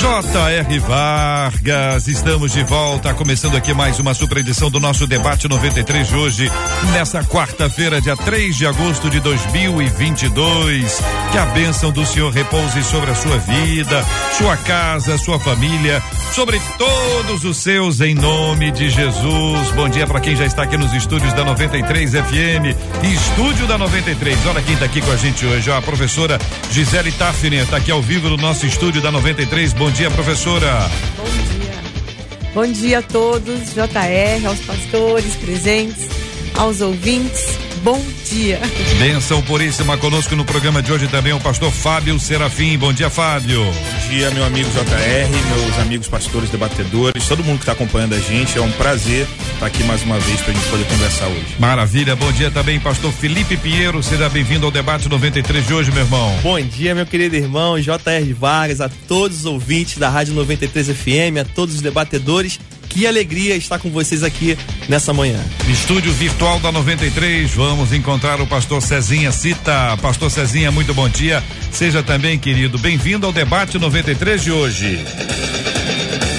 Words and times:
J.R. 0.00 0.78
Vargas, 0.80 2.06
estamos 2.06 2.52
de 2.52 2.62
volta, 2.62 3.14
começando 3.14 3.56
aqui 3.56 3.72
mais 3.72 3.98
uma 3.98 4.12
super 4.12 4.38
edição 4.38 4.70
do 4.70 4.78
nosso 4.78 5.06
debate 5.06 5.48
93 5.48 6.08
de 6.08 6.14
hoje, 6.14 6.52
nessa 6.92 7.24
quarta-feira, 7.24 7.98
dia 7.98 8.14
3 8.14 8.54
de 8.54 8.66
agosto 8.66 9.08
de 9.08 9.20
2022. 9.20 11.02
Que 11.32 11.38
a 11.38 11.46
bênção 11.46 11.90
do 11.90 12.04
Senhor 12.04 12.30
repouse 12.30 12.84
sobre 12.84 13.10
a 13.10 13.14
sua 13.14 13.38
vida, 13.38 14.04
sua 14.36 14.56
casa, 14.58 15.16
sua 15.16 15.40
família, 15.40 16.02
sobre 16.34 16.60
todos 16.76 17.44
os 17.44 17.56
seus, 17.56 18.02
em 18.02 18.14
nome 18.14 18.70
de 18.70 18.90
Jesus. 18.90 19.70
Bom 19.74 19.88
dia 19.88 20.06
para 20.06 20.20
quem 20.20 20.36
já 20.36 20.44
está 20.44 20.64
aqui 20.64 20.76
nos 20.76 20.92
estúdios 20.92 21.32
da 21.32 21.42
93 21.42 22.12
FM, 22.12 22.76
estúdio 23.02 23.66
da 23.66 23.78
93. 23.78 24.46
Olha 24.46 24.60
quem 24.60 24.74
está 24.74 24.84
aqui 24.84 25.00
com 25.00 25.10
a 25.10 25.16
gente 25.16 25.46
hoje, 25.46 25.70
ó, 25.70 25.78
a 25.78 25.82
professora 25.82 26.38
Gisele 26.70 27.12
Tafner, 27.12 27.62
está 27.62 27.78
aqui 27.78 27.90
ao 27.90 28.02
vivo 28.02 28.28
no 28.28 28.36
nosso 28.36 28.66
estúdio 28.66 29.00
da 29.00 29.10
93. 29.10 29.72
Bom 29.72 29.85
dia, 29.90 30.10
professora. 30.10 30.90
Bom 31.16 31.24
dia. 31.24 32.52
Bom 32.54 32.72
dia 32.72 32.98
a 32.98 33.02
todos, 33.02 33.74
JR, 33.74 34.46
aos 34.46 34.60
pastores 34.60 35.34
presentes, 35.36 36.08
aos 36.56 36.80
ouvintes 36.80 37.65
bom 37.86 38.04
dia. 38.28 38.60
Benção 38.98 39.40
puríssima 39.42 39.96
conosco 39.96 40.34
no 40.34 40.44
programa 40.44 40.82
de 40.82 40.92
hoje 40.92 41.06
também 41.06 41.32
o 41.32 41.38
pastor 41.38 41.70
Fábio 41.70 42.18
Serafim. 42.18 42.76
Bom 42.76 42.92
dia, 42.92 43.08
Fábio. 43.08 43.62
Bom 43.64 44.08
dia, 44.08 44.28
meu 44.32 44.44
amigo 44.44 44.68
JR, 44.70 45.56
meus 45.56 45.78
amigos 45.78 46.08
pastores 46.08 46.50
debatedores, 46.50 47.28
todo 47.28 47.44
mundo 47.44 47.58
que 47.58 47.62
está 47.62 47.70
acompanhando 47.70 48.16
a 48.16 48.18
gente. 48.18 48.58
É 48.58 48.60
um 48.60 48.72
prazer 48.72 49.24
estar 49.54 49.66
aqui 49.66 49.84
mais 49.84 50.02
uma 50.02 50.18
vez 50.18 50.40
para 50.40 50.50
a 50.50 50.54
gente 50.56 50.68
poder 50.68 50.84
conversar 50.86 51.28
hoje. 51.28 51.46
Maravilha. 51.60 52.16
Bom 52.16 52.32
dia 52.32 52.50
também, 52.50 52.80
pastor 52.80 53.12
Felipe 53.12 53.56
Pinheiro. 53.56 54.02
Seja 54.02 54.28
bem-vindo 54.28 54.66
ao 54.66 54.72
debate 54.72 55.08
93 55.08 55.64
de 55.64 55.72
hoje, 55.72 55.92
meu 55.92 56.02
irmão. 56.02 56.36
Bom 56.42 56.60
dia, 56.60 56.92
meu 56.92 57.06
querido 57.06 57.36
irmão 57.36 57.78
JR 57.78 58.34
Vargas, 58.36 58.80
a 58.80 58.88
todos 58.88 59.38
os 59.38 59.44
ouvintes 59.44 59.96
da 59.96 60.08
Rádio 60.08 60.34
93 60.34 60.88
FM, 60.88 61.38
a 61.40 61.44
todos 61.44 61.76
os 61.76 61.80
debatedores 61.80 62.58
que 62.96 63.06
alegria 63.06 63.54
estar 63.54 63.78
com 63.78 63.90
vocês 63.90 64.22
aqui 64.22 64.56
nessa 64.88 65.12
manhã. 65.12 65.38
Estúdio 65.68 66.10
virtual 66.14 66.58
da 66.60 66.72
93, 66.72 67.50
vamos 67.50 67.92
encontrar 67.92 68.40
o 68.40 68.46
pastor 68.46 68.80
Cezinha 68.80 69.30
Cita. 69.30 69.98
Pastor 70.00 70.30
Cezinha, 70.30 70.72
muito 70.72 70.94
bom 70.94 71.06
dia. 71.06 71.44
Seja 71.70 72.02
também, 72.02 72.38
querido, 72.38 72.78
bem-vindo 72.78 73.26
ao 73.26 73.34
debate 73.34 73.78
93 73.78 74.42
de 74.42 74.50
hoje. 74.50 75.04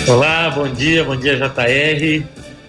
Olá, 0.07 0.49
bom 0.49 0.67
dia, 0.67 1.03
bom 1.03 1.15
dia 1.15 1.35
JR, 1.35 2.25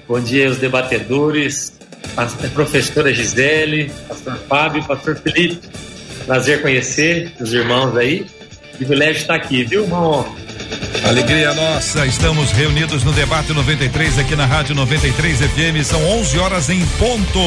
bom 0.07 0.21
dia 0.21 0.51
os 0.51 0.59
debatedores, 0.59 1.73
a 2.15 2.27
professora 2.51 3.15
Gisele, 3.15 3.91
pastor 4.07 4.39
Fábio, 4.47 4.85
pastor 4.85 5.17
Felipe. 5.17 5.67
Prazer 6.27 6.61
conhecer 6.61 7.33
os 7.41 7.55
irmãos 7.55 7.97
aí. 7.97 8.27
Privilégio 8.77 9.23
estar 9.23 9.37
aqui, 9.37 9.65
viu, 9.65 9.85
irmão? 9.85 10.37
Alegria 11.05 11.55
nossa, 11.55 12.07
estamos 12.07 12.51
reunidos 12.51 13.05
no 13.05 13.13
debate 13.13 13.53
93 13.53 14.19
aqui 14.19 14.35
na 14.35 14.45
Rádio 14.45 14.75
93 14.75 15.39
FM. 15.39 15.85
São 15.85 16.03
11 16.19 16.39
horas 16.39 16.69
em 16.69 16.85
ponto, 16.99 17.41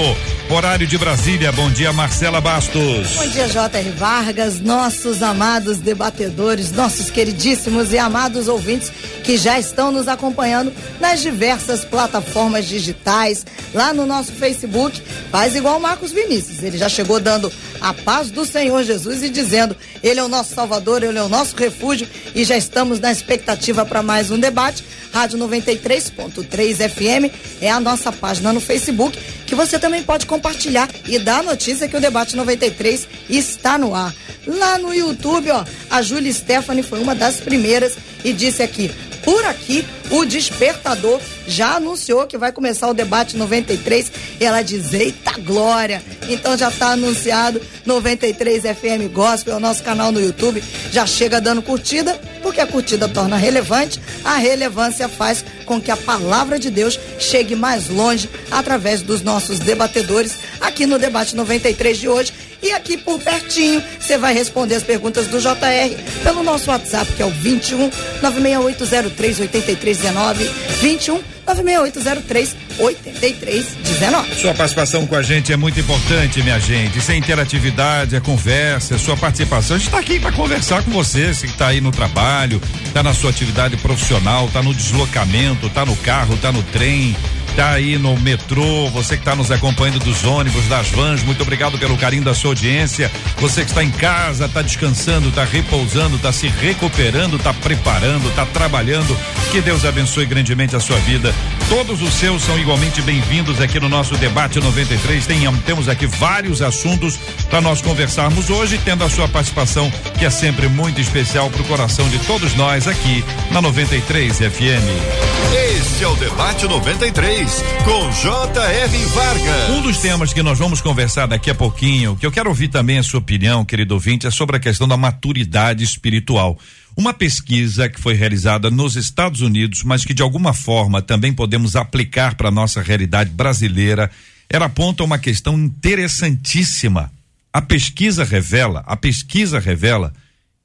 horário 0.50 0.88
de 0.88 0.98
Brasília. 0.98 1.52
Bom 1.52 1.70
dia, 1.70 1.92
Marcela 1.92 2.40
Bastos. 2.40 3.16
Bom 3.16 3.28
dia, 3.28 3.48
J.R. 3.48 3.90
Vargas, 3.92 4.60
nossos 4.60 5.22
amados 5.22 5.78
debatedores, 5.78 6.72
nossos 6.72 7.10
queridíssimos 7.10 7.92
e 7.92 7.98
amados 7.98 8.48
ouvintes 8.48 8.92
que 9.24 9.38
já 9.38 9.60
estão 9.60 9.92
nos 9.92 10.08
acompanhando 10.08 10.74
nas 11.00 11.22
diversas 11.22 11.84
plataformas 11.84 12.66
digitais, 12.66 13.46
lá 13.74 13.94
no 13.94 14.06
nosso 14.06 14.32
Facebook. 14.32 15.02
Faz 15.30 15.56
igual 15.56 15.78
o 15.78 15.82
Marcos 15.82 16.12
Vinícius, 16.12 16.64
ele 16.64 16.78
já 16.78 16.90
chegou 16.90 17.20
dando 17.20 17.52
a 17.80 17.94
paz 17.94 18.32
do 18.32 18.46
Senhor 18.46 18.84
Jesus 18.84 19.24
e 19.24 19.30
dizendo: 19.30 19.76
Ele 20.02 20.20
é 20.20 20.24
o 20.24 20.28
nosso 20.28 20.54
Salvador, 20.54 21.04
Ele 21.04 21.18
é 21.18 21.24
o 21.24 21.30
nosso 21.30 21.56
refúgio 21.56 22.08
e 22.34 22.44
já 22.44 22.56
estamos 22.56 23.00
na 23.00 23.12
expectativa 23.12 23.41
para 23.88 24.04
mais 24.04 24.32
um 24.32 24.40
debate. 24.40 24.84
Rádio 25.14 25.38
93.3 25.40 26.90
FM 26.90 27.34
é 27.62 27.70
a 27.70 27.80
nossa 27.80 28.12
página 28.12 28.54
no 28.54 28.62
Facebook 28.62 29.18
que 29.46 29.56
você 29.56 29.78
também 29.78 30.04
pode 30.04 30.26
compartilhar 30.26 30.90
e 31.06 31.20
dar 31.20 31.40
a 31.40 31.44
notícia 31.44 31.88
que 31.88 31.98
o 31.98 32.00
debate 32.00 32.36
93 32.36 33.08
está 33.30 33.78
no 33.78 33.94
ar. 33.94 34.14
Lá 34.48 34.78
no 34.78 34.94
YouTube, 34.94 35.52
ó, 35.52 35.66
a 35.90 36.02
Júlia 36.02 36.34
Stephanie 36.34 36.84
foi 36.84 37.00
uma 37.00 37.14
das 37.14 37.42
primeiras 37.42 37.98
e 38.24 38.32
disse 38.34 38.64
aqui: 38.64 38.90
por 39.24 39.46
aqui, 39.46 39.86
o 40.10 40.26
Despertador 40.26 41.20
já 41.48 41.76
anunciou 41.76 42.28
que 42.28 42.38
vai 42.38 42.52
começar 42.52 42.90
o 42.90 42.94
debate 42.94 43.38
93. 43.38 44.12
Ela 44.40 44.62
diz: 44.62 44.94
Eita 44.94 45.34
glória! 45.40 46.04
Então 46.30 46.58
já 46.58 46.70
está 46.70 46.92
anunciado 46.92 47.62
93 47.86 48.64
FM 48.64 49.14
Gospel, 49.14 49.54
é 49.54 49.58
o 49.58 49.60
nosso 49.60 49.84
canal 49.84 50.12
no 50.12 50.20
YouTube. 50.20 50.64
Já 50.92 51.06
chega 51.06 51.42
dando 51.42 51.62
curtida, 51.62 52.20
porque 52.42 52.62
a 52.62 52.68
curtida 52.68 53.08
torna 53.08 53.38
relevante, 53.38 54.00
a 54.24 54.36
relevância 54.38 55.08
faz 55.08 55.44
com 55.66 55.80
que 55.80 55.92
a 55.92 55.98
palavra 55.98 56.60
de 56.60 56.70
Deus 56.70 57.00
chegue 57.20 57.56
mais 57.56 57.90
longe 57.90 58.30
através 58.50 59.02
dos 59.02 59.22
nossos 59.22 59.60
debatedores 59.60 60.38
aqui 60.60 60.86
no 60.86 61.00
debate 61.00 61.36
93 61.36 61.98
de 61.98 62.10
hoje. 62.10 62.34
E 62.62 62.72
aqui 62.74 62.98
por 62.98 63.20
pertinho, 63.20 63.84
você 64.00 64.18
vai 64.18 64.34
responder 64.34 64.76
as 64.76 64.84
perguntas 64.84 65.28
do 65.28 65.40
JR 65.40 65.96
pelo 66.24 66.44
nosso 66.44 66.70
WhatsApp, 66.70 67.12
que 67.14 67.22
é 67.22 67.26
o 67.26 67.32
21 67.32 67.90
96803 68.22 69.40
8319 69.40 70.44
21 70.80 71.22
96803 71.46 72.56
8319. 72.80 74.36
Sua 74.36 74.54
participação 74.54 75.08
com 75.08 75.16
a 75.16 75.22
gente 75.22 75.52
é 75.52 75.58
muito 75.58 75.80
importante, 75.80 76.42
minha 76.44 76.60
gente. 76.60 77.02
Sem 77.02 77.18
interatividade, 77.18 78.16
é 78.16 78.20
conversa, 78.20 78.96
é 78.96 78.98
sua 78.98 79.18
participação. 79.18 79.76
A 79.76 79.80
gente 79.80 79.88
está 79.88 80.00
aqui 80.00 80.20
para 80.20 80.32
conversar 80.32 80.84
com 80.84 80.92
você, 80.92 81.34
se 81.34 81.48
está 81.48 81.68
aí 81.68 81.82
no 81.82 81.92
trabalho, 81.92 82.62
está 82.86 83.02
na 83.02 83.14
sua 83.14 83.32
atividade 83.32 83.76
profissional, 83.78 84.46
está 84.46 84.62
no 84.62 84.74
deslocamento, 84.74 85.68
está 85.68 85.86
no 85.86 85.96
carro, 85.98 86.36
está 86.36 86.52
no 86.52 86.64
trem 86.64 87.16
tá 87.56 87.72
aí 87.72 87.98
no 87.98 88.18
metrô, 88.18 88.90
você 88.90 89.16
que 89.16 89.22
está 89.22 89.36
nos 89.36 89.52
acompanhando 89.52 90.00
dos 90.00 90.24
ônibus, 90.24 90.66
das 90.68 90.90
vans, 90.90 91.24
muito 91.24 91.42
obrigado 91.42 91.78
pelo 91.78 91.98
carinho 91.98 92.24
da 92.24 92.34
sua 92.34 92.52
audiência. 92.52 93.12
Você 93.38 93.64
que 93.64 93.70
está 93.70 93.84
em 93.84 93.92
casa, 93.92 94.46
está 94.46 94.62
descansando, 94.62 95.30
está 95.30 95.44
repousando, 95.44 96.16
está 96.16 96.32
se 96.32 96.48
recuperando, 96.48 97.38
está 97.38 97.54
preparando, 97.54 98.30
está 98.30 98.46
trabalhando. 98.46 99.18
Que 99.52 99.62
Deus 99.62 99.86
abençoe 99.86 100.26
grandemente 100.26 100.76
a 100.76 100.80
sua 100.80 100.98
vida. 100.98 101.34
Todos 101.70 102.02
os 102.02 102.14
seus 102.14 102.44
são 102.44 102.58
igualmente 102.60 103.02
bem-vindos 103.02 103.60
aqui 103.60 103.80
no 103.80 103.90
nosso 103.90 104.16
debate 104.18 104.60
93. 104.60 105.26
Tem, 105.26 105.40
temos 105.66 105.90
aqui 105.90 106.06
vários 106.06 106.62
assuntos 106.62 107.18
para 107.50 107.62
nós 107.62 107.82
conversarmos 107.82 108.50
hoje, 108.50 108.80
tendo 108.84 109.04
a 109.04 109.10
sua 109.10 109.28
participação, 109.28 109.92
que 110.18 110.26
é 110.26 110.30
sempre 110.30 110.68
muito 110.68 111.02
especial 111.02 111.50
para 111.50 111.62
o 111.62 111.66
coração 111.66 112.08
de 112.10 112.20
todos 112.20 112.56
nós 112.56 112.88
aqui 112.88 113.24
na 113.52 113.62
93 113.62 114.38
FM. 114.38 115.71
Este 116.02 116.10
é 116.10 116.14
o 116.14 116.16
debate 116.16 116.66
93 116.66 117.64
com 117.86 118.12
J.R. 118.12 119.06
Vargas. 119.06 119.70
Um 119.70 119.84
dos 119.84 120.00
temas 120.00 120.34
que 120.34 120.42
nós 120.42 120.58
vamos 120.58 120.82
conversar 120.82 121.28
daqui 121.28 121.52
a 121.52 121.54
pouquinho, 121.54 122.16
que 122.16 122.26
eu 122.26 122.32
quero 122.32 122.50
ouvir 122.50 122.70
também 122.70 122.98
a 122.98 123.04
sua 123.04 123.20
opinião, 123.20 123.64
querido 123.64 123.94
ouvinte, 123.94 124.26
é 124.26 124.32
sobre 124.32 124.58
a 124.58 124.60
questão 124.60 124.88
da 124.88 124.98
maturidade 124.98 125.84
espiritual. 125.84 126.58
Uma 126.98 127.14
pesquisa 127.14 127.88
que 127.88 128.02
foi 128.02 128.16
realizada 128.16 128.72
nos 128.72 128.96
Estados 128.96 129.42
Unidos, 129.42 129.84
mas 129.84 130.04
que 130.04 130.12
de 130.12 130.24
alguma 130.24 130.54
forma 130.54 131.04
também 131.04 131.32
podemos 131.32 131.76
aplicar 131.76 132.34
para 132.34 132.48
a 132.48 132.52
nossa 132.52 132.82
realidade 132.82 133.30
brasileira, 133.30 134.10
ela 134.50 134.66
aponta 134.66 135.04
uma 135.04 135.20
questão 135.20 135.54
interessantíssima. 135.54 137.12
A 137.54 137.62
pesquisa 137.62 138.24
revela, 138.24 138.84
a 138.88 138.98
pesquisa 138.98 139.60
revela 139.60 140.12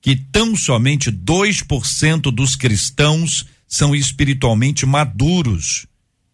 que 0.01 0.17
tão 0.17 0.57
somente 0.57 1.13
2% 1.13 2.33
dos 2.33 2.57
cristãos 2.57 3.45
são 3.67 3.95
espiritualmente 3.95 4.87
maduros. 4.87 5.87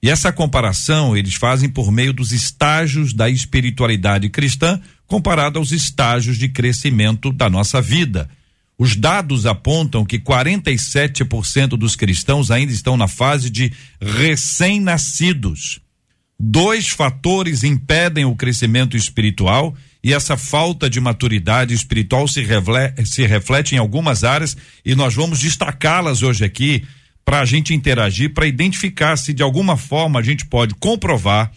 E 0.02 0.10
essa 0.10 0.32
comparação 0.32 1.16
eles 1.16 1.34
fazem 1.34 1.68
por 1.68 1.92
meio 1.92 2.12
dos 2.12 2.32
estágios 2.32 3.12
da 3.12 3.30
espiritualidade 3.30 4.28
cristã 4.28 4.80
comparado 5.06 5.58
aos 5.58 5.70
estágios 5.70 6.36
de 6.36 6.48
crescimento 6.48 7.32
da 7.32 7.48
nossa 7.48 7.80
vida. 7.80 8.28
Os 8.78 8.96
dados 8.96 9.46
apontam 9.46 10.04
que 10.04 10.18
47% 10.18 11.76
dos 11.76 11.94
cristãos 11.94 12.50
ainda 12.50 12.72
estão 12.72 12.96
na 12.96 13.06
fase 13.06 13.48
de 13.48 13.72
recém-nascidos. 14.00 15.80
Dois 16.40 16.88
fatores 16.88 17.62
impedem 17.62 18.24
o 18.24 18.34
crescimento 18.34 18.96
espiritual 18.96 19.76
e 20.02 20.12
essa 20.12 20.36
falta 20.36 20.90
de 20.90 21.00
maturidade 21.00 21.72
espiritual 21.72 22.26
se 22.26 22.42
reflete, 22.42 23.06
se 23.06 23.24
reflete 23.24 23.76
em 23.76 23.78
algumas 23.78 24.24
áreas 24.24 24.56
e 24.84 24.96
nós 24.96 25.14
vamos 25.14 25.38
destacá-las 25.38 26.24
hoje 26.24 26.44
aqui 26.44 26.82
para 27.24 27.40
a 27.40 27.44
gente 27.44 27.74
interagir, 27.74 28.34
para 28.34 28.46
identificar 28.46 29.16
se 29.16 29.32
de 29.32 29.42
alguma 29.42 29.76
forma 29.76 30.20
a 30.20 30.22
gente 30.22 30.46
pode 30.46 30.74
comprovar 30.74 31.52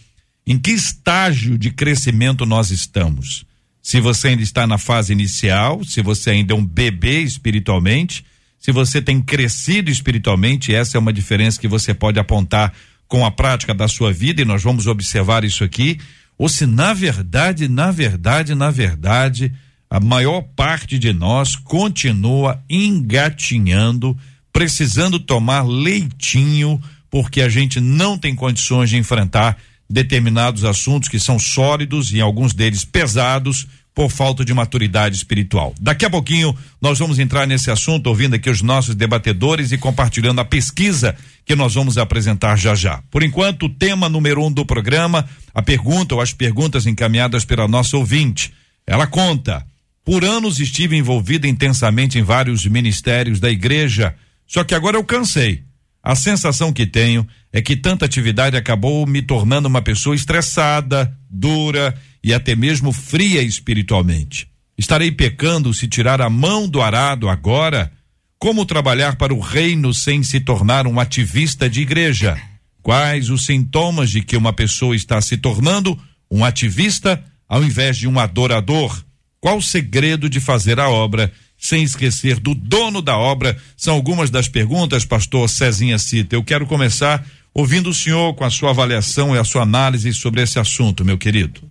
em 0.46 0.58
que 0.58 0.70
estágio 0.70 1.58
de 1.58 1.70
crescimento 1.70 2.46
nós 2.46 2.70
estamos. 2.70 3.44
Se 3.82 4.00
você 4.00 4.28
ainda 4.28 4.42
está 4.42 4.66
na 4.66 4.78
fase 4.78 5.12
inicial, 5.12 5.84
se 5.84 6.00
você 6.02 6.30
ainda 6.30 6.52
é 6.54 6.56
um 6.56 6.64
bebê 6.64 7.20
espiritualmente, 7.20 8.24
se 8.58 8.72
você 8.72 9.00
tem 9.00 9.20
crescido 9.20 9.90
espiritualmente, 9.90 10.74
essa 10.74 10.96
é 10.96 11.00
uma 11.00 11.12
diferença 11.12 11.60
que 11.60 11.68
você 11.68 11.94
pode 11.94 12.18
apontar 12.18 12.72
com 13.06 13.24
a 13.24 13.30
prática 13.30 13.72
da 13.72 13.86
sua 13.86 14.12
vida 14.12 14.42
e 14.42 14.44
nós 14.44 14.62
vamos 14.62 14.86
observar 14.86 15.44
isso 15.44 15.62
aqui, 15.62 15.98
ou 16.38 16.48
se 16.48 16.66
na 16.66 16.92
verdade, 16.92 17.68
na 17.68 17.90
verdade, 17.90 18.54
na 18.54 18.70
verdade, 18.70 19.52
a 19.88 20.00
maior 20.00 20.42
parte 20.42 20.98
de 20.98 21.12
nós 21.12 21.54
continua 21.54 22.62
engatinhando, 22.68 24.16
precisando 24.56 25.20
tomar 25.20 25.68
leitinho, 25.68 26.80
porque 27.10 27.42
a 27.42 27.48
gente 27.48 27.78
não 27.78 28.16
tem 28.16 28.34
condições 28.34 28.88
de 28.88 28.96
enfrentar 28.96 29.58
determinados 29.88 30.64
assuntos 30.64 31.10
que 31.10 31.20
são 31.20 31.38
sólidos 31.38 32.10
e 32.10 32.22
alguns 32.22 32.54
deles 32.54 32.82
pesados 32.82 33.66
por 33.94 34.10
falta 34.10 34.42
de 34.46 34.54
maturidade 34.54 35.14
espiritual. 35.14 35.74
Daqui 35.78 36.06
a 36.06 36.10
pouquinho 36.10 36.56
nós 36.80 36.98
vamos 36.98 37.18
entrar 37.18 37.46
nesse 37.46 37.70
assunto, 37.70 38.06
ouvindo 38.06 38.32
aqui 38.32 38.48
os 38.48 38.62
nossos 38.62 38.94
debatedores 38.94 39.72
e 39.72 39.76
compartilhando 39.76 40.40
a 40.40 40.44
pesquisa 40.44 41.14
que 41.44 41.54
nós 41.54 41.74
vamos 41.74 41.98
apresentar 41.98 42.56
já 42.56 42.74
já. 42.74 43.02
Por 43.10 43.22
enquanto, 43.22 43.66
o 43.66 43.68
tema 43.68 44.08
número 44.08 44.42
um 44.42 44.50
do 44.50 44.64
programa, 44.64 45.28
a 45.52 45.60
pergunta 45.60 46.14
ou 46.14 46.20
as 46.22 46.32
perguntas 46.32 46.86
encaminhadas 46.86 47.44
pela 47.44 47.68
nossa 47.68 47.98
ouvinte. 47.98 48.54
Ela 48.86 49.06
conta: 49.06 49.66
por 50.02 50.24
anos 50.24 50.60
estive 50.60 50.96
envolvida 50.96 51.46
intensamente 51.46 52.18
em 52.18 52.22
vários 52.22 52.64
ministérios 52.64 53.38
da 53.38 53.50
igreja, 53.50 54.14
só 54.46 54.64
que 54.64 54.74
agora 54.74 54.96
eu 54.96 55.04
cansei. 55.04 55.64
A 56.02 56.14
sensação 56.14 56.72
que 56.72 56.86
tenho 56.86 57.26
é 57.52 57.60
que 57.60 57.74
tanta 57.74 58.04
atividade 58.04 58.56
acabou 58.56 59.06
me 59.06 59.20
tornando 59.20 59.66
uma 59.66 59.82
pessoa 59.82 60.14
estressada, 60.14 61.12
dura 61.28 61.94
e 62.22 62.32
até 62.32 62.54
mesmo 62.54 62.92
fria 62.92 63.42
espiritualmente. 63.42 64.48
Estarei 64.78 65.10
pecando 65.10 65.74
se 65.74 65.88
tirar 65.88 66.20
a 66.20 66.30
mão 66.30 66.68
do 66.68 66.80
arado 66.80 67.28
agora? 67.28 67.90
Como 68.38 68.66
trabalhar 68.66 69.16
para 69.16 69.34
o 69.34 69.40
reino 69.40 69.92
sem 69.92 70.22
se 70.22 70.38
tornar 70.38 70.86
um 70.86 71.00
ativista 71.00 71.68
de 71.68 71.80
igreja? 71.80 72.40
Quais 72.82 73.30
os 73.30 73.44
sintomas 73.46 74.10
de 74.10 74.22
que 74.22 74.36
uma 74.36 74.52
pessoa 74.52 74.94
está 74.94 75.20
se 75.20 75.36
tornando 75.36 75.98
um 76.30 76.44
ativista 76.44 77.20
ao 77.48 77.64
invés 77.64 77.96
de 77.96 78.06
um 78.06 78.18
adorador? 78.20 79.02
Qual 79.40 79.56
o 79.56 79.62
segredo 79.62 80.28
de 80.28 80.38
fazer 80.38 80.78
a 80.78 80.88
obra 80.88 81.32
sem 81.66 81.82
esquecer 81.82 82.38
do 82.38 82.54
dono 82.54 83.02
da 83.02 83.16
obra? 83.16 83.56
São 83.76 83.94
algumas 83.94 84.30
das 84.30 84.48
perguntas, 84.48 85.04
pastor 85.04 85.48
Cezinha 85.48 85.98
Cita. 85.98 86.34
Eu 86.34 86.44
quero 86.44 86.66
começar 86.66 87.26
ouvindo 87.52 87.90
o 87.90 87.94
senhor 87.94 88.34
com 88.34 88.44
a 88.44 88.50
sua 88.50 88.70
avaliação 88.70 89.34
e 89.34 89.38
a 89.38 89.44
sua 89.44 89.62
análise 89.62 90.12
sobre 90.12 90.42
esse 90.42 90.58
assunto, 90.58 91.04
meu 91.04 91.16
querido 91.16 91.70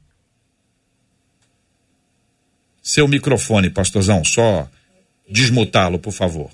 seu 2.86 3.08
microfone, 3.08 3.72
pastorzão, 3.72 4.24
só 4.24 4.70
desmutá-lo, 5.28 5.98
por 5.98 6.12
favor. 6.14 6.52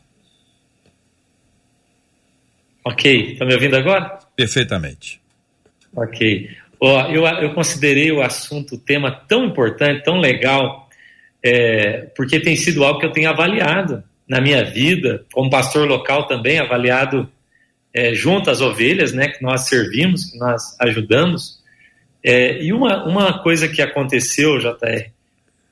Ok, 2.86 3.34
está 3.34 3.46
me 3.46 3.54
ouvindo 3.54 3.76
agora? 3.76 4.18
Perfeitamente. 4.34 5.20
Ok. 5.94 6.50
Ó, 6.80 7.12
eu, 7.12 7.26
eu 7.26 7.54
considerei 7.54 8.14
o 8.14 8.22
assunto, 8.22 8.76
o 8.76 8.78
tema 8.78 9.12
tão 9.12 9.44
importante, 9.44 10.06
tão 10.06 10.22
legal, 10.22 10.81
é, 11.44 12.08
porque 12.16 12.40
tem 12.40 12.56
sido 12.56 12.84
algo 12.84 13.00
que 13.00 13.06
eu 13.06 13.12
tenho 13.12 13.30
avaliado 13.30 14.04
na 14.28 14.40
minha 14.40 14.64
vida, 14.64 15.26
como 15.34 15.50
pastor 15.50 15.88
local 15.88 16.28
também, 16.28 16.60
avaliado 16.60 17.30
é, 17.94 18.14
junto 18.14 18.50
às 18.50 18.62
ovelhas, 18.62 19.12
né, 19.12 19.28
que 19.28 19.44
nós 19.44 19.68
servimos, 19.68 20.26
que 20.26 20.38
nós 20.38 20.76
ajudamos. 20.80 21.60
É, 22.24 22.64
e 22.64 22.72
uma, 22.72 23.04
uma 23.06 23.40
coisa 23.40 23.68
que 23.68 23.82
aconteceu, 23.82 24.60
JR, 24.60 25.10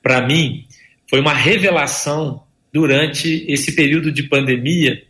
para 0.02 0.26
mim, 0.26 0.66
foi 1.08 1.20
uma 1.20 1.32
revelação 1.32 2.42
durante 2.72 3.44
esse 3.48 3.74
período 3.74 4.12
de 4.12 4.24
pandemia 4.24 5.02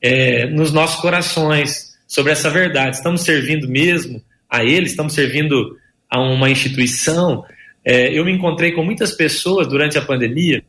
é, 0.00 0.46
nos 0.46 0.72
nossos 0.72 1.00
corações 1.00 1.94
sobre 2.06 2.32
essa 2.32 2.50
verdade. 2.50 2.96
Estamos 2.96 3.22
servindo 3.22 3.68
mesmo 3.68 4.22
a 4.48 4.64
Ele, 4.64 4.86
estamos 4.86 5.14
servindo 5.14 5.78
a 6.10 6.20
uma 6.20 6.50
instituição. 6.50 7.44
É, 7.84 8.16
eu 8.16 8.24
me 8.24 8.32
encontrei 8.32 8.72
com 8.72 8.84
muitas 8.84 9.12
pessoas 9.12 9.66
durante 9.66 9.98
a 9.98 10.02
pandemia 10.02 10.64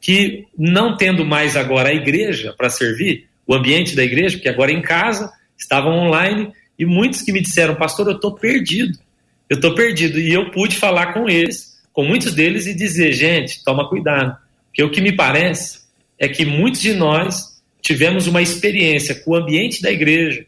que, 0.00 0.46
não 0.56 0.96
tendo 0.96 1.24
mais 1.24 1.56
agora 1.56 1.88
a 1.88 1.94
igreja 1.94 2.54
para 2.56 2.68
servir, 2.68 3.26
o 3.46 3.54
ambiente 3.54 3.96
da 3.96 4.04
igreja, 4.04 4.36
porque 4.36 4.48
agora 4.48 4.70
em 4.70 4.82
casa, 4.82 5.32
estavam 5.58 5.92
online, 5.98 6.52
e 6.78 6.84
muitos 6.84 7.22
que 7.22 7.32
me 7.32 7.40
disseram, 7.40 7.74
pastor, 7.74 8.06
eu 8.08 8.14
estou 8.14 8.34
perdido, 8.34 8.98
eu 9.48 9.56
estou 9.56 9.74
perdido. 9.74 10.18
E 10.18 10.32
eu 10.32 10.50
pude 10.50 10.76
falar 10.76 11.12
com 11.12 11.28
eles 11.28 11.74
com 11.94 12.04
muitos 12.04 12.34
deles 12.34 12.66
e 12.66 12.74
dizer, 12.74 13.12
gente, 13.12 13.62
toma 13.62 13.88
cuidado. 13.88 14.36
Porque 14.66 14.82
o 14.82 14.90
que 14.90 15.00
me 15.00 15.12
parece 15.12 15.84
é 16.18 16.28
que 16.28 16.44
muitos 16.44 16.80
de 16.80 16.92
nós 16.92 17.62
tivemos 17.80 18.26
uma 18.26 18.42
experiência 18.42 19.14
com 19.14 19.30
o 19.30 19.36
ambiente 19.36 19.80
da 19.80 19.92
igreja, 19.92 20.44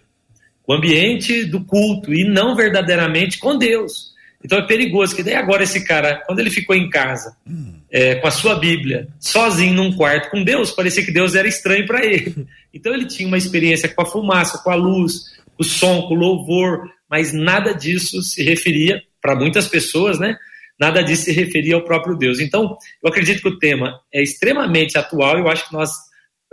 com 0.64 0.73
o 0.73 0.76
ambiente 0.76 1.44
do 1.44 1.64
culto 1.64 2.12
e 2.12 2.25
não 2.25 2.56
verdadeiramente 2.56 3.38
com 3.38 3.56
Deus. 3.56 4.12
Então 4.46 4.60
é 4.60 4.62
perigoso 4.62 5.16
que 5.16 5.25
daí 5.25 5.34
agora 5.34 5.64
esse 5.64 5.84
cara, 5.84 6.22
quando 6.25 6.38
ele 6.38 6.50
ficou 6.50 6.76
em 6.76 6.88
casa, 6.88 7.37
é, 7.90 8.14
com 8.14 8.28
a 8.28 8.31
sua 8.31 8.54
Bíblia, 8.54 9.08
sozinho 9.19 9.75
num 9.75 9.93
quarto 9.93 10.31
com 10.31 10.44
Deus, 10.44 10.70
parecia 10.70 11.04
que 11.04 11.10
Deus 11.10 11.34
era 11.34 11.48
estranho 11.48 11.84
para 11.84 12.04
ele. 12.06 12.46
Então 12.72 12.93
ele 12.93 13.06
tinha 13.06 13.26
uma 13.26 13.38
experiência 13.38 13.88
com 13.88 14.02
a 14.02 14.04
fumaça, 14.04 14.58
com 14.58 14.70
a 14.70 14.75
luz, 14.75 15.34
com 15.56 15.62
o 15.62 15.64
som, 15.64 16.02
com 16.02 16.12
o 16.12 16.19
louvor, 16.19 16.82
mas 17.08 17.32
nada 17.32 17.72
disso 17.72 18.20
se 18.20 18.43
referia 18.43 19.02
para 19.19 19.34
muitas 19.34 19.66
pessoas, 19.66 20.19
né? 20.19 20.37
nada 20.78 21.02
disso 21.02 21.25
se 21.25 21.32
referia 21.32 21.75
ao 21.75 21.84
próprio 21.84 22.16
Deus. 22.19 22.38
Então, 22.38 22.76
eu 23.02 23.08
acredito 23.08 23.40
que 23.40 23.49
o 23.49 23.58
tema 23.58 23.99
é 24.12 24.22
extremamente 24.22 24.99
atual. 24.99 25.38
Eu 25.38 25.49
acho 25.49 25.66
que 25.66 25.72
nós, 25.72 25.90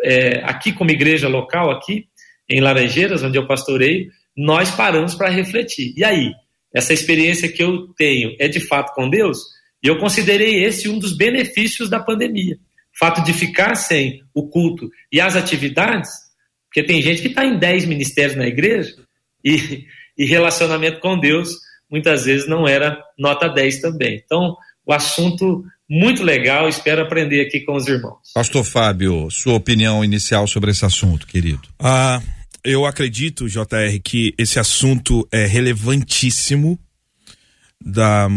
é, 0.01 0.41
aqui 0.45 0.71
como 0.71 0.91
igreja 0.91 1.27
local, 1.27 1.69
aqui 1.71 2.05
em 2.49 2.61
Laranjeiras, 2.61 3.21
onde 3.21 3.37
eu 3.37 3.45
pastorei, 3.45 4.07
nós 4.35 4.71
paramos 4.71 5.13
para 5.13 5.29
refletir. 5.29 5.93
E 5.97 6.05
aí, 6.05 6.31
essa 6.73 6.93
experiência 6.93 7.51
que 7.51 7.63
eu 7.63 7.87
tenho 7.97 8.35
é 8.39 8.47
de 8.47 8.59
fato 8.59 8.93
com 8.93 9.09
Deus? 9.09 9.37
E 9.83 9.87
eu 9.87 9.97
considerei 9.97 10.63
esse 10.63 10.89
um 10.89 10.97
dos 10.97 11.15
benefícios 11.15 11.89
da 11.89 11.99
pandemia. 11.99 12.55
O 12.55 12.97
fato 12.97 13.23
de 13.23 13.33
ficar 13.33 13.75
sem 13.75 14.23
o 14.33 14.47
culto 14.47 14.89
e 15.11 15.19
as 15.19 15.35
atividades, 15.35 16.09
porque 16.67 16.83
tem 16.83 17.01
gente 17.01 17.21
que 17.21 17.27
está 17.27 17.45
em 17.45 17.57
10 17.57 17.85
ministérios 17.85 18.35
na 18.35 18.47
igreja 18.47 18.95
e, 19.43 19.85
e 20.17 20.25
relacionamento 20.25 20.99
com 20.99 21.19
Deus 21.19 21.49
muitas 21.93 22.25
vezes 22.25 22.47
não 22.47 22.67
era 22.67 22.97
nota 23.19 23.47
10 23.47 23.79
também. 23.81 24.19
Então, 24.25 24.57
o 24.83 24.91
assunto 24.91 25.63
muito 25.87 26.23
legal, 26.23 26.67
espero 26.67 27.03
aprender 27.03 27.41
aqui 27.41 27.59
com 27.61 27.75
os 27.75 27.87
irmãos. 27.87 28.31
Pastor 28.33 28.63
Fábio, 28.63 29.29
sua 29.29 29.53
opinião 29.53 30.03
inicial 30.03 30.47
sobre 30.47 30.71
esse 30.71 30.83
assunto, 30.83 31.27
querido. 31.27 31.61
Ah, 31.77 32.19
eu 32.63 32.85
acredito, 32.85 33.49
JR, 33.49 33.99
que 34.03 34.33
esse 34.37 34.57
assunto 34.57 35.27
é 35.31 35.45
relevantíssimo 35.45 36.79
da, 37.83 38.29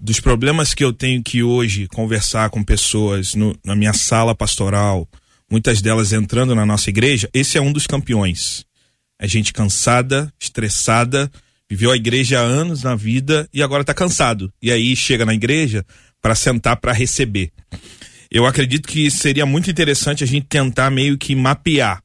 dos 0.00 0.18
problemas 0.18 0.74
que 0.74 0.82
eu 0.82 0.92
tenho 0.92 1.22
que 1.22 1.42
hoje 1.42 1.86
conversar 1.86 2.50
com 2.50 2.64
pessoas 2.64 3.34
no, 3.34 3.56
na 3.64 3.76
minha 3.76 3.92
sala 3.92 4.34
pastoral, 4.34 5.08
muitas 5.48 5.80
delas 5.80 6.12
entrando 6.12 6.54
na 6.54 6.66
nossa 6.66 6.90
igreja, 6.90 7.30
esse 7.32 7.56
é 7.56 7.60
um 7.60 7.72
dos 7.72 7.86
campeões. 7.86 8.64
É 9.20 9.28
gente 9.28 9.52
cansada, 9.52 10.32
estressada, 10.40 11.30
viveu 11.70 11.92
a 11.92 11.96
igreja 11.96 12.40
há 12.40 12.42
anos 12.42 12.82
na 12.82 12.96
vida 12.96 13.48
e 13.54 13.62
agora 13.62 13.82
está 13.82 13.94
cansado. 13.94 14.52
E 14.60 14.72
aí 14.72 14.96
chega 14.96 15.24
na 15.24 15.34
igreja 15.34 15.86
para 16.20 16.34
sentar 16.34 16.76
para 16.78 16.92
receber. 16.92 17.52
Eu 18.28 18.46
acredito 18.46 18.88
que 18.88 19.08
seria 19.10 19.46
muito 19.46 19.70
interessante 19.70 20.24
a 20.24 20.26
gente 20.26 20.46
tentar 20.48 20.90
meio 20.90 21.16
que 21.16 21.36
mapear 21.36 22.02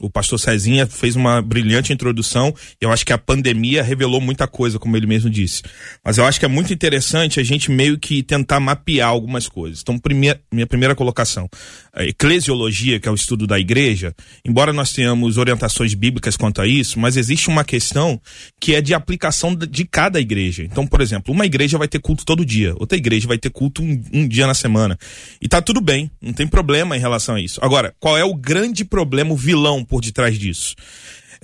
o 0.00 0.10
pastor 0.10 0.38
Cezinha 0.38 0.86
fez 0.86 1.16
uma 1.16 1.40
brilhante 1.40 1.92
introdução. 1.92 2.54
Eu 2.80 2.92
acho 2.92 3.04
que 3.04 3.12
a 3.12 3.18
pandemia 3.18 3.82
revelou 3.82 4.20
muita 4.20 4.46
coisa, 4.46 4.78
como 4.78 4.96
ele 4.96 5.06
mesmo 5.06 5.30
disse. 5.30 5.62
Mas 6.04 6.18
eu 6.18 6.24
acho 6.24 6.38
que 6.38 6.44
é 6.44 6.48
muito 6.48 6.72
interessante 6.72 7.40
a 7.40 7.42
gente 7.42 7.70
meio 7.70 7.98
que 7.98 8.22
tentar 8.22 8.60
mapear 8.60 9.08
algumas 9.08 9.48
coisas. 9.48 9.80
Então, 9.80 9.98
primeira, 9.98 10.40
minha 10.52 10.66
primeira 10.66 10.94
colocação. 10.94 11.48
A 11.94 12.04
eclesiologia, 12.04 13.00
que 13.00 13.08
é 13.08 13.10
o 13.10 13.14
estudo 13.14 13.46
da 13.46 13.58
igreja, 13.58 14.14
embora 14.44 14.72
nós 14.72 14.92
tenhamos 14.92 15.38
orientações 15.38 15.94
bíblicas 15.94 16.36
quanto 16.36 16.60
a 16.60 16.66
isso, 16.66 16.98
mas 17.00 17.16
existe 17.16 17.48
uma 17.48 17.64
questão 17.64 18.20
que 18.60 18.74
é 18.74 18.82
de 18.82 18.92
aplicação 18.92 19.54
de 19.54 19.84
cada 19.86 20.20
igreja. 20.20 20.62
Então, 20.62 20.86
por 20.86 21.00
exemplo, 21.00 21.32
uma 21.32 21.46
igreja 21.46 21.78
vai 21.78 21.88
ter 21.88 22.00
culto 22.00 22.24
todo 22.24 22.44
dia, 22.44 22.74
outra 22.78 22.98
igreja 22.98 23.26
vai 23.26 23.38
ter 23.38 23.50
culto 23.50 23.82
um, 23.82 24.02
um 24.12 24.28
dia 24.28 24.46
na 24.46 24.54
semana. 24.54 24.98
E 25.40 25.48
tá 25.48 25.62
tudo 25.62 25.80
bem, 25.80 26.10
não 26.20 26.34
tem 26.34 26.46
problema 26.46 26.96
em 26.96 27.00
relação 27.00 27.36
a 27.36 27.40
isso. 27.40 27.60
Agora, 27.62 27.94
qual 27.98 28.18
é 28.18 28.24
o 28.24 28.34
grande 28.34 28.84
problema, 28.84 29.32
o 29.32 29.36
vilão 29.36 29.85
por 29.86 30.02
detrás 30.02 30.38
disso? 30.38 30.74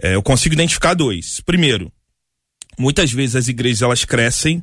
É, 0.02 0.14
eu 0.14 0.22
consigo 0.22 0.54
identificar 0.54 0.94
dois. 0.94 1.40
Primeiro, 1.40 1.92
muitas 2.78 3.12
vezes 3.12 3.36
as 3.36 3.48
igrejas 3.48 3.82
elas 3.82 4.04
crescem 4.04 4.62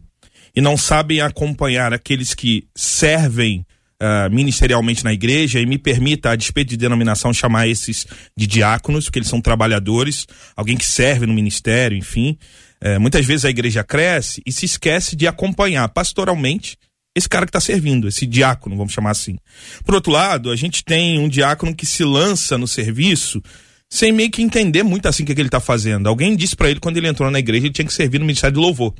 e 0.55 0.61
não 0.61 0.77
sabem 0.77 1.21
acompanhar 1.21 1.93
aqueles 1.93 2.33
que 2.33 2.67
servem 2.75 3.65
uh, 4.01 4.33
ministerialmente 4.33 5.03
na 5.03 5.13
igreja, 5.13 5.59
e 5.59 5.65
me 5.65 5.77
permita, 5.77 6.31
a 6.31 6.35
despeito 6.35 6.69
de 6.69 6.77
denominação, 6.77 7.33
chamar 7.33 7.67
esses 7.67 8.07
de 8.35 8.47
diáconos, 8.47 9.05
porque 9.05 9.19
eles 9.19 9.29
são 9.29 9.41
trabalhadores, 9.41 10.25
alguém 10.55 10.77
que 10.77 10.85
serve 10.85 11.25
no 11.25 11.33
ministério, 11.33 11.97
enfim. 11.97 12.37
Uh, 12.83 12.99
muitas 12.99 13.25
vezes 13.25 13.45
a 13.45 13.49
igreja 13.49 13.83
cresce 13.83 14.41
e 14.45 14.51
se 14.51 14.65
esquece 14.65 15.15
de 15.15 15.27
acompanhar 15.27 15.87
pastoralmente 15.89 16.77
esse 17.15 17.27
cara 17.27 17.45
que 17.45 17.49
está 17.49 17.59
servindo, 17.59 18.07
esse 18.07 18.25
diácono, 18.25 18.77
vamos 18.77 18.93
chamar 18.93 19.11
assim. 19.11 19.37
Por 19.83 19.95
outro 19.95 20.11
lado, 20.11 20.51
a 20.51 20.55
gente 20.55 20.83
tem 20.85 21.19
um 21.19 21.27
diácono 21.27 21.75
que 21.75 21.85
se 21.85 22.03
lança 22.03 22.57
no 22.57 22.67
serviço 22.67 23.41
sem 23.89 24.11
meio 24.11 24.29
que 24.29 24.41
entender 24.41 24.83
muito 24.83 25.07
assim 25.07 25.23
o 25.23 25.25
que, 25.25 25.33
que 25.33 25.41
ele 25.41 25.47
está 25.47 25.59
fazendo. 25.59 26.07
Alguém 26.07 26.35
disse 26.35 26.55
para 26.55 26.69
ele 26.69 26.79
quando 26.79 26.97
ele 26.97 27.07
entrou 27.07 27.29
na 27.31 27.39
igreja, 27.39 27.65
ele 27.65 27.73
tinha 27.73 27.85
que 27.85 27.93
servir 27.93 28.19
no 28.19 28.25
ministério 28.25 28.55
de 28.55 28.61
louvor. 28.61 28.93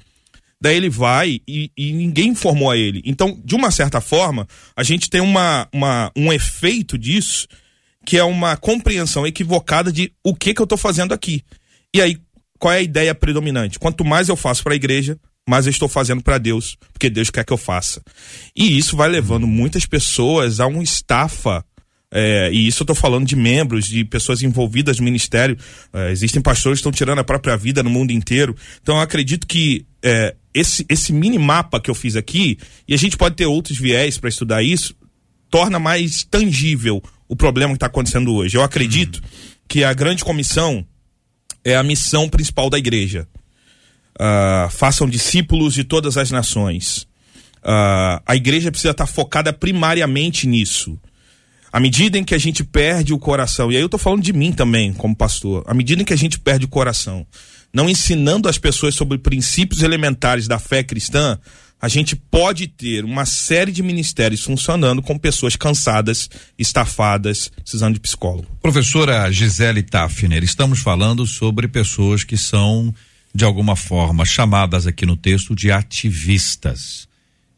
Daí 0.62 0.76
ele 0.76 0.90
vai 0.90 1.40
e, 1.48 1.72
e, 1.78 1.94
ninguém 1.94 2.30
informou 2.30 2.70
a 2.70 2.76
ele. 2.76 3.02
Então, 3.06 3.40
de 3.46 3.56
uma 3.56 3.72
certa 3.72 4.02
forma, 4.02 4.46
a 4.76 4.84
gente 4.84 5.10
tem 5.10 5.22
uma, 5.22 5.68
uma, 5.72 6.12
um 6.16 6.34
efeito 6.34 6.98
disso, 6.98 7.48
que 8.06 8.18
é 8.18 8.24
uma 8.24 8.58
compreensão 8.58 9.26
equivocada 9.26 9.92
de 9.92 10.12
o 10.22 10.36
que, 10.36 10.54
que 10.54 10.62
eu 10.62 10.66
estou 10.66 10.78
fazendo 10.78 11.14
aqui. 11.14 11.44
E 11.94 12.02
aí, 12.02 12.18
qual 12.58 12.74
é 12.74 12.78
a 12.78 12.82
ideia 12.82 13.16
predominante? 13.16 13.80
Quanto 13.80 14.04
mais 14.04 14.28
eu 14.28 14.36
faço 14.36 14.62
para 14.64 14.74
a 14.74 14.76
igreja, 14.76 15.18
mais 15.48 15.66
eu 15.66 15.72
estou 15.72 15.88
fazendo 15.88 16.22
para 16.22 16.38
Deus, 16.38 16.76
porque 16.92 17.10
Deus 17.10 17.30
quer 17.30 17.46
que 17.46 17.54
eu 17.54 17.58
faça. 17.58 18.04
E 18.56 18.78
isso 18.78 18.98
vai 18.98 19.08
levando 19.08 19.48
muitas 19.48 19.86
pessoas 19.86 20.60
a 20.60 20.68
um 20.68 20.82
estafa 20.82 21.64
é, 22.12 22.50
e 22.52 22.68
isso 22.68 22.82
eu 22.82 22.86
estou 22.86 22.96
falando 22.96 23.28
de 23.28 23.36
membros, 23.36 23.86
de 23.88 24.04
pessoas 24.04 24.42
envolvidas 24.42 24.98
no 24.98 25.06
ministério. 25.06 25.58
É, 25.94 26.12
existem 26.12 26.42
pastores 26.42 26.78
que 26.78 26.82
estão 26.82 26.92
tirando 26.92 27.20
a 27.20 27.24
própria 27.24 27.56
vida 27.56 27.84
no 27.84 27.90
mundo 27.90 28.12
inteiro. 28.12 28.56
Então 28.82 28.96
eu 28.96 29.02
acredito 29.02 29.46
que 29.46 29.86
é, 30.02 30.36
esse, 30.54 30.86
esse 30.90 31.14
mini 31.14 31.38
mapa 31.38 31.80
que 31.80 31.90
eu 31.90 31.96
fiz 31.96 32.16
aqui, 32.16 32.58
e 32.88 32.94
a 32.94 32.98
gente 32.98 33.16
pode 33.16 33.36
ter 33.36 33.46
outros 33.46 33.78
viés 33.78 34.18
para 34.18 34.30
estudar 34.30 34.64
isso, 34.64 34.96
torna 35.50 35.78
mais 35.78 36.24
tangível 36.24 37.02
o 37.28 37.36
problema 37.36 37.74
que 37.74 37.78
está 37.78 37.88
acontecendo 37.88 38.34
hoje. 38.34 38.58
Eu 38.58 38.64
acredito 38.64 39.18
uhum. 39.18 39.30
que 39.68 39.84
a 39.84 39.94
grande 39.94 40.24
comissão 40.24 40.86
é 41.64 41.76
a 41.76 41.84
missão 41.84 42.28
principal 42.28 42.70
da 42.70 42.80
igreja. 42.80 43.28
Uh, 44.16 44.70
façam 44.72 45.08
discípulos 45.08 45.74
de 45.74 45.84
todas 45.84 46.18
as 46.18 46.32
nações. 46.32 47.04
Uh, 47.60 48.20
a 48.26 48.36
igreja 48.36 48.72
precisa 48.72 48.92
estar 48.92 49.06
tá 49.06 49.12
focada 49.12 49.54
primariamente 49.54 50.48
nisso. 50.48 51.00
À 51.72 51.80
medida 51.80 52.18
em 52.18 52.24
que 52.24 52.34
a 52.34 52.38
gente 52.40 52.64
perde 52.64 53.14
o 53.14 53.20
coração, 53.20 53.72
e 53.72 53.76
aí 53.76 53.82
eu 53.82 53.86
estou 53.86 54.00
falando 54.00 54.24
de 54.24 54.34
mim 54.34 54.52
também, 54.52 54.92
como 54.94 55.16
pastor, 55.16 55.64
à 55.68 55.74
medida 55.74 56.02
em 56.02 56.06
que 56.06 56.14
a 56.14 56.18
gente 56.18 56.40
perde 56.40 56.66
o 56.66 56.70
coração, 56.70 57.26
não 57.72 57.90
ensinando 57.90 58.50
as 58.50 58.58
pessoas 58.58 58.96
sobre 58.96 59.18
princípios 59.20 59.84
elementares 59.84 60.48
da 60.48 60.58
fé 60.58 60.84
cristã, 60.84 61.38
a 61.82 61.88
gente 61.88 62.16
pode 62.16 62.68
ter 62.68 63.06
uma 63.06 63.26
série 63.26 63.72
de 63.72 63.82
ministérios 63.82 64.44
funcionando 64.44 65.02
com 65.02 65.18
pessoas 65.18 65.56
cansadas, 65.56 66.30
estafadas, 66.58 67.50
precisando 67.62 67.94
de 67.94 68.00
psicólogo. 68.00 68.48
Professora 68.62 69.32
Gisele 69.32 69.84
Tafner, 69.84 70.44
estamos 70.44 70.80
falando 70.80 71.26
sobre 71.26 71.68
pessoas 71.68 72.24
que 72.24 72.36
são, 72.36 72.94
de 73.34 73.46
alguma 73.46 73.76
forma, 73.76 74.26
chamadas 74.26 74.88
aqui 74.88 75.06
no 75.06 75.16
texto 75.16 75.56
de 75.56 75.72
ativistas 75.72 77.09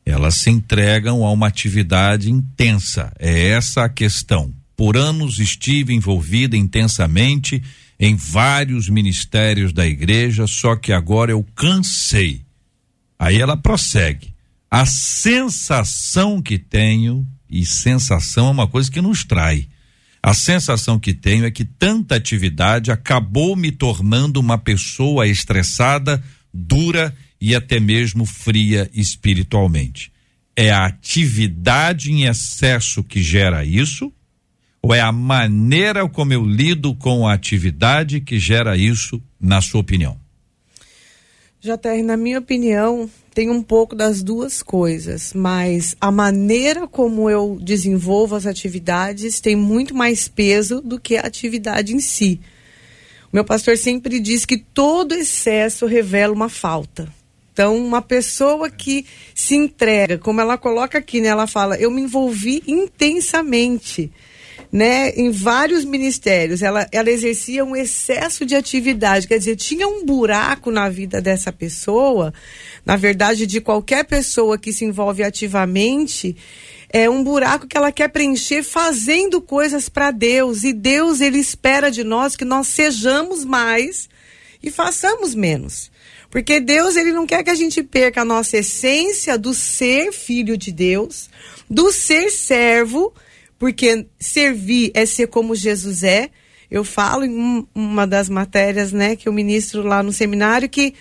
elas 0.06 0.36
se 0.36 0.50
entregam 0.50 1.26
a 1.26 1.32
uma 1.32 1.48
atividade 1.48 2.32
intensa. 2.32 3.12
É 3.20 3.50
essa 3.50 3.86
a 3.86 3.90
questão. 3.90 4.54
Por 4.76 4.98
anos 4.98 5.40
estive 5.40 5.94
envolvida 5.94 6.58
intensamente 6.58 7.62
em 8.00 8.16
vários 8.16 8.90
ministérios 8.90 9.72
da 9.72 9.86
igreja, 9.86 10.48
só 10.48 10.76
que 10.76 10.92
agora 10.92 11.32
eu 11.32 11.46
cansei. 11.56 12.42
Aí 13.20 13.40
ela 13.40 13.56
prossegue. 13.56 14.34
A 14.70 14.86
sensação 14.86 16.42
que 16.42 16.58
tenho, 16.58 17.28
e 17.48 17.64
sensação 17.66 18.48
é 18.48 18.52
uma 18.52 18.68
coisa 18.68 18.90
que 18.90 19.02
nos 19.02 19.24
trai. 19.24 19.68
A 20.24 20.34
sensação 20.34 20.98
que 20.98 21.14
tenho 21.14 21.46
é 21.46 21.52
que 21.52 21.66
tanta 21.66 22.16
atividade 22.16 22.92
acabou 22.92 23.56
me 23.56 23.72
tornando 23.72 24.40
uma 24.40 24.58
pessoa 24.58 25.28
estressada, 25.28 26.24
dura 26.54 27.14
e 27.14 27.31
até 27.56 27.80
mesmo 27.80 28.26
fria 28.26 28.90
espiritualmente. 28.94 30.12
É 30.56 30.70
a 30.70 30.86
atividade 30.86 32.12
em 32.12 32.26
excesso 32.26 33.04
que 33.04 33.22
gera 33.22 33.66
isso? 33.66 34.14
Ou 34.82 34.94
é 34.94 35.02
a 35.02 35.12
maneira 35.12 36.08
como 36.08 36.34
eu 36.34 36.46
lido 36.46 36.94
com 36.96 37.28
a 37.28 37.34
atividade 37.34 38.22
que 38.22 38.40
gera 38.40 38.78
isso, 38.78 39.22
na 39.40 39.60
sua 39.62 39.82
opinião? 39.82 40.20
JR, 41.60 42.04
na 42.04 42.18
minha 42.18 42.40
opinião, 42.40 43.10
tem 43.34 43.50
um 43.50 43.62
pouco 43.62 43.96
das 43.96 44.24
duas 44.24 44.64
coisas, 44.64 45.32
mas 45.34 45.96
a 46.02 46.12
maneira 46.12 46.88
como 46.88 47.30
eu 47.30 47.60
desenvolvo 47.62 48.36
as 48.36 48.48
atividades 48.48 49.40
tem 49.40 49.56
muito 49.56 49.94
mais 49.94 50.28
peso 50.28 50.82
do 50.82 51.00
que 51.00 51.18
a 51.18 51.22
atividade 51.22 51.96
em 51.96 52.00
si. 52.00 52.40
O 53.32 53.36
meu 53.36 53.46
pastor 53.46 53.78
sempre 53.78 54.20
diz 54.20 54.46
que 54.46 54.58
todo 54.58 55.14
excesso 55.14 55.86
revela 55.86 56.34
uma 56.34 56.50
falta. 56.50 57.08
Então, 57.62 57.78
uma 57.78 58.02
pessoa 58.02 58.72
que 58.72 59.06
se 59.36 59.54
entrega, 59.54 60.18
como 60.18 60.42
ela 60.42 60.58
coloca 60.58 60.98
aqui, 60.98 61.22
né? 61.22 61.28
Ela 61.28 61.46
fala, 61.46 61.76
eu 61.76 61.92
me 61.92 62.02
envolvi 62.02 62.64
intensamente, 62.66 64.12
né? 64.72 65.12
Em 65.12 65.30
vários 65.30 65.86
ministérios. 65.86 66.64
Ela, 66.64 66.88
ela 66.92 67.12
exercia 67.12 67.64
um 67.64 67.76
excesso 67.76 68.48
de 68.48 68.56
atividade, 68.56 69.28
quer 69.28 69.38
dizer, 69.38 69.58
tinha 69.58 69.88
um 69.88 70.04
buraco 70.04 70.72
na 70.72 70.90
vida 70.90 71.22
dessa 71.22 71.52
pessoa, 71.52 72.34
na 72.84 72.96
verdade, 72.96 73.46
de 73.46 73.62
qualquer 73.62 74.06
pessoa 74.06 74.58
que 74.58 74.74
se 74.74 74.84
envolve 74.84 75.22
ativamente, 75.22 76.36
é 76.90 77.08
um 77.08 77.24
buraco 77.24 77.68
que 77.68 77.78
ela 77.78 77.92
quer 77.92 78.08
preencher 78.08 78.64
fazendo 78.64 79.40
coisas 79.40 79.88
para 79.88 80.10
Deus. 80.10 80.64
E 80.64 80.74
Deus, 80.74 81.22
ele 81.22 81.38
espera 81.38 81.92
de 81.92 82.04
nós 82.04 82.36
que 82.36 82.44
nós 82.44 82.66
sejamos 82.70 83.46
mais 83.46 84.10
e 84.62 84.70
façamos 84.70 85.34
menos. 85.34 85.92
Porque 86.30 86.60
Deus, 86.60 86.96
ele 86.96 87.12
não 87.12 87.26
quer 87.26 87.44
que 87.44 87.50
a 87.50 87.56
gente 87.56 87.84
perca 87.84 88.22
a 88.22 88.26
nossa 88.26 88.58
essência 88.58 89.38
do 89.38 89.54
ser 89.54 90.12
filho 90.12 90.58
de 90.58 90.72
Deus, 90.72 91.30
do 91.70 91.92
ser 91.92 92.30
servo, 92.30 93.14
porque 93.60 94.08
servir 94.20 94.92
é 94.94 95.06
ser 95.06 95.28
como 95.28 95.56
Jesus 95.56 96.04
é. 96.04 96.30
Eu 96.70 96.86
falo 96.86 97.26
em 97.26 97.68
uma 97.76 98.08
das 98.08 98.30
matérias, 98.30 98.94
né, 98.94 99.16
que 99.18 99.28
eu 99.28 99.34
ministro 99.34 99.84
lá 99.84 100.02
no 100.02 100.14
seminário 100.14 100.70
que 100.70 100.94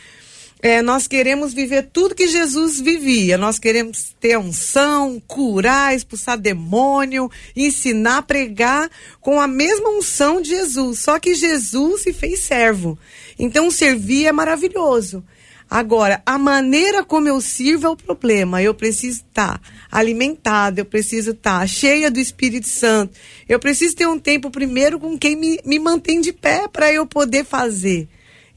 é, 0.62 0.82
nós 0.82 1.06
queremos 1.06 1.54
viver 1.54 1.88
tudo 1.92 2.14
que 2.14 2.28
Jesus 2.28 2.80
vivia. 2.80 3.38
Nós 3.38 3.58
queremos 3.58 4.14
ter 4.20 4.38
unção, 4.38 5.20
curar, 5.26 5.94
expulsar 5.94 6.38
demônio, 6.38 7.30
ensinar, 7.56 8.22
pregar 8.22 8.90
com 9.20 9.40
a 9.40 9.46
mesma 9.46 9.88
unção 9.88 10.40
de 10.40 10.50
Jesus. 10.50 11.00
Só 11.00 11.18
que 11.18 11.34
Jesus 11.34 12.02
se 12.02 12.12
fez 12.12 12.40
servo. 12.40 12.98
Então, 13.38 13.70
servir 13.70 14.26
é 14.26 14.32
maravilhoso. 14.32 15.24
Agora, 15.70 16.20
a 16.26 16.36
maneira 16.36 17.04
como 17.04 17.28
eu 17.28 17.40
sirvo 17.40 17.86
é 17.86 17.90
o 17.90 17.96
problema. 17.96 18.60
Eu 18.60 18.74
preciso 18.74 19.20
estar 19.20 19.60
alimentada, 19.90 20.80
eu 20.80 20.84
preciso 20.84 21.30
estar 21.30 21.66
cheia 21.68 22.10
do 22.10 22.18
Espírito 22.18 22.66
Santo. 22.66 23.14
Eu 23.48 23.58
preciso 23.60 23.94
ter 23.94 24.06
um 24.06 24.18
tempo 24.18 24.50
primeiro 24.50 24.98
com 24.98 25.16
quem 25.16 25.36
me, 25.36 25.60
me 25.64 25.78
mantém 25.78 26.20
de 26.20 26.32
pé 26.32 26.68
para 26.68 26.92
eu 26.92 27.06
poder 27.06 27.44
fazer. 27.44 28.08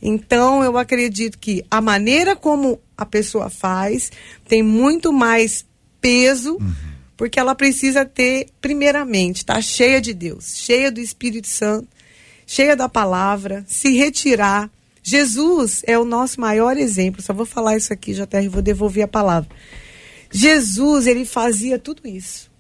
Então, 0.05 0.61
eu 0.61 0.77
acredito 0.77 1.39
que 1.39 1.63
a 1.71 1.79
maneira 1.79 2.35
como 2.35 2.77
a 2.97 3.05
pessoa 3.05 3.49
faz 3.49 4.11
tem 4.45 4.61
muito 4.61 5.13
mais 5.13 5.65
peso, 6.01 6.57
uhum. 6.59 6.73
porque 7.15 7.39
ela 7.39 7.55
precisa 7.55 8.03
ter, 8.03 8.47
primeiramente, 8.59 9.37
estar 9.37 9.53
tá 9.53 9.61
cheia 9.61 10.01
de 10.01 10.13
Deus, 10.13 10.57
cheia 10.57 10.91
do 10.91 10.99
Espírito 10.99 11.47
Santo, 11.47 11.87
cheia 12.45 12.75
da 12.75 12.89
palavra, 12.89 13.63
se 13.65 13.95
retirar. 13.95 14.69
Jesus 15.01 15.81
é 15.87 15.97
o 15.97 16.03
nosso 16.03 16.41
maior 16.41 16.75
exemplo. 16.75 17.21
Só 17.21 17.33
vou 17.33 17.45
falar 17.45 17.77
isso 17.77 17.93
aqui, 17.93 18.13
JR, 18.13 18.49
vou 18.49 18.61
devolver 18.61 19.05
a 19.05 19.07
palavra. 19.07 19.49
Jesus, 20.29 21.07
ele 21.07 21.23
fazia 21.23 21.79
tudo 21.79 22.05
isso. 22.05 22.51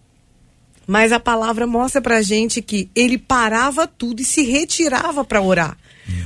Mas 0.87 1.11
a 1.11 1.19
palavra 1.19 1.67
mostra 1.67 2.01
pra 2.01 2.21
gente 2.21 2.61
que 2.61 2.89
ele 2.95 3.17
parava 3.17 3.85
tudo 3.85 4.21
e 4.21 4.25
se 4.25 4.43
retirava 4.43 5.25
para 5.25 5.41
orar. 5.41 5.77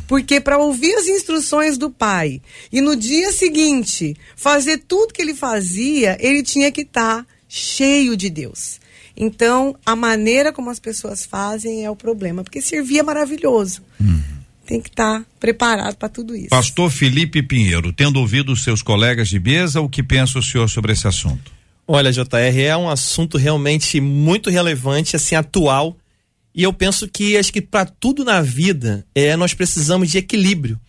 Porque 0.07 0.39
para 0.39 0.57
ouvir 0.57 0.93
as 0.95 1.07
instruções 1.07 1.77
do 1.77 1.89
pai 1.89 2.41
e 2.71 2.81
no 2.81 2.95
dia 2.95 3.31
seguinte 3.31 4.15
fazer 4.35 4.79
tudo 4.87 5.13
que 5.13 5.21
ele 5.21 5.33
fazia, 5.33 6.17
ele 6.19 6.41
tinha 6.43 6.71
que 6.71 6.81
estar 6.81 7.23
tá 7.23 7.25
cheio 7.47 8.15
de 8.15 8.29
Deus. 8.29 8.79
Então, 9.15 9.75
a 9.85 9.95
maneira 9.95 10.53
como 10.53 10.69
as 10.69 10.79
pessoas 10.79 11.25
fazem 11.25 11.83
é 11.83 11.89
o 11.89 11.95
problema, 11.95 12.43
porque 12.43 12.61
servir 12.61 12.99
é 12.99 13.03
maravilhoso. 13.03 13.81
Uhum. 13.99 14.21
Tem 14.65 14.79
que 14.79 14.89
estar 14.89 15.19
tá 15.19 15.25
preparado 15.39 15.95
para 15.95 16.09
tudo 16.09 16.35
isso. 16.35 16.49
Pastor 16.49 16.91
Felipe 16.91 17.41
Pinheiro, 17.41 17.91
tendo 17.91 18.19
ouvido 18.19 18.51
os 18.51 18.63
seus 18.63 18.81
colegas 18.83 19.27
de 19.27 19.39
mesa, 19.39 19.81
o 19.81 19.89
que 19.89 20.03
pensa 20.03 20.37
o 20.37 20.43
senhor 20.43 20.69
sobre 20.69 20.93
esse 20.93 21.07
assunto? 21.07 21.51
Olha, 21.87 22.11
JR, 22.11 22.59
é 22.59 22.75
um 22.77 22.89
assunto 22.89 23.37
realmente 23.37 23.99
muito 24.01 24.49
relevante, 24.49 25.15
assim, 25.15 25.35
atual 25.35 25.97
e 26.57 26.63
eu 26.63 26.73
penso 26.73 27.07
que 27.07 27.37
acho 27.37 27.53
que 27.53 27.61
para 27.61 27.85
tudo 27.85 28.25
na 28.25 28.41
vida 28.41 29.05
é 29.13 29.35
nós 29.35 29.53
precisamos 29.53 30.09
de 30.09 30.17
equilíbrio. 30.17 30.79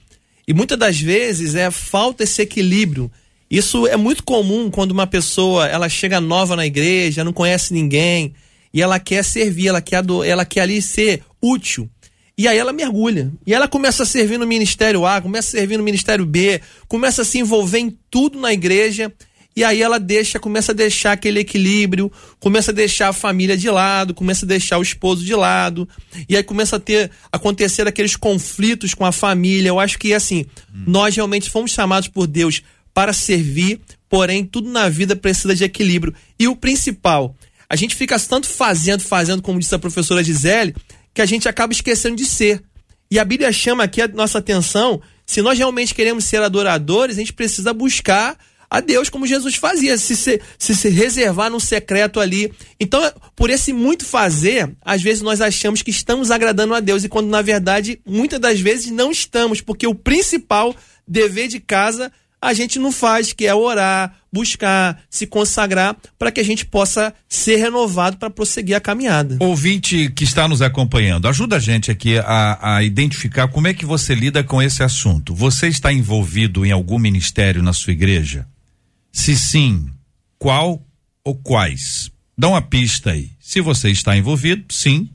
E 0.46 0.54
muitas 0.54 0.78
das 0.78 0.98
vezes 0.98 1.54
é 1.54 1.70
falta 1.70 2.24
esse 2.24 2.40
equilíbrio 2.40 3.10
Isso 3.50 3.86
é 3.86 3.94
muito 3.94 4.24
comum 4.24 4.70
quando 4.70 4.92
uma 4.92 5.06
pessoa 5.06 5.66
ela 5.66 5.86
chega 5.90 6.22
nova 6.22 6.56
na 6.56 6.64
igreja, 6.64 7.22
não 7.22 7.34
conhece 7.34 7.74
ninguém 7.74 8.32
e 8.72 8.80
ela 8.80 8.98
quer 8.98 9.22
servir, 9.22 9.68
ela 9.68 9.82
quer, 9.82 10.02
ela 10.26 10.44
quer 10.46 10.62
ali 10.62 10.80
ser 10.80 11.22
útil. 11.40 11.88
E 12.36 12.46
aí 12.46 12.56
ela 12.56 12.72
mergulha. 12.72 13.30
E 13.46 13.52
ela 13.52 13.68
começa 13.68 14.04
a 14.04 14.06
servir 14.06 14.38
no 14.38 14.46
ministério 14.46 15.04
A, 15.04 15.20
começa 15.20 15.48
a 15.48 15.60
servir 15.60 15.76
no 15.76 15.82
ministério 15.82 16.24
B, 16.24 16.62
começa 16.86 17.22
a 17.22 17.24
se 17.24 17.38
envolver 17.38 17.78
em 17.78 17.98
tudo 18.10 18.40
na 18.40 18.52
igreja. 18.52 19.12
E 19.58 19.64
aí 19.64 19.82
ela 19.82 19.98
deixa, 19.98 20.38
começa 20.38 20.70
a 20.70 20.74
deixar 20.74 21.10
aquele 21.10 21.40
equilíbrio, 21.40 22.12
começa 22.38 22.70
a 22.70 22.74
deixar 22.74 23.08
a 23.08 23.12
família 23.12 23.56
de 23.56 23.68
lado, 23.68 24.14
começa 24.14 24.46
a 24.46 24.48
deixar 24.48 24.78
o 24.78 24.82
esposo 24.82 25.24
de 25.24 25.34
lado. 25.34 25.88
E 26.28 26.36
aí 26.36 26.44
começa 26.44 26.76
a 26.76 26.78
ter 26.78 27.10
acontecer 27.32 27.88
aqueles 27.88 28.14
conflitos 28.14 28.94
com 28.94 29.04
a 29.04 29.10
família. 29.10 29.70
Eu 29.70 29.80
acho 29.80 29.98
que 29.98 30.14
assim, 30.14 30.46
hum. 30.72 30.84
nós 30.86 31.16
realmente 31.16 31.50
fomos 31.50 31.72
chamados 31.72 32.06
por 32.06 32.28
Deus 32.28 32.62
para 32.94 33.12
servir, 33.12 33.80
porém 34.08 34.44
tudo 34.44 34.70
na 34.70 34.88
vida 34.88 35.16
precisa 35.16 35.56
de 35.56 35.64
equilíbrio. 35.64 36.14
E 36.38 36.46
o 36.46 36.54
principal, 36.54 37.34
a 37.68 37.74
gente 37.74 37.96
fica 37.96 38.16
tanto 38.16 38.46
fazendo, 38.46 39.02
fazendo, 39.02 39.42
como 39.42 39.58
disse 39.58 39.74
a 39.74 39.78
professora 39.80 40.22
Gisele, 40.22 40.72
que 41.12 41.20
a 41.20 41.26
gente 41.26 41.48
acaba 41.48 41.72
esquecendo 41.72 42.14
de 42.14 42.26
ser. 42.26 42.62
E 43.10 43.18
a 43.18 43.24
Bíblia 43.24 43.50
chama 43.50 43.82
aqui 43.82 44.02
a 44.02 44.06
nossa 44.06 44.38
atenção, 44.38 45.02
se 45.26 45.42
nós 45.42 45.58
realmente 45.58 45.92
queremos 45.92 46.26
ser 46.26 46.40
adoradores, 46.42 47.16
a 47.16 47.18
gente 47.18 47.32
precisa 47.32 47.74
buscar 47.74 48.38
a 48.70 48.80
Deus 48.80 49.08
como 49.08 49.26
Jesus 49.26 49.54
fazia, 49.54 49.96
se 49.96 50.16
se, 50.16 50.40
se, 50.58 50.74
se 50.74 50.88
reservar 50.88 51.50
num 51.50 51.60
secreto 51.60 52.20
ali. 52.20 52.52
Então, 52.78 53.00
por 53.34 53.50
esse 53.50 53.72
muito 53.72 54.04
fazer, 54.04 54.70
às 54.84 55.02
vezes 55.02 55.22
nós 55.22 55.40
achamos 55.40 55.82
que 55.82 55.90
estamos 55.90 56.30
agradando 56.30 56.74
a 56.74 56.80
Deus 56.80 57.04
e 57.04 57.08
quando 57.08 57.28
na 57.28 57.42
verdade, 57.42 58.00
muitas 58.06 58.40
das 58.40 58.60
vezes 58.60 58.90
não 58.90 59.10
estamos, 59.10 59.60
porque 59.60 59.86
o 59.86 59.94
principal 59.94 60.74
dever 61.06 61.48
de 61.48 61.60
casa 61.60 62.12
a 62.40 62.52
gente 62.52 62.78
não 62.78 62.92
faz, 62.92 63.32
que 63.32 63.46
é 63.46 63.54
orar, 63.54 64.14
buscar, 64.32 65.02
se 65.10 65.26
consagrar, 65.26 65.96
para 66.16 66.30
que 66.30 66.40
a 66.40 66.44
gente 66.44 66.64
possa 66.64 67.12
ser 67.28 67.56
renovado 67.56 68.16
para 68.16 68.30
prosseguir 68.30 68.76
a 68.76 68.80
caminhada. 68.80 69.36
Ouvinte 69.40 70.08
que 70.10 70.24
está 70.24 70.46
nos 70.46 70.62
acompanhando, 70.62 71.26
ajuda 71.26 71.56
a 71.56 71.60
gente 71.60 71.90
aqui 71.90 72.16
a, 72.18 72.76
a 72.76 72.82
identificar 72.84 73.48
como 73.48 73.66
é 73.66 73.74
que 73.74 73.84
você 73.84 74.14
lida 74.14 74.44
com 74.44 74.62
esse 74.62 74.82
assunto. 74.82 75.34
Você 75.34 75.66
está 75.66 75.92
envolvido 75.92 76.64
em 76.64 76.70
algum 76.70 76.98
ministério 76.98 77.62
na 77.62 77.72
sua 77.72 77.92
igreja? 77.92 78.46
Se 79.12 79.36
sim, 79.36 79.90
qual 80.38 80.82
ou 81.24 81.34
quais? 81.34 82.10
Dá 82.36 82.48
uma 82.48 82.62
pista 82.62 83.10
aí. 83.10 83.30
Se 83.40 83.60
você 83.60 83.90
está 83.90 84.16
envolvido, 84.16 84.64
sim, 84.70 85.10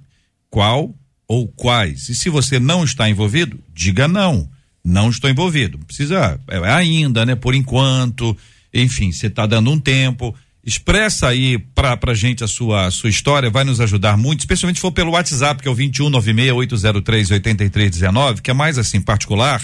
qual 0.50 0.94
ou 1.28 1.48
quais? 1.48 2.10
E 2.10 2.16
se 2.16 2.30
você 2.30 2.60
não 2.60 2.84
está 2.84 3.10
envolvido, 3.10 3.60
diga 3.74 4.08
não 4.08 4.50
não 4.84 5.10
estou 5.10 5.30
envolvido. 5.30 5.80
Precisa, 5.80 6.38
é, 6.50 6.58
é 6.58 6.72
ainda, 6.72 7.26
né? 7.26 7.36
Por 7.36 7.56
enquanto, 7.56 8.38
enfim, 8.74 9.12
você 9.12 9.28
está 9.28 9.46
dando 9.46 9.70
um 9.72 9.80
tempo. 9.80 10.36
Expressa 10.66 11.28
aí 11.30 11.58
pra, 11.58 11.96
pra 11.98 12.14
gente 12.14 12.44
a 12.44 12.48
sua, 12.48 12.88
a 12.88 12.92
sua 12.92 13.10
história, 13.10 13.50
vai 13.50 13.64
nos 13.64 13.80
ajudar 13.82 14.18
muito, 14.18 14.42
especialmente 14.42 14.76
se 14.78 14.82
for 14.82 14.92
pelo 14.92 15.12
WhatsApp, 15.12 15.62
que 15.62 15.68
é 15.68 15.72
o 15.72 15.76
21968038319, 15.76 18.42
que 18.42 18.52
é 18.52 18.54
mais 18.54 18.78
assim, 18.78 19.02
particular. 19.02 19.64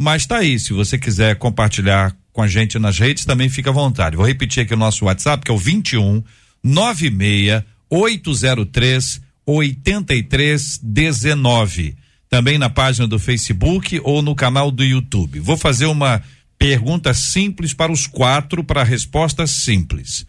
Mas 0.00 0.26
tá 0.26 0.38
aí, 0.38 0.58
se 0.58 0.72
você 0.72 0.96
quiser 0.96 1.36
compartilhar 1.36 2.16
com 2.32 2.40
a 2.42 2.46
gente 2.46 2.78
nas 2.78 2.98
redes, 2.98 3.24
também 3.24 3.48
fica 3.48 3.70
à 3.70 3.72
vontade. 3.72 4.16
Vou 4.16 4.26
repetir 4.26 4.62
aqui 4.62 4.74
o 4.74 4.76
nosso 4.76 5.06
WhatsApp, 5.06 5.44
que 5.44 5.50
é 5.50 5.54
o 5.54 5.58
21 5.58 6.22
96 6.62 7.64
803 7.90 9.20
8319 9.46 11.96
também 12.28 12.58
na 12.58 12.68
página 12.68 13.06
do 13.06 13.18
Facebook 13.18 14.00
ou 14.04 14.22
no 14.22 14.34
canal 14.34 14.70
do 14.70 14.84
YouTube. 14.84 15.40
Vou 15.40 15.56
fazer 15.56 15.86
uma 15.86 16.22
pergunta 16.58 17.14
simples 17.14 17.72
para 17.72 17.90
os 17.90 18.06
quatro 18.06 18.62
para 18.62 18.84
resposta 18.84 19.46
simples. 19.46 20.26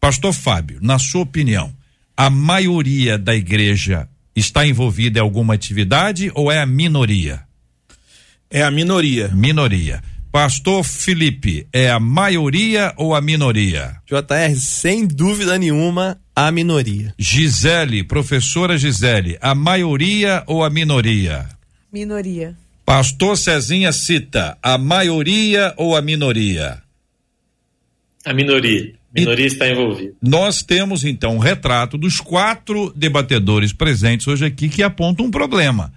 Pastor 0.00 0.32
Fábio, 0.32 0.78
na 0.82 0.98
sua 0.98 1.22
opinião, 1.22 1.72
a 2.16 2.28
maioria 2.28 3.16
da 3.16 3.34
igreja 3.34 4.08
está 4.36 4.66
envolvida 4.66 5.18
em 5.18 5.22
alguma 5.22 5.54
atividade 5.54 6.30
ou 6.34 6.52
é 6.52 6.60
a 6.60 6.66
minoria? 6.66 7.47
É 8.50 8.62
a 8.62 8.70
minoria. 8.70 9.28
Minoria. 9.28 10.02
Pastor 10.32 10.84
Felipe, 10.84 11.66
é 11.72 11.90
a 11.90 11.98
maioria 11.98 12.92
ou 12.96 13.14
a 13.14 13.20
minoria? 13.20 13.96
JR, 14.06 14.56
sem 14.56 15.06
dúvida 15.06 15.58
nenhuma, 15.58 16.18
a 16.36 16.50
minoria. 16.50 17.14
Gisele, 17.18 18.04
professora 18.04 18.76
Gisele, 18.76 19.38
a 19.40 19.54
maioria 19.54 20.44
ou 20.46 20.62
a 20.62 20.70
minoria? 20.70 21.48
Minoria. 21.92 22.54
Pastor 22.84 23.36
Cezinha 23.36 23.92
cita, 23.92 24.56
a 24.62 24.78
maioria 24.78 25.74
ou 25.76 25.96
a 25.96 26.00
minoria? 26.00 26.82
A 28.24 28.32
minoria. 28.32 28.94
Minoria 29.14 29.44
e 29.44 29.48
está 29.48 29.68
envolvida. 29.68 30.12
Nós 30.22 30.62
temos 30.62 31.04
então 31.04 31.36
um 31.36 31.38
retrato 31.38 31.98
dos 31.98 32.20
quatro 32.20 32.92
debatedores 32.94 33.72
presentes 33.72 34.26
hoje 34.26 34.44
aqui 34.44 34.68
que 34.68 34.82
apontam 34.82 35.26
um 35.26 35.30
problema. 35.30 35.92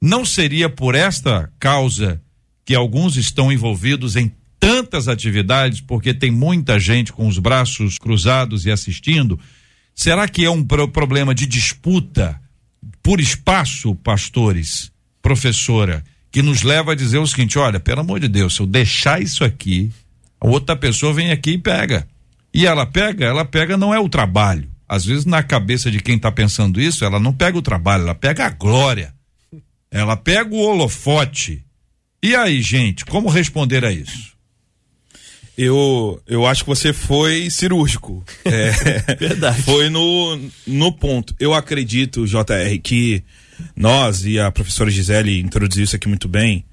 Não 0.00 0.24
seria 0.24 0.68
por 0.68 0.94
esta 0.94 1.52
causa 1.58 2.22
que 2.64 2.74
alguns 2.74 3.16
estão 3.16 3.52
envolvidos 3.52 4.16
em 4.16 4.32
tantas 4.58 5.08
atividades, 5.08 5.80
porque 5.80 6.14
tem 6.14 6.30
muita 6.30 6.78
gente 6.78 7.12
com 7.12 7.26
os 7.26 7.38
braços 7.38 7.98
cruzados 7.98 8.64
e 8.64 8.70
assistindo. 8.70 9.38
Será 9.94 10.28
que 10.28 10.44
é 10.44 10.50
um 10.50 10.62
pro 10.62 10.88
problema 10.88 11.34
de 11.34 11.46
disputa 11.46 12.40
por 13.02 13.20
espaço, 13.20 13.94
pastores, 13.96 14.90
professora, 15.20 16.04
que 16.30 16.42
nos 16.42 16.62
leva 16.62 16.92
a 16.92 16.94
dizer 16.94 17.18
o 17.18 17.26
seguinte: 17.26 17.58
olha, 17.58 17.80
pelo 17.80 18.00
amor 18.00 18.20
de 18.20 18.28
Deus, 18.28 18.54
se 18.54 18.60
eu 18.60 18.66
deixar 18.66 19.20
isso 19.20 19.44
aqui, 19.44 19.90
a 20.40 20.46
outra 20.46 20.76
pessoa 20.76 21.12
vem 21.12 21.30
aqui 21.30 21.52
e 21.52 21.58
pega. 21.58 22.06
E 22.52 22.66
ela 22.66 22.86
pega, 22.86 23.26
ela 23.26 23.44
pega 23.44 23.76
não 23.76 23.92
é 23.92 23.98
o 23.98 24.08
trabalho. 24.08 24.68
Às 24.88 25.04
vezes, 25.04 25.24
na 25.24 25.42
cabeça 25.42 25.90
de 25.90 26.00
quem 26.00 26.16
está 26.16 26.32
pensando 26.32 26.80
isso, 26.80 27.04
ela 27.04 27.20
não 27.20 27.32
pega 27.32 27.56
o 27.56 27.62
trabalho, 27.62 28.02
ela 28.02 28.14
pega 28.14 28.46
a 28.46 28.50
glória. 28.50 29.14
Ela 29.90 30.16
pega 30.16 30.54
o 30.54 30.60
holofote 30.60 31.64
e 32.22 32.34
aí, 32.34 32.60
gente, 32.60 33.04
como 33.06 33.30
responder 33.30 33.82
a 33.82 33.90
isso? 33.90 34.34
Eu, 35.56 36.20
eu 36.26 36.46
acho 36.46 36.64
que 36.64 36.68
você 36.68 36.92
foi 36.92 37.48
cirúrgico. 37.50 38.24
É, 38.44 39.14
Verdade. 39.14 39.62
Foi 39.62 39.88
no, 39.88 40.38
no 40.66 40.92
ponto. 40.92 41.34
Eu 41.38 41.54
acredito, 41.54 42.26
JR, 42.26 42.78
que 42.82 43.22
nós, 43.74 44.24
e 44.24 44.38
a 44.38 44.50
professora 44.50 44.90
Gisele 44.90 45.40
introduziu 45.40 45.84
isso 45.84 45.96
aqui 45.96 46.08
muito 46.08 46.28
bem, 46.28 46.64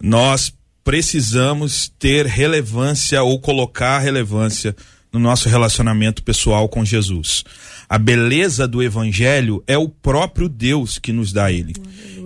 nós 0.00 0.52
precisamos 0.82 1.92
ter 1.98 2.26
relevância 2.26 3.22
ou 3.22 3.40
colocar 3.40 3.98
relevância 3.98 4.74
no 5.12 5.20
nosso 5.20 5.48
relacionamento 5.48 6.22
pessoal 6.22 6.68
com 6.68 6.84
Jesus. 6.84 7.44
A 7.88 7.98
beleza 7.98 8.68
do 8.68 8.82
evangelho 8.82 9.62
é 9.66 9.78
o 9.78 9.88
próprio 9.88 10.48
Deus 10.48 10.98
que 10.98 11.12
nos 11.12 11.32
dá 11.32 11.50
ele. 11.50 11.74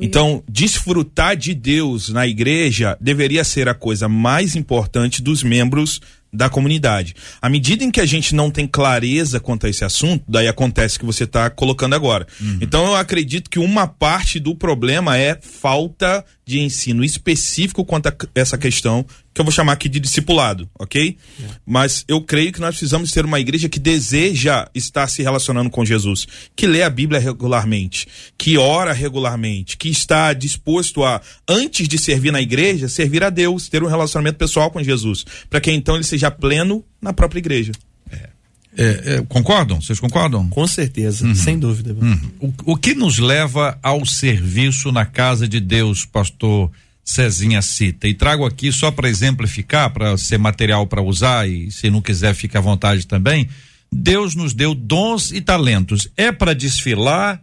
Então, 0.02 0.42
desfrutar 0.48 1.36
de 1.36 1.54
Deus 1.54 2.08
na 2.08 2.26
igreja 2.26 2.96
deveria 3.00 3.44
ser 3.44 3.68
a 3.68 3.74
coisa 3.74 4.08
mais 4.08 4.56
importante 4.56 5.22
dos 5.22 5.42
membros 5.42 6.00
da 6.32 6.48
comunidade. 6.48 7.14
À 7.42 7.48
medida 7.48 7.84
em 7.84 7.90
que 7.90 8.00
a 8.00 8.06
gente 8.06 8.34
não 8.34 8.50
tem 8.50 8.66
clareza 8.66 9.38
quanto 9.38 9.66
a 9.66 9.70
esse 9.70 9.84
assunto, 9.84 10.24
daí 10.26 10.48
acontece 10.48 10.96
o 10.96 11.00
que 11.00 11.04
você 11.06 11.24
está 11.24 11.50
colocando 11.50 11.94
agora. 11.94 12.26
Uhum. 12.40 12.58
Então 12.60 12.86
eu 12.86 12.94
acredito 12.94 13.50
que 13.50 13.58
uma 13.58 13.86
parte 13.86 14.40
do 14.40 14.54
problema 14.54 15.18
é 15.18 15.38
falta 15.40 16.24
de 16.46 16.60
ensino 16.60 17.04
específico 17.04 17.84
quanto 17.84 18.08
a 18.08 18.14
essa 18.34 18.56
questão 18.56 19.04
que 19.34 19.40
eu 19.40 19.44
vou 19.44 19.52
chamar 19.52 19.72
aqui 19.72 19.88
de 19.88 19.98
discipulado, 19.98 20.68
ok? 20.78 21.16
É. 21.40 21.44
Mas 21.64 22.04
eu 22.06 22.20
creio 22.20 22.52
que 22.52 22.60
nós 22.60 22.76
precisamos 22.76 23.10
ter 23.12 23.24
uma 23.24 23.40
igreja 23.40 23.68
que 23.68 23.78
deseja 23.78 24.68
estar 24.74 25.08
se 25.08 25.22
relacionando 25.22 25.70
com 25.70 25.84
Jesus, 25.84 26.26
que 26.54 26.66
lê 26.66 26.82
a 26.82 26.90
Bíblia 26.90 27.18
regularmente, 27.18 28.06
que 28.36 28.58
ora 28.58 28.92
regularmente, 28.92 29.76
que 29.76 29.88
está 29.88 30.32
disposto 30.32 31.02
a, 31.02 31.20
antes 31.48 31.88
de 31.88 31.98
servir 31.98 32.30
na 32.30 32.42
igreja, 32.42 32.88
servir 32.88 33.24
a 33.24 33.30
Deus, 33.30 33.68
ter 33.68 33.82
um 33.82 33.88
relacionamento 33.88 34.36
pessoal 34.36 34.70
com 34.70 34.82
Jesus, 34.82 35.24
para 35.48 35.60
que 35.60 35.70
então 35.70 35.94
ele 35.94 36.04
seja 36.04 36.30
pleno 36.30 36.84
na 37.00 37.12
própria 37.12 37.38
igreja. 37.38 37.72
É, 38.10 38.28
é, 38.76 39.14
é 39.14 39.22
concordam? 39.28 39.80
Vocês 39.80 39.98
concordam? 39.98 40.48
Com 40.48 40.66
certeza, 40.66 41.26
uhum. 41.26 41.34
sem 41.34 41.58
dúvida. 41.58 41.94
Uhum. 41.94 42.30
O, 42.38 42.72
o 42.72 42.76
que 42.76 42.94
nos 42.94 43.18
leva 43.18 43.78
ao 43.82 44.04
serviço 44.04 44.92
na 44.92 45.06
casa 45.06 45.48
de 45.48 45.58
Deus, 45.58 46.04
pastor? 46.04 46.70
Cezinha 47.04 47.60
cita. 47.60 48.06
E 48.06 48.14
trago 48.14 48.46
aqui 48.46 48.70
só 48.70 48.90
para 48.90 49.08
exemplificar, 49.08 49.90
para 49.92 50.16
ser 50.16 50.38
material 50.38 50.86
para 50.86 51.02
usar 51.02 51.48
e 51.48 51.70
se 51.70 51.90
não 51.90 52.00
quiser 52.00 52.34
fica 52.34 52.58
à 52.58 52.62
vontade 52.62 53.06
também. 53.06 53.48
Deus 53.90 54.34
nos 54.34 54.54
deu 54.54 54.74
dons 54.74 55.32
e 55.32 55.40
talentos. 55.40 56.08
É 56.16 56.30
para 56.30 56.54
desfilar, 56.54 57.42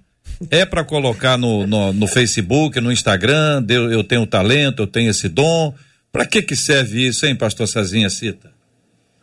é 0.50 0.66
para 0.66 0.84
colocar 0.84 1.38
no, 1.38 1.68
no, 1.68 1.94
no, 1.94 2.08
Facebook, 2.08 2.80
no 2.80 2.92
Instagram, 2.92 3.62
Deus, 3.62 3.92
eu 3.92 4.04
tenho 4.04 4.26
talento, 4.26 4.84
eu 4.84 4.88
tenho 4.88 5.12
esse 5.12 5.28
dom. 5.28 5.76
Para 6.12 6.26
que 6.26 6.42
que 6.42 6.56
serve 6.56 7.08
isso, 7.08 7.26
hein, 7.26 7.36
pastor 7.36 7.68
Cezinha 7.68 8.10
cita? 8.10 8.52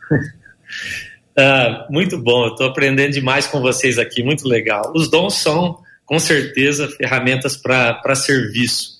ah, 1.37 1.87
muito 1.89 2.17
bom, 2.17 2.45
eu 2.45 2.51
estou 2.51 2.67
aprendendo 2.67 3.11
demais 3.11 3.47
com 3.47 3.59
vocês 3.59 3.97
aqui, 3.97 4.23
muito 4.23 4.47
legal. 4.47 4.93
Os 4.95 5.09
dons 5.09 5.33
são, 5.33 5.79
com 6.05 6.19
certeza, 6.19 6.87
ferramentas 6.87 7.57
para 7.57 8.15
serviço 8.15 8.96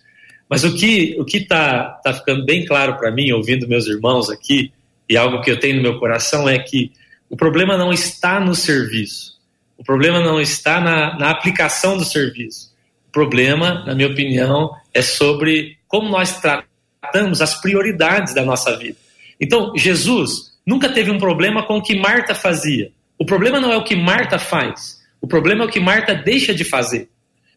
mas 0.50 0.64
o 0.64 0.76
que 0.76 1.16
o 1.20 1.26
que 1.26 1.38
está 1.38 2.00
tá 2.04 2.14
ficando 2.14 2.46
bem 2.46 2.66
claro 2.66 2.98
para 2.98 3.12
mim, 3.12 3.32
ouvindo 3.32 3.68
meus 3.68 3.88
irmãos 3.88 4.30
aqui, 4.30 4.72
e 5.10 5.18
algo 5.18 5.42
que 5.42 5.52
eu 5.52 5.60
tenho 5.60 5.78
no 5.78 5.82
meu 5.82 6.00
coração 6.00 6.48
é 6.48 6.58
que 6.60 6.92
o 7.30 7.36
problema 7.36 7.78
não 7.78 7.92
está 7.92 8.40
no 8.40 8.56
serviço, 8.56 9.38
o 9.78 9.84
problema 9.84 10.20
não 10.20 10.40
está 10.40 10.80
na, 10.80 11.18
na 11.18 11.30
aplicação 11.30 11.98
do 11.98 12.06
serviço. 12.06 12.76
O 13.08 13.12
problema, 13.12 13.86
na 13.86 13.96
minha 13.96 14.08
opinião, 14.08 14.72
é 14.94 15.02
sobre 15.02 15.78
como 15.88 16.10
nós 16.10 16.40
tratamos 16.40 17.42
as 17.42 17.60
prioridades 17.60 18.34
da 18.34 18.44
nossa 18.44 18.78
vida. 18.78 18.98
Então, 19.40 19.72
Jesus 19.76 20.58
nunca 20.66 20.90
teve 20.90 21.10
um 21.12 21.18
problema 21.18 21.64
com 21.64 21.78
o 21.78 21.82
que 21.82 21.98
Marta 21.98 22.36
fazia. 22.36 22.92
O 23.18 23.26
problema 23.26 23.60
não 23.60 23.72
é 23.72 23.78
o 23.78 23.84
que 23.84 23.96
Marta 23.96 24.38
faz, 24.38 25.00
o 25.22 25.28
problema 25.28 25.64
é 25.64 25.68
o 25.68 25.70
que 25.70 25.80
Marta 25.80 26.14
deixa 26.14 26.54
de 26.54 26.64
fazer. 26.64 27.10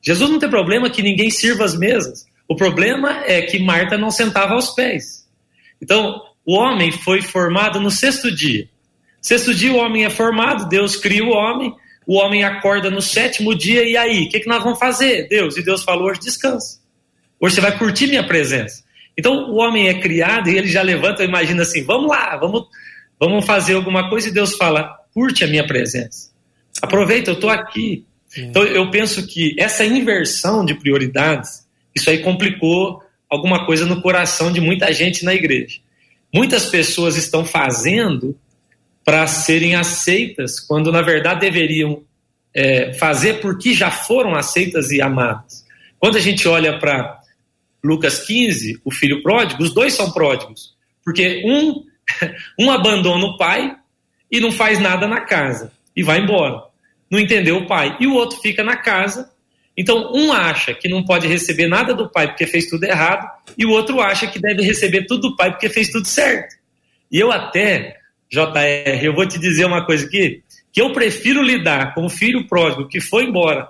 Jesus 0.03 0.31
não 0.31 0.39
tem 0.39 0.49
problema 0.49 0.89
que 0.89 1.03
ninguém 1.03 1.31
sirva 1.31 1.65
as 1.65 1.77
mesas. 1.77 2.25
O 2.51 2.57
problema 2.57 3.23
é 3.27 3.43
que 3.43 3.61
Marta 3.61 3.97
não 3.97 4.11
sentava 4.11 4.55
aos 4.55 4.71
pés. 4.71 5.25
Então, 5.81 6.21
o 6.45 6.57
homem 6.57 6.91
foi 6.91 7.23
formado 7.23 7.79
no 7.79 7.93
sexto 7.93 8.29
dia. 8.29 8.69
Sexto 9.23 9.55
dia 9.55 9.73
o 9.73 9.77
homem 9.77 10.05
é 10.05 10.11
formado, 10.11 10.69
Deus 10.69 10.97
cria 10.97 11.25
o 11.25 11.31
homem, 11.31 11.73
o 12.05 12.17
homem 12.17 12.43
acorda 12.43 12.91
no 12.91 13.01
sétimo 13.01 13.55
dia, 13.55 13.85
e 13.85 13.97
aí? 13.97 14.25
O 14.25 14.29
que, 14.29 14.41
que 14.41 14.49
nós 14.49 14.65
vamos 14.65 14.81
fazer? 14.81 15.29
Deus, 15.29 15.57
e 15.57 15.63
Deus 15.63 15.85
falou: 15.85 16.09
hoje 16.09 16.19
descansa. 16.19 16.81
Hoje 17.39 17.55
você 17.55 17.61
vai 17.61 17.79
curtir 17.79 18.09
minha 18.09 18.27
presença. 18.27 18.83
Então 19.17 19.49
o 19.53 19.59
homem 19.59 19.87
é 19.87 20.01
criado 20.01 20.51
e 20.51 20.59
ele 20.59 20.67
já 20.67 20.83
levanta 20.83 21.23
e 21.23 21.29
imagina 21.29 21.63
assim: 21.63 21.85
vamos 21.85 22.11
lá, 22.11 22.37
vamos, 22.37 22.67
vamos 23.17 23.47
fazer 23.47 23.75
alguma 23.75 24.11
coisa, 24.11 24.29
e 24.29 24.33
Deus 24.33 24.57
fala: 24.57 24.99
curte 25.15 25.45
a 25.45 25.47
minha 25.47 25.65
presença. 25.65 26.33
Aproveita, 26.83 27.31
eu 27.31 27.35
estou 27.35 27.49
aqui. 27.49 28.05
Então 28.37 28.65
eu 28.65 28.91
penso 28.91 29.25
que 29.25 29.55
essa 29.57 29.85
inversão 29.85 30.65
de 30.65 30.75
prioridades, 30.75 31.70
isso 31.95 32.11
aí 32.11 32.19
complicou 32.19 33.03
alguma 33.29 33.65
coisa 33.65 33.87
no 33.87 34.01
coração 34.03 34.53
de 34.53 34.61
muita 34.61 34.93
gente 34.93 35.25
na 35.25 35.35
igreja. 35.35 35.79
Muitas 36.33 36.67
pessoas 36.67 37.17
estão 37.17 37.45
fazendo 37.45 38.37
para 39.05 39.27
serem 39.27 39.75
aceitas, 39.75 40.61
quando 40.61 40.93
na 40.93 41.03
verdade 41.03 41.41
deveriam 41.41 42.03
é, 42.55 42.93
fazer 42.95 43.41
porque 43.41 43.75
já 43.75 43.91
foram 43.91 44.35
aceitas 44.35 44.91
e 44.91 45.01
amadas. 45.01 45.65
Quando 45.99 46.17
a 46.17 46.21
gente 46.21 46.47
olha 46.47 46.79
para 46.79 47.21
Lucas 47.83 48.21
15, 48.27 48.81
o 48.85 48.91
filho 48.91 49.23
pródigo, 49.23 49.63
os 49.63 49.75
dois 49.75 49.95
são 49.95 50.11
pródigos, 50.13 50.75
porque 51.05 51.43
um, 51.45 51.85
um 52.59 52.71
abandona 52.71 53.25
o 53.25 53.37
pai 53.37 53.77
e 54.31 54.41
não 54.41 54.53
faz 54.53 54.79
nada 54.79 55.09
na 55.09 55.23
casa 55.23 55.73
e 55.97 56.03
vai 56.03 56.21
embora. 56.21 56.63
Não 57.11 57.19
entendeu 57.19 57.57
o 57.57 57.67
pai. 57.67 57.97
E 57.99 58.07
o 58.07 58.15
outro 58.15 58.39
fica 58.41 58.63
na 58.63 58.77
casa. 58.77 59.31
Então, 59.77 60.13
um 60.13 60.33
acha 60.33 60.75
que 60.75 60.89
não 60.89 61.05
pode 61.05 61.27
receber 61.27 61.67
nada 61.67 61.95
do 61.95 62.11
pai 62.11 62.29
porque 62.29 62.47
fez 62.47 62.69
tudo 62.69 62.85
errado, 62.85 63.29
e 63.57 63.65
o 63.65 63.71
outro 63.71 64.01
acha 64.01 64.27
que 64.27 64.39
deve 64.39 64.63
receber 64.63 65.07
tudo 65.07 65.31
do 65.31 65.37
pai 65.37 65.51
porque 65.51 65.69
fez 65.69 65.89
tudo 65.91 66.07
certo. 66.07 66.57
E 67.11 67.19
eu 67.19 67.33
até, 67.33 67.97
JR, 68.31 69.03
eu 69.03 69.15
vou 69.15 69.27
te 69.27 69.39
dizer 69.39 69.65
uma 69.65 69.85
coisa 69.85 70.07
aqui, 70.07 70.43
que 70.73 70.81
eu 70.81 70.93
prefiro 70.93 71.43
lidar 71.43 71.95
com 71.95 72.05
o 72.05 72.11
filho 72.11 72.47
pródigo 72.47 72.89
que 72.89 73.01
foi 73.01 73.25
embora 73.25 73.69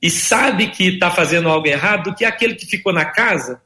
e 0.00 0.10
sabe 0.10 0.68
que 0.68 0.88
está 0.88 1.10
fazendo 1.10 1.48
algo 1.48 1.66
errado 1.66 2.10
do 2.10 2.14
que 2.14 2.24
aquele 2.24 2.54
que 2.54 2.66
ficou 2.66 2.92
na 2.92 3.04
casa 3.04 3.60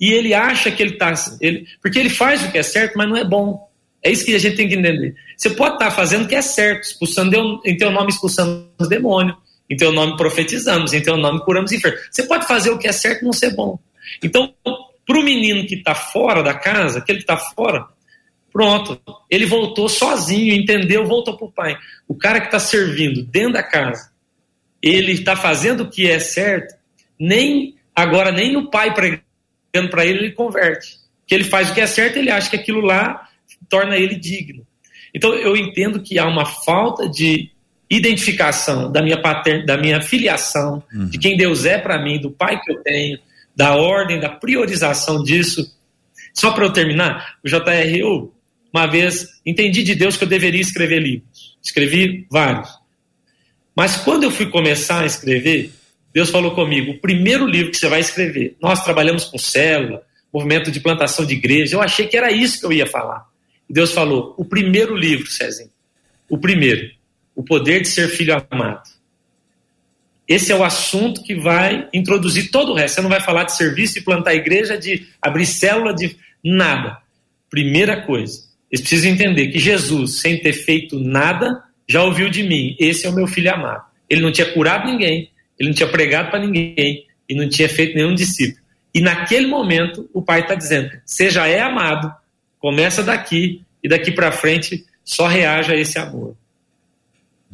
e 0.00 0.12
ele 0.12 0.34
acha 0.34 0.70
que 0.70 0.82
ele 0.82 0.94
está. 0.94 1.14
Ele, 1.40 1.66
porque 1.80 1.98
ele 1.98 2.10
faz 2.10 2.44
o 2.44 2.50
que 2.50 2.58
é 2.58 2.62
certo, 2.62 2.96
mas 2.96 3.08
não 3.08 3.16
é 3.16 3.24
bom. 3.24 3.68
É 4.02 4.10
isso 4.10 4.24
que 4.24 4.34
a 4.34 4.38
gente 4.38 4.56
tem 4.56 4.68
que 4.68 4.74
entender. 4.74 5.14
Você 5.36 5.50
pode 5.50 5.74
estar 5.74 5.86
tá 5.86 5.90
fazendo 5.90 6.24
o 6.24 6.28
que 6.28 6.34
é 6.34 6.42
certo, 6.42 6.82
expulsando 6.82 7.60
em 7.64 7.76
teu 7.76 7.90
nome 7.90 8.10
expulsando 8.10 8.68
os 8.78 8.88
demônios, 8.88 9.36
em 9.68 9.76
teu 9.76 9.92
nome 9.92 10.16
profetizamos, 10.16 10.92
em 10.92 11.02
teu 11.02 11.16
nome 11.16 11.40
curamos 11.44 11.72
enfermos. 11.72 12.00
Você 12.10 12.24
pode 12.24 12.46
fazer 12.46 12.70
o 12.70 12.78
que 12.78 12.88
é 12.88 12.92
certo 12.92 13.22
e 13.22 13.24
não 13.24 13.32
ser 13.32 13.54
bom. 13.54 13.78
Então, 14.22 14.54
para 15.06 15.18
o 15.18 15.22
menino 15.22 15.66
que 15.66 15.74
está 15.76 15.94
fora 15.94 16.42
da 16.42 16.54
casa, 16.54 16.98
aquele 16.98 17.18
que 17.18 17.24
está 17.24 17.36
fora, 17.36 17.86
pronto, 18.52 19.00
ele 19.30 19.46
voltou 19.46 19.88
sozinho, 19.88 20.54
entendeu, 20.54 21.06
voltou 21.06 21.36
para 21.36 21.46
o 21.46 21.52
pai. 21.52 21.76
O 22.06 22.14
cara 22.14 22.40
que 22.40 22.46
está 22.46 22.58
servindo 22.58 23.22
dentro 23.22 23.54
da 23.54 23.62
casa, 23.62 24.12
ele 24.82 25.12
está 25.12 25.34
fazendo 25.34 25.84
o 25.84 25.90
que 25.90 26.10
é 26.10 26.18
certo, 26.18 26.74
nem 27.18 27.76
agora 27.94 28.30
nem 28.30 28.56
o 28.56 28.70
pai 28.70 28.92
pregando 28.94 29.90
para 29.90 30.04
ele 30.04 30.18
ele 30.18 30.32
converte. 30.32 30.98
Que 31.26 31.34
ele 31.34 31.44
faz 31.44 31.70
o 31.70 31.74
que 31.74 31.80
é 31.80 31.86
certo, 31.86 32.18
ele 32.18 32.30
acha 32.30 32.50
que 32.50 32.56
aquilo 32.56 32.80
lá 32.80 33.28
torna 33.68 33.96
ele 33.96 34.14
digno. 34.14 34.66
Então 35.14 35.32
eu 35.34 35.56
entendo 35.56 36.02
que 36.02 36.18
há 36.18 36.26
uma 36.26 36.44
falta 36.44 37.08
de 37.08 37.50
identificação 37.96 38.90
da 38.90 39.02
minha 39.02 39.20
patern... 39.20 39.64
da 39.64 39.76
minha 39.76 40.00
filiação, 40.00 40.82
uhum. 40.92 41.06
de 41.06 41.18
quem 41.18 41.36
Deus 41.36 41.64
é 41.64 41.78
para 41.78 42.02
mim, 42.02 42.20
do 42.20 42.30
pai 42.30 42.60
que 42.60 42.72
eu 42.72 42.82
tenho, 42.82 43.18
da 43.54 43.74
ordem, 43.74 44.20
da 44.20 44.28
priorização 44.28 45.22
disso. 45.22 45.74
Só 46.32 46.52
para 46.52 46.64
eu 46.64 46.72
terminar, 46.72 47.36
o 47.44 47.48
JR, 47.48 47.96
eu 47.96 48.34
uma 48.72 48.88
vez 48.88 49.28
entendi 49.46 49.84
de 49.84 49.94
Deus 49.94 50.16
que 50.16 50.24
eu 50.24 50.28
deveria 50.28 50.60
escrever 50.60 51.00
livros. 51.00 51.56
Escrevi 51.62 52.26
vários. 52.28 52.68
Mas 53.74 53.96
quando 53.96 54.24
eu 54.24 54.32
fui 54.32 54.46
começar 54.46 55.02
a 55.02 55.06
escrever, 55.06 55.72
Deus 56.12 56.28
falou 56.30 56.56
comigo: 56.56 56.90
o 56.90 56.98
primeiro 56.98 57.46
livro 57.46 57.70
que 57.70 57.76
você 57.76 57.88
vai 57.88 58.00
escrever. 58.00 58.56
Nós 58.60 58.82
trabalhamos 58.82 59.26
com 59.26 59.38
célula, 59.38 60.02
movimento 60.32 60.72
de 60.72 60.80
plantação 60.80 61.24
de 61.24 61.34
igreja. 61.34 61.76
Eu 61.76 61.82
achei 61.82 62.08
que 62.08 62.16
era 62.16 62.32
isso 62.32 62.58
que 62.58 62.66
eu 62.66 62.72
ia 62.72 62.86
falar. 62.86 63.24
Deus 63.70 63.92
falou: 63.92 64.34
o 64.36 64.44
primeiro 64.44 64.96
livro, 64.96 65.28
Cezinho, 65.28 65.70
o 66.28 66.36
primeiro, 66.36 66.90
o 67.34 67.42
poder 67.42 67.82
de 67.82 67.88
ser 67.88 68.08
filho 68.08 68.34
amado. 68.50 68.82
Esse 70.26 70.50
é 70.52 70.56
o 70.56 70.64
assunto 70.64 71.22
que 71.22 71.34
vai 71.34 71.88
introduzir 71.92 72.50
todo 72.50 72.72
o 72.72 72.74
resto. 72.74 72.96
Você 72.96 73.02
não 73.02 73.10
vai 73.10 73.20
falar 73.20 73.44
de 73.44 73.56
serviço, 73.56 73.94
de 73.94 74.00
plantar 74.00 74.34
igreja, 74.34 74.78
de 74.78 75.06
abrir 75.20 75.44
célula, 75.44 75.94
de 75.94 76.16
nada. 76.42 76.98
Primeira 77.50 78.02
coisa, 78.02 78.40
eles 78.70 78.80
precisam 78.80 79.10
entender 79.10 79.48
que 79.48 79.58
Jesus, 79.58 80.20
sem 80.20 80.40
ter 80.40 80.52
feito 80.52 80.98
nada, 80.98 81.62
já 81.86 82.02
ouviu 82.02 82.30
de 82.30 82.42
mim: 82.42 82.74
esse 82.78 83.06
é 83.06 83.10
o 83.10 83.14
meu 83.14 83.26
filho 83.26 83.52
amado. 83.52 83.84
Ele 84.08 84.22
não 84.22 84.32
tinha 84.32 84.50
curado 84.52 84.90
ninguém, 84.90 85.30
ele 85.58 85.68
não 85.68 85.76
tinha 85.76 85.88
pregado 85.88 86.30
para 86.30 86.40
ninguém 86.40 87.06
e 87.28 87.34
não 87.34 87.48
tinha 87.48 87.68
feito 87.68 87.94
nenhum 87.94 88.14
discípulo. 88.14 88.62
E 88.94 89.00
naquele 89.00 89.46
momento, 89.46 90.08
o 90.12 90.22
pai 90.22 90.40
está 90.40 90.54
dizendo: 90.54 90.90
seja 91.04 91.46
é 91.46 91.60
amado, 91.60 92.14
começa 92.58 93.02
daqui 93.02 93.62
e 93.82 93.88
daqui 93.88 94.10
para 94.10 94.32
frente 94.32 94.84
só 95.04 95.26
reaja 95.26 95.74
a 95.74 95.76
esse 95.76 95.98
amor. 95.98 96.34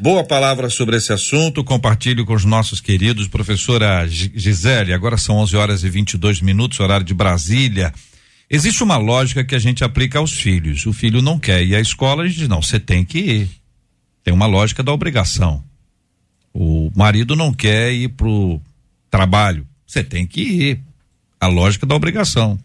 Boa 0.01 0.25
palavra 0.25 0.71
sobre 0.71 0.97
esse 0.97 1.13
assunto, 1.13 1.63
compartilho 1.63 2.25
com 2.25 2.33
os 2.33 2.47
nossos 2.47 2.81
queridos. 2.81 3.29
Professora 3.29 4.07
Gisele, 4.09 4.95
agora 4.95 5.19
são 5.19 5.37
11 5.37 5.55
horas 5.59 5.85
e 5.85 5.91
22 5.91 6.41
minutos, 6.41 6.81
horário 6.81 7.05
de 7.05 7.13
Brasília. 7.13 7.93
Existe 8.49 8.83
uma 8.83 8.97
lógica 8.97 9.45
que 9.45 9.55
a 9.55 9.59
gente 9.59 9.85
aplica 9.85 10.19
aos 10.19 10.33
filhos. 10.33 10.87
O 10.87 10.95
filho 10.95 11.21
não 11.21 11.39
quer 11.39 11.63
ir 11.63 11.75
à 11.75 11.81
escola, 11.81 12.23
a 12.23 12.27
gente 12.27 12.39
diz: 12.39 12.49
não, 12.49 12.63
você 12.63 12.81
tem 12.81 13.05
que 13.05 13.19
ir. 13.19 13.51
Tem 14.25 14.33
uma 14.33 14.47
lógica 14.47 14.83
da 14.83 14.91
obrigação. 14.91 15.63
O 16.51 16.91
marido 16.97 17.37
não 17.37 17.53
quer 17.53 17.93
ir 17.93 18.09
pro 18.09 18.59
trabalho, 19.11 19.67
você 19.87 20.03
tem 20.03 20.27
que 20.27 20.41
ir. 20.41 20.81
A 21.39 21.47
lógica 21.47 21.85
da 21.85 21.95
obrigação. 21.95 22.59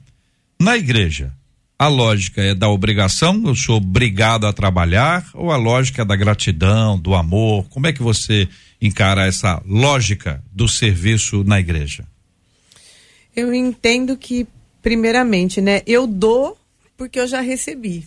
Na 0.58 0.78
igreja, 0.78 1.34
a 1.78 1.88
lógica 1.88 2.42
é 2.42 2.56
da 2.56 2.70
obrigação, 2.70 3.42
eu 3.46 3.56
sou 3.56 3.78
obrigado 3.78 4.48
a 4.48 4.54
trabalhar, 4.54 5.30
ou 5.34 5.52
a 5.52 5.58
lógica 5.58 6.04
é 6.04 6.06
da 6.06 6.16
gratidão, 6.16 6.98
do 6.98 7.14
amor? 7.14 7.68
Como 7.70 7.86
é 7.86 7.94
que 7.94 8.02
você 8.02 8.48
encara 8.82 9.26
essa 9.26 9.62
lógica 9.66 10.44
do 10.52 10.68
serviço 10.68 11.44
na 11.44 11.60
igreja? 11.60 12.06
Eu 13.36 13.54
entendo 13.54 14.16
que, 14.16 14.48
primeiramente, 14.82 15.60
né, 15.60 15.82
eu 15.86 16.08
dou 16.08 16.58
porque 16.98 17.20
eu 17.20 17.28
já 17.28 17.42
recebi. 17.42 18.06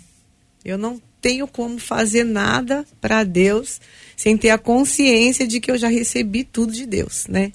Eu 0.65 0.79
não 0.79 1.01
tenho 1.21 1.47
como 1.47 1.79
fazer 1.79 2.25
nada 2.25 2.87
para 3.01 3.25
Deus 3.25 3.81
sem 4.17 4.37
ter 4.37 4.51
a 4.51 4.59
consciência 4.59 5.47
de 5.47 5.61
que 5.61 5.71
eu 5.71 5.77
já 5.77 5.89
recebi 5.89 6.43
tudo 6.43 6.73
de 6.73 6.87
Deus, 6.87 7.27
né? 7.29 7.53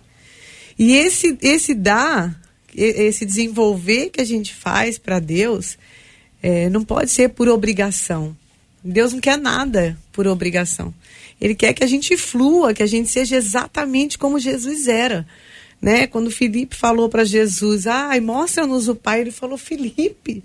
E 0.77 0.93
esse 0.93 1.37
esse 1.41 1.73
dar, 1.73 2.39
esse 2.75 3.25
desenvolver 3.25 4.09
que 4.09 4.21
a 4.21 4.25
gente 4.25 4.53
faz 4.53 4.97
para 4.97 5.19
Deus, 5.19 5.77
é, 6.43 6.69
não 6.69 6.83
pode 6.83 7.09
ser 7.09 7.29
por 7.29 7.47
obrigação. 7.47 8.35
Deus 8.83 9.13
não 9.13 9.21
quer 9.21 9.37
nada 9.37 9.97
por 10.11 10.27
obrigação. 10.27 10.93
Ele 11.39 11.55
quer 11.55 11.73
que 11.73 11.83
a 11.83 11.87
gente 11.87 12.17
flua, 12.17 12.73
que 12.73 12.83
a 12.83 12.87
gente 12.87 13.09
seja 13.09 13.37
exatamente 13.37 14.17
como 14.17 14.37
Jesus 14.37 14.89
era. 14.89 15.25
Né? 15.81 16.05
Quando 16.05 16.29
Felipe 16.29 16.75
falou 16.75 17.07
para 17.07 17.23
Jesus, 17.23 17.87
ai, 17.87 18.19
mostra-nos 18.19 18.89
o 18.89 18.95
Pai, 18.95 19.21
ele 19.21 19.31
falou, 19.31 19.57
Felipe, 19.57 20.43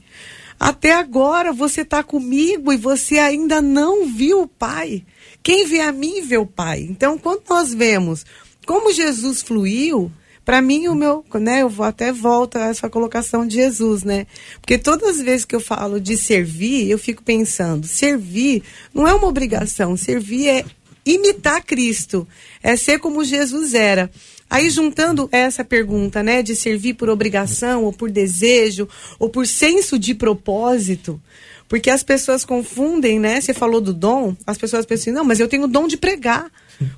até 0.59 0.93
agora 0.93 1.53
você 1.53 1.83
está 1.83 2.03
comigo 2.03 2.73
e 2.73 2.77
você 2.77 3.19
ainda 3.19 3.61
não 3.61 4.07
viu 4.07 4.43
o 4.43 4.49
Pai. 4.49 5.05
Quem 5.43 5.67
vê 5.67 5.81
a 5.81 5.93
mim 5.93 6.23
vê 6.23 6.37
o 6.37 6.47
Pai. 6.47 6.87
Então, 6.89 7.19
quando 7.19 7.43
nós 7.49 7.75
vemos 7.75 8.25
como 8.65 8.93
Jesus 8.93 9.43
fluiu, 9.43 10.13
para 10.49 10.63
mim, 10.63 10.89
o 10.89 10.95
meu, 10.95 11.23
né, 11.35 11.61
eu 11.61 11.69
vou 11.69 11.85
até 11.85 12.11
volta 12.11 12.65
a 12.65 12.69
essa 12.69 12.89
colocação 12.89 13.47
de 13.47 13.57
Jesus, 13.57 14.03
né? 14.03 14.27
Porque 14.63 14.79
todas 14.79 15.19
as 15.19 15.23
vezes 15.23 15.45
que 15.45 15.55
eu 15.55 15.61
falo 15.61 16.01
de 16.01 16.17
servir, 16.17 16.91
eu 16.91 16.99
fico 16.99 17.23
pensando, 17.23 17.87
servir 17.87 18.63
não 18.95 19.07
é 19.07 19.13
uma 19.13 19.27
obrigação, 19.27 19.95
servir 19.95 20.49
é 20.49 20.65
imitar 21.05 21.63
Cristo, 21.63 22.27
é 22.63 22.77
ser 22.77 22.99
como 22.99 23.23
Jesus 23.25 23.75
era. 23.75 24.11
Aí 24.49 24.71
juntando 24.71 25.29
essa 25.31 25.63
pergunta, 25.63 26.23
né, 26.23 26.43
de 26.43 26.57
servir 26.57 26.95
por 26.95 27.11
obrigação 27.11 27.85
ou 27.85 27.93
por 27.93 28.11
desejo 28.11 28.89
ou 29.19 29.29
por 29.29 29.47
senso 29.47 29.99
de 29.99 30.15
propósito, 30.15 31.21
Porque 31.69 31.91
as 31.91 32.03
pessoas 32.03 32.47
confundem, 32.47 33.21
né? 33.21 33.39
Você 33.39 33.53
falou 33.53 33.83
do 33.83 33.93
dom, 33.93 34.35
as 34.47 34.57
pessoas 34.57 34.87
pensam 34.87 35.03
assim, 35.03 35.13
não, 35.13 35.25
mas 35.27 35.41
eu 35.41 35.47
tenho 35.47 35.65
o 35.65 35.69
dom 35.69 35.87
de 35.87 35.99
pregar. 35.99 36.51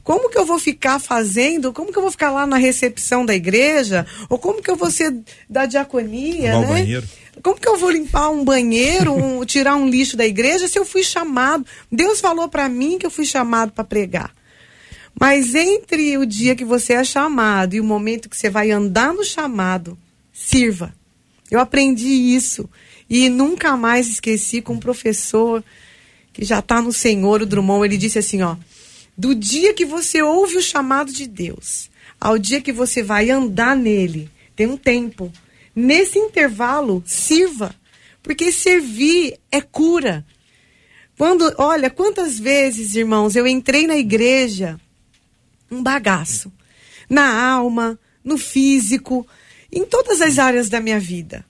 Como 0.04 0.28
que 0.28 0.38
eu 0.38 0.44
vou 0.44 0.58
ficar 0.58 0.98
fazendo? 0.98 1.72
Como 1.72 1.90
que 1.92 1.98
eu 1.98 2.02
vou 2.02 2.10
ficar 2.10 2.30
lá 2.30 2.46
na 2.46 2.56
recepção 2.56 3.24
da 3.24 3.34
igreja? 3.34 4.06
Ou 4.28 4.38
como 4.38 4.62
que 4.62 4.70
eu 4.70 4.76
vou 4.76 4.90
ser 4.90 5.14
da 5.48 5.64
diaconia, 5.66 6.56
o 6.58 6.60
né? 6.62 6.66
banheiro. 6.66 7.08
Como 7.42 7.58
que 7.58 7.68
eu 7.68 7.78
vou 7.78 7.90
limpar 7.90 8.28
um 8.30 8.44
banheiro, 8.44 9.12
um- 9.14 9.44
tirar 9.46 9.76
um 9.76 9.88
lixo 9.88 10.16
da 10.16 10.26
igreja 10.26 10.68
se 10.68 10.78
eu 10.78 10.84
fui 10.84 11.02
chamado? 11.02 11.64
Deus 11.90 12.20
falou 12.20 12.48
para 12.48 12.68
mim 12.68 12.98
que 12.98 13.06
eu 13.06 13.10
fui 13.10 13.24
chamado 13.24 13.72
para 13.72 13.82
pregar. 13.84 14.30
Mas 15.18 15.54
entre 15.54 16.16
o 16.18 16.26
dia 16.26 16.54
que 16.54 16.64
você 16.64 16.92
é 16.94 17.04
chamado 17.04 17.74
e 17.74 17.80
o 17.80 17.84
momento 17.84 18.28
que 18.28 18.36
você 18.36 18.48
vai 18.50 18.70
andar 18.70 19.12
no 19.12 19.24
chamado, 19.24 19.98
sirva. 20.32 20.94
Eu 21.50 21.58
aprendi 21.58 22.06
isso 22.08 22.68
e 23.08 23.28
nunca 23.28 23.76
mais 23.76 24.08
esqueci 24.08 24.62
com 24.62 24.74
um 24.74 24.78
professor 24.78 25.64
que 26.32 26.44
já 26.44 26.60
está 26.60 26.80
no 26.80 26.92
Senhor, 26.92 27.42
o 27.42 27.46
Drummond, 27.46 27.84
ele 27.84 27.96
disse 27.98 28.18
assim, 28.18 28.40
ó, 28.42 28.54
do 29.20 29.34
dia 29.34 29.74
que 29.74 29.84
você 29.84 30.22
ouve 30.22 30.56
o 30.56 30.62
chamado 30.62 31.12
de 31.12 31.26
Deus 31.26 31.90
ao 32.18 32.38
dia 32.38 32.62
que 32.62 32.72
você 32.72 33.02
vai 33.02 33.30
andar 33.30 33.76
nele, 33.76 34.30
tem 34.56 34.66
um 34.66 34.78
tempo. 34.78 35.30
Nesse 35.76 36.18
intervalo, 36.18 37.02
sirva, 37.06 37.74
porque 38.22 38.50
servir 38.50 39.38
é 39.52 39.60
cura. 39.60 40.24
Quando, 41.18 41.54
olha, 41.58 41.90
quantas 41.90 42.38
vezes, 42.38 42.94
irmãos, 42.94 43.36
eu 43.36 43.46
entrei 43.46 43.86
na 43.86 43.96
igreja 43.96 44.80
um 45.70 45.82
bagaço. 45.82 46.50
Na 47.08 47.52
alma, 47.52 47.98
no 48.24 48.38
físico, 48.38 49.26
em 49.70 49.84
todas 49.84 50.22
as 50.22 50.38
áreas 50.38 50.70
da 50.70 50.80
minha 50.80 50.98
vida. 50.98 51.44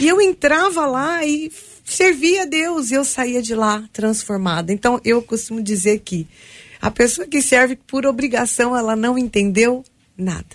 E 0.00 0.06
eu 0.06 0.20
entrava 0.20 0.86
lá 0.86 1.24
e 1.26 1.50
servia 1.84 2.42
a 2.42 2.46
Deus 2.46 2.90
e 2.90 2.94
eu 2.94 3.04
saía 3.04 3.42
de 3.42 3.54
lá 3.54 3.84
transformada. 3.92 4.72
Então 4.72 5.00
eu 5.04 5.20
costumo 5.22 5.60
dizer 5.60 6.00
que 6.00 6.26
a 6.86 6.90
pessoa 6.92 7.26
que 7.26 7.42
serve 7.42 7.74
por 7.74 8.06
obrigação, 8.06 8.76
ela 8.76 8.94
não 8.94 9.18
entendeu 9.18 9.84
nada. 10.16 10.46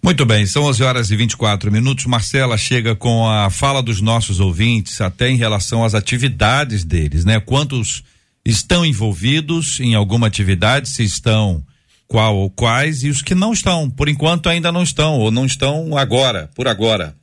Muito 0.00 0.24
bem, 0.24 0.46
são 0.46 0.62
11 0.66 0.82
horas 0.84 1.10
e 1.10 1.16
24 1.16 1.72
minutos. 1.72 2.06
Marcela 2.06 2.56
chega 2.56 2.94
com 2.94 3.28
a 3.28 3.50
fala 3.50 3.82
dos 3.82 4.00
nossos 4.00 4.38
ouvintes, 4.38 5.00
até 5.00 5.28
em 5.28 5.36
relação 5.36 5.84
às 5.84 5.92
atividades 5.92 6.84
deles, 6.84 7.24
né? 7.24 7.40
Quantos 7.40 8.04
estão 8.44 8.86
envolvidos 8.86 9.80
em 9.80 9.96
alguma 9.96 10.28
atividade, 10.28 10.88
se 10.88 11.02
estão, 11.02 11.60
qual 12.06 12.36
ou 12.36 12.48
quais, 12.48 13.02
e 13.02 13.08
os 13.08 13.20
que 13.20 13.34
não 13.34 13.52
estão, 13.52 13.90
por 13.90 14.08
enquanto 14.08 14.48
ainda 14.48 14.70
não 14.70 14.84
estão, 14.84 15.18
ou 15.18 15.32
não 15.32 15.44
estão 15.44 15.98
agora, 15.98 16.48
por 16.54 16.68
agora. 16.68 17.16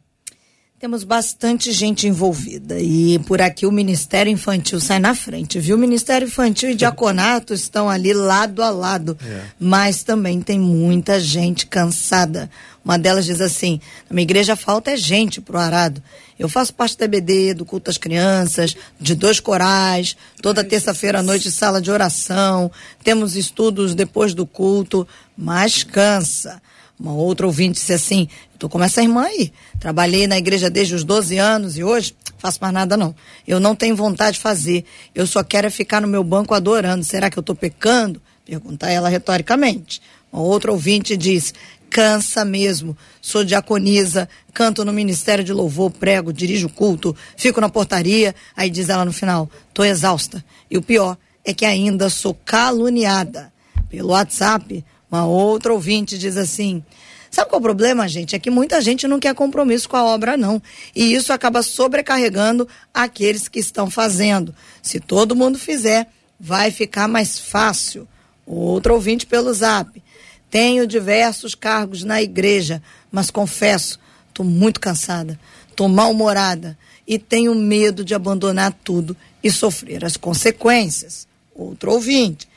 Temos 0.81 1.03
bastante 1.03 1.71
gente 1.71 2.07
envolvida 2.07 2.79
e 2.79 3.19
por 3.27 3.39
aqui 3.39 3.67
o 3.67 3.71
Ministério 3.71 4.31
Infantil 4.31 4.79
sai 4.81 4.97
na 4.97 5.13
frente, 5.13 5.59
viu? 5.59 5.75
O 5.75 5.79
Ministério 5.79 6.27
Infantil 6.27 6.71
e 6.71 6.75
Diaconato 6.75 7.53
estão 7.53 7.87
ali 7.87 8.15
lado 8.15 8.63
a 8.63 8.71
lado, 8.71 9.15
mas 9.59 10.01
também 10.01 10.41
tem 10.41 10.59
muita 10.59 11.19
gente 11.19 11.67
cansada. 11.67 12.49
Uma 12.83 12.97
delas 12.97 13.25
diz 13.25 13.41
assim: 13.41 13.79
na 14.09 14.15
minha 14.15 14.23
igreja 14.23 14.55
falta 14.55 14.89
é 14.89 14.97
gente 14.97 15.39
pro 15.39 15.59
arado. 15.59 16.01
Eu 16.39 16.49
faço 16.49 16.73
parte 16.73 16.97
da 16.97 17.05
EBD, 17.05 17.53
do 17.53 17.63
culto 17.63 17.91
às 17.91 17.99
crianças, 17.99 18.75
de 18.99 19.13
dois 19.13 19.39
corais, 19.39 20.17
toda 20.41 20.63
terça-feira 20.63 21.19
à 21.19 21.21
noite 21.21 21.51
sala 21.51 21.79
de 21.79 21.91
oração, 21.91 22.71
temos 23.03 23.35
estudos 23.35 23.93
depois 23.93 24.33
do 24.33 24.47
culto, 24.47 25.07
mas 25.37 25.83
cansa. 25.83 26.59
Uma 27.01 27.13
outra 27.13 27.47
ouvinte 27.47 27.79
disse 27.79 27.93
assim: 27.93 28.27
tô 28.59 28.69
como 28.69 28.83
essa 28.83 29.01
irmã 29.01 29.23
aí. 29.23 29.51
Trabalhei 29.79 30.27
na 30.27 30.37
igreja 30.37 30.69
desde 30.69 30.93
os 30.93 31.03
12 31.03 31.35
anos 31.39 31.75
e 31.75 31.83
hoje 31.83 32.15
faço 32.37 32.59
mais 32.61 32.71
nada 32.71 32.95
não. 32.95 33.15
Eu 33.47 33.59
não 33.59 33.75
tenho 33.75 33.95
vontade 33.95 34.35
de 34.35 34.39
fazer. 34.39 34.85
Eu 35.15 35.25
só 35.25 35.43
quero 35.43 35.65
é 35.65 35.69
ficar 35.71 35.99
no 35.99 36.07
meu 36.07 36.23
banco 36.23 36.53
adorando. 36.53 37.03
Será 37.03 37.31
que 37.31 37.39
eu 37.39 37.41
tô 37.41 37.55
pecando? 37.55 38.21
Pergunta 38.45 38.87
ela 38.87 39.09
retoricamente. 39.09 39.99
Uma 40.31 40.43
outra 40.43 40.71
ouvinte 40.71 41.17
disse: 41.17 41.53
Cansa 41.89 42.45
mesmo. 42.45 42.95
Sou 43.19 43.43
diaconisa, 43.43 44.29
canto 44.53 44.85
no 44.85 44.93
ministério 44.93 45.43
de 45.43 45.51
louvor, 45.51 45.89
prego, 45.89 46.31
dirijo 46.31 46.69
culto, 46.69 47.15
fico 47.35 47.59
na 47.59 47.67
portaria. 47.67 48.35
Aí 48.55 48.69
diz 48.69 48.89
ela 48.89 49.03
no 49.03 49.11
final: 49.11 49.49
Tô 49.73 49.83
exausta. 49.83 50.45
E 50.69 50.77
o 50.77 50.83
pior 50.83 51.17
é 51.43 51.51
que 51.51 51.65
ainda 51.65 52.11
sou 52.11 52.35
caluniada. 52.45 53.51
Pelo 53.89 54.09
WhatsApp, 54.09 54.85
uma 55.11 55.25
outra 55.25 55.73
ouvinte 55.73 56.17
diz 56.17 56.37
assim: 56.37 56.83
Sabe 57.29 57.49
qual 57.49 57.59
é 57.59 57.61
o 57.61 57.63
problema, 57.63 58.07
gente? 58.07 58.35
É 58.35 58.39
que 58.39 58.49
muita 58.49 58.81
gente 58.81 59.07
não 59.07 59.19
quer 59.19 59.33
compromisso 59.33 59.87
com 59.87 59.97
a 59.97 60.03
obra, 60.03 60.35
não. 60.35 60.61
E 60.95 61.13
isso 61.13 61.31
acaba 61.31 61.61
sobrecarregando 61.61 62.67
aqueles 62.93 63.47
que 63.47 63.59
estão 63.59 63.89
fazendo. 63.89 64.53
Se 64.81 64.99
todo 64.99 65.35
mundo 65.35 65.57
fizer, 65.57 66.07
vai 66.39 66.71
ficar 66.71 67.07
mais 67.07 67.39
fácil. 67.39 68.07
Outro 68.45 68.93
ouvinte 68.93 69.25
pelo 69.25 69.53
zap. 69.53 70.01
Tenho 70.49 70.85
diversos 70.85 71.55
cargos 71.55 72.03
na 72.03 72.21
igreja, 72.21 72.83
mas 73.09 73.31
confesso, 73.31 73.97
estou 74.27 74.45
muito 74.45 74.81
cansada, 74.81 75.39
estou 75.69 75.87
mal-humorada 75.87 76.77
e 77.07 77.17
tenho 77.17 77.55
medo 77.55 78.03
de 78.03 78.13
abandonar 78.13 78.73
tudo 78.83 79.15
e 79.41 79.49
sofrer 79.49 80.03
as 80.03 80.17
consequências. 80.17 81.25
Outro 81.55 81.93
ouvinte. 81.93 82.50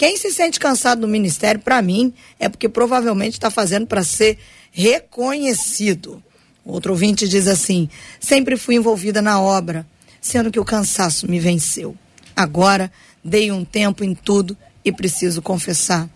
Quem 0.00 0.16
se 0.16 0.32
sente 0.32 0.58
cansado 0.58 1.02
no 1.02 1.06
ministério, 1.06 1.60
para 1.60 1.82
mim, 1.82 2.14
é 2.38 2.48
porque 2.48 2.70
provavelmente 2.70 3.34
está 3.34 3.50
fazendo 3.50 3.86
para 3.86 4.02
ser 4.02 4.38
reconhecido. 4.72 6.22
Outro 6.64 6.92
ouvinte 6.92 7.28
diz 7.28 7.46
assim: 7.46 7.86
sempre 8.18 8.56
fui 8.56 8.76
envolvida 8.76 9.20
na 9.20 9.38
obra, 9.38 9.86
sendo 10.18 10.50
que 10.50 10.58
o 10.58 10.64
cansaço 10.64 11.30
me 11.30 11.38
venceu. 11.38 11.94
Agora 12.34 12.90
dei 13.22 13.52
um 13.52 13.62
tempo 13.62 14.02
em 14.02 14.14
tudo 14.14 14.56
e 14.82 14.90
preciso 14.90 15.42
confessar. 15.42 16.08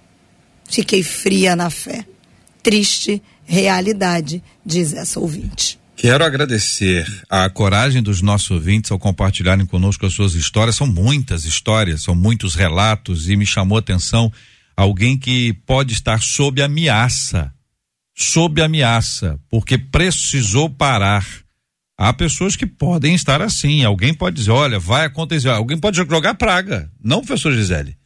Fiquei 0.64 1.02
fria 1.02 1.54
na 1.54 1.68
fé. 1.68 2.06
Triste 2.62 3.22
realidade, 3.44 4.42
diz 4.64 4.94
essa 4.94 5.20
ouvinte. 5.20 5.78
Quero 5.96 6.24
agradecer 6.24 7.06
a 7.30 7.48
coragem 7.48 8.02
dos 8.02 8.20
nossos 8.20 8.50
ouvintes 8.50 8.90
ao 8.90 8.98
compartilharem 8.98 9.64
conosco 9.64 10.04
as 10.04 10.12
suas 10.12 10.34
histórias. 10.34 10.76
São 10.76 10.86
muitas 10.86 11.44
histórias, 11.44 12.02
são 12.02 12.14
muitos 12.14 12.54
relatos 12.54 13.28
e 13.28 13.36
me 13.36 13.46
chamou 13.46 13.76
a 13.76 13.80
atenção 13.80 14.32
alguém 14.76 15.16
que 15.16 15.52
pode 15.66 15.92
estar 15.92 16.20
sob 16.20 16.60
ameaça. 16.60 17.52
Sob 18.16 18.60
ameaça, 18.60 19.40
porque 19.48 19.76
precisou 19.76 20.68
parar. 20.70 21.26
Há 21.96 22.12
pessoas 22.12 22.56
que 22.56 22.66
podem 22.66 23.14
estar 23.14 23.40
assim. 23.40 23.84
Alguém 23.84 24.12
pode 24.12 24.36
dizer: 24.36 24.50
olha, 24.50 24.78
vai 24.78 25.06
acontecer. 25.06 25.48
Alguém 25.48 25.78
pode 25.78 25.96
jogar 25.96 26.34
praga. 26.34 26.90
Não, 27.02 27.20
professor 27.20 27.52
Gisele. 27.52 27.96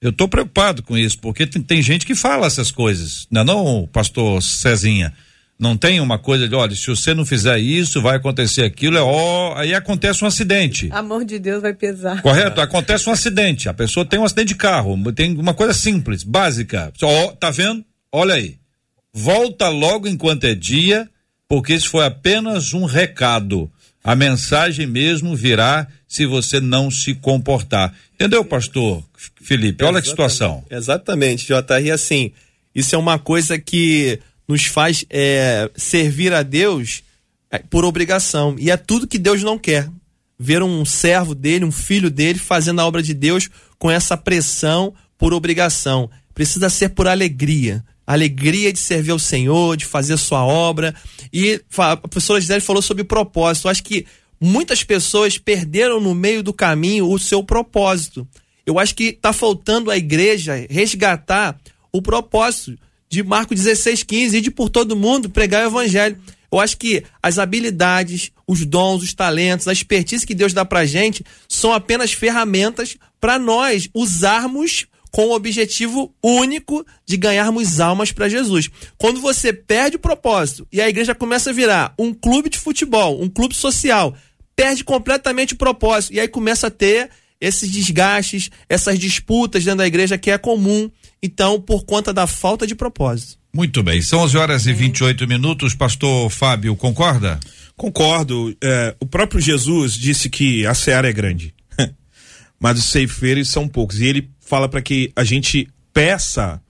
Eu 0.00 0.10
estou 0.10 0.28
preocupado 0.28 0.82
com 0.82 0.96
isso, 0.96 1.18
porque 1.18 1.46
tem, 1.46 1.62
tem, 1.62 1.82
gente 1.82 2.04
que 2.04 2.14
fala 2.14 2.46
essas 2.46 2.70
coisas. 2.70 3.26
Não, 3.30 3.40
é 3.40 3.44
não, 3.44 3.88
pastor 3.90 4.42
Cezinha. 4.42 5.12
Não 5.58 5.74
tem 5.74 6.00
uma 6.00 6.18
coisa 6.18 6.46
de, 6.46 6.54
olha, 6.54 6.74
se 6.76 6.86
você 6.86 7.14
não 7.14 7.24
fizer 7.24 7.58
isso, 7.58 8.02
vai 8.02 8.16
acontecer 8.16 8.62
aquilo, 8.62 8.98
é 8.98 9.00
ó, 9.00 9.54
aí 9.56 9.74
acontece 9.74 10.22
um 10.22 10.26
acidente. 10.26 10.90
Amor 10.92 11.24
de 11.24 11.38
Deus 11.38 11.62
vai 11.62 11.72
pesar. 11.72 12.20
Correto? 12.20 12.60
Acontece 12.60 13.08
um 13.08 13.12
acidente. 13.12 13.66
A 13.66 13.72
pessoa 13.72 14.04
tem 14.04 14.18
um 14.18 14.24
acidente 14.24 14.48
de 14.48 14.56
carro, 14.56 14.96
tem 15.14 15.34
uma 15.34 15.54
coisa 15.54 15.72
simples, 15.72 16.22
básica. 16.22 16.92
Ó, 17.02 17.32
tá 17.32 17.50
vendo? 17.50 17.82
Olha 18.12 18.34
aí. 18.34 18.56
Volta 19.14 19.68
logo 19.68 20.06
enquanto 20.06 20.44
é 20.44 20.54
dia, 20.54 21.08
porque 21.48 21.72
isso 21.72 21.88
foi 21.88 22.04
apenas 22.04 22.74
um 22.74 22.84
recado. 22.84 23.70
A 24.04 24.14
mensagem 24.14 24.86
mesmo 24.86 25.34
virá 25.34 25.86
se 26.06 26.26
você 26.26 26.60
não 26.60 26.90
se 26.90 27.14
comportar. 27.14 27.94
Entendeu, 28.14 28.44
pastor 28.44 29.02
Felipe? 29.42 29.82
Olha 29.84 30.02
que 30.02 30.08
situação. 30.08 30.62
Exatamente, 30.70 31.46
JR. 31.46 31.82
E 31.82 31.90
assim, 31.90 32.30
isso 32.74 32.94
é 32.94 32.98
uma 32.98 33.18
coisa 33.18 33.58
que 33.58 34.20
nos 34.48 34.64
faz 34.64 35.04
é, 35.10 35.70
servir 35.76 36.32
a 36.32 36.42
Deus 36.42 37.02
é, 37.50 37.58
por 37.58 37.84
obrigação. 37.84 38.56
E 38.58 38.70
é 38.70 38.76
tudo 38.76 39.06
que 39.06 39.18
Deus 39.18 39.42
não 39.42 39.58
quer. 39.58 39.88
Ver 40.38 40.62
um 40.62 40.84
servo 40.84 41.34
dele, 41.34 41.64
um 41.64 41.72
filho 41.72 42.10
dele, 42.10 42.38
fazendo 42.38 42.80
a 42.80 42.86
obra 42.86 43.02
de 43.02 43.14
Deus 43.14 43.48
com 43.78 43.90
essa 43.90 44.16
pressão 44.16 44.94
por 45.16 45.32
obrigação. 45.32 46.10
Precisa 46.34 46.68
ser 46.68 46.90
por 46.90 47.08
alegria. 47.08 47.82
Alegria 48.06 48.72
de 48.72 48.78
servir 48.78 49.10
ao 49.10 49.18
Senhor, 49.18 49.76
de 49.76 49.86
fazer 49.86 50.16
sua 50.18 50.44
obra. 50.44 50.94
E 51.32 51.60
a 51.78 51.96
professora 51.96 52.40
Gisele 52.40 52.60
falou 52.60 52.82
sobre 52.82 53.02
propósito. 53.02 53.66
Eu 53.66 53.70
acho 53.70 53.82
que 53.82 54.06
muitas 54.38 54.84
pessoas 54.84 55.38
perderam 55.38 56.00
no 56.00 56.14
meio 56.14 56.42
do 56.42 56.52
caminho 56.52 57.10
o 57.10 57.18
seu 57.18 57.42
propósito. 57.42 58.28
Eu 58.66 58.78
acho 58.78 58.94
que 58.94 59.04
está 59.04 59.32
faltando 59.32 59.90
a 59.90 59.96
igreja 59.96 60.66
resgatar 60.68 61.58
o 61.90 62.02
propósito 62.02 62.78
de 63.08 63.22
Marco 63.22 63.54
16, 63.54 64.02
15 64.02 64.36
e 64.36 64.40
de 64.40 64.50
por 64.50 64.68
todo 64.68 64.96
mundo 64.96 65.30
pregar 65.30 65.64
o 65.64 65.68
evangelho. 65.68 66.18
Eu 66.50 66.60
acho 66.60 66.76
que 66.76 67.02
as 67.22 67.38
habilidades, 67.38 68.30
os 68.46 68.64
dons, 68.64 69.02
os 69.02 69.14
talentos, 69.14 69.68
a 69.68 69.72
expertise 69.72 70.26
que 70.26 70.34
Deus 70.34 70.52
dá 70.52 70.64
pra 70.64 70.86
gente 70.86 71.24
são 71.48 71.72
apenas 71.72 72.12
ferramentas 72.12 72.96
para 73.20 73.38
nós 73.38 73.88
usarmos 73.92 74.86
com 75.10 75.28
o 75.28 75.34
objetivo 75.34 76.14
único 76.22 76.84
de 77.06 77.16
ganharmos 77.16 77.80
almas 77.80 78.12
para 78.12 78.28
Jesus. 78.28 78.68
Quando 78.98 79.20
você 79.20 79.52
perde 79.52 79.96
o 79.96 80.00
propósito 80.00 80.66
e 80.70 80.80
a 80.80 80.88
igreja 80.88 81.14
começa 81.14 81.50
a 81.50 81.52
virar 81.52 81.94
um 81.98 82.12
clube 82.12 82.50
de 82.50 82.58
futebol, 82.58 83.20
um 83.22 83.28
clube 83.28 83.54
social, 83.54 84.14
perde 84.54 84.84
completamente 84.84 85.54
o 85.54 85.56
propósito. 85.56 86.14
E 86.14 86.20
aí 86.20 86.28
começa 86.28 86.66
a 86.66 86.70
ter 86.70 87.10
esses 87.40 87.70
desgastes, 87.70 88.50
essas 88.68 88.98
disputas 88.98 89.64
dentro 89.64 89.78
da 89.78 89.86
igreja 89.86 90.18
que 90.18 90.30
é 90.30 90.38
comum, 90.38 90.90
então, 91.22 91.60
por 91.60 91.84
conta 91.84 92.12
da 92.12 92.26
falta 92.26 92.66
de 92.66 92.74
propósito. 92.74 93.38
Muito 93.54 93.82
bem, 93.82 94.02
são 94.02 94.20
11 94.20 94.36
horas 94.36 94.66
e 94.66 94.72
28 94.72 95.26
minutos. 95.26 95.74
Pastor 95.74 96.28
Fábio, 96.30 96.76
concorda? 96.76 97.40
Concordo. 97.74 98.54
É, 98.62 98.94
o 99.00 99.06
próprio 99.06 99.40
Jesus 99.40 99.94
disse 99.94 100.28
que 100.28 100.66
a 100.66 100.74
seara 100.74 101.08
é 101.08 101.12
grande, 101.12 101.54
mas 102.60 102.78
os 102.78 102.84
ceifeiros 102.84 103.48
são 103.48 103.66
poucos. 103.66 104.00
E 104.00 104.04
ele 104.04 104.30
fala 104.40 104.68
para 104.68 104.82
que 104.82 105.10
a 105.16 105.24
gente 105.24 105.68
peça 105.92 106.60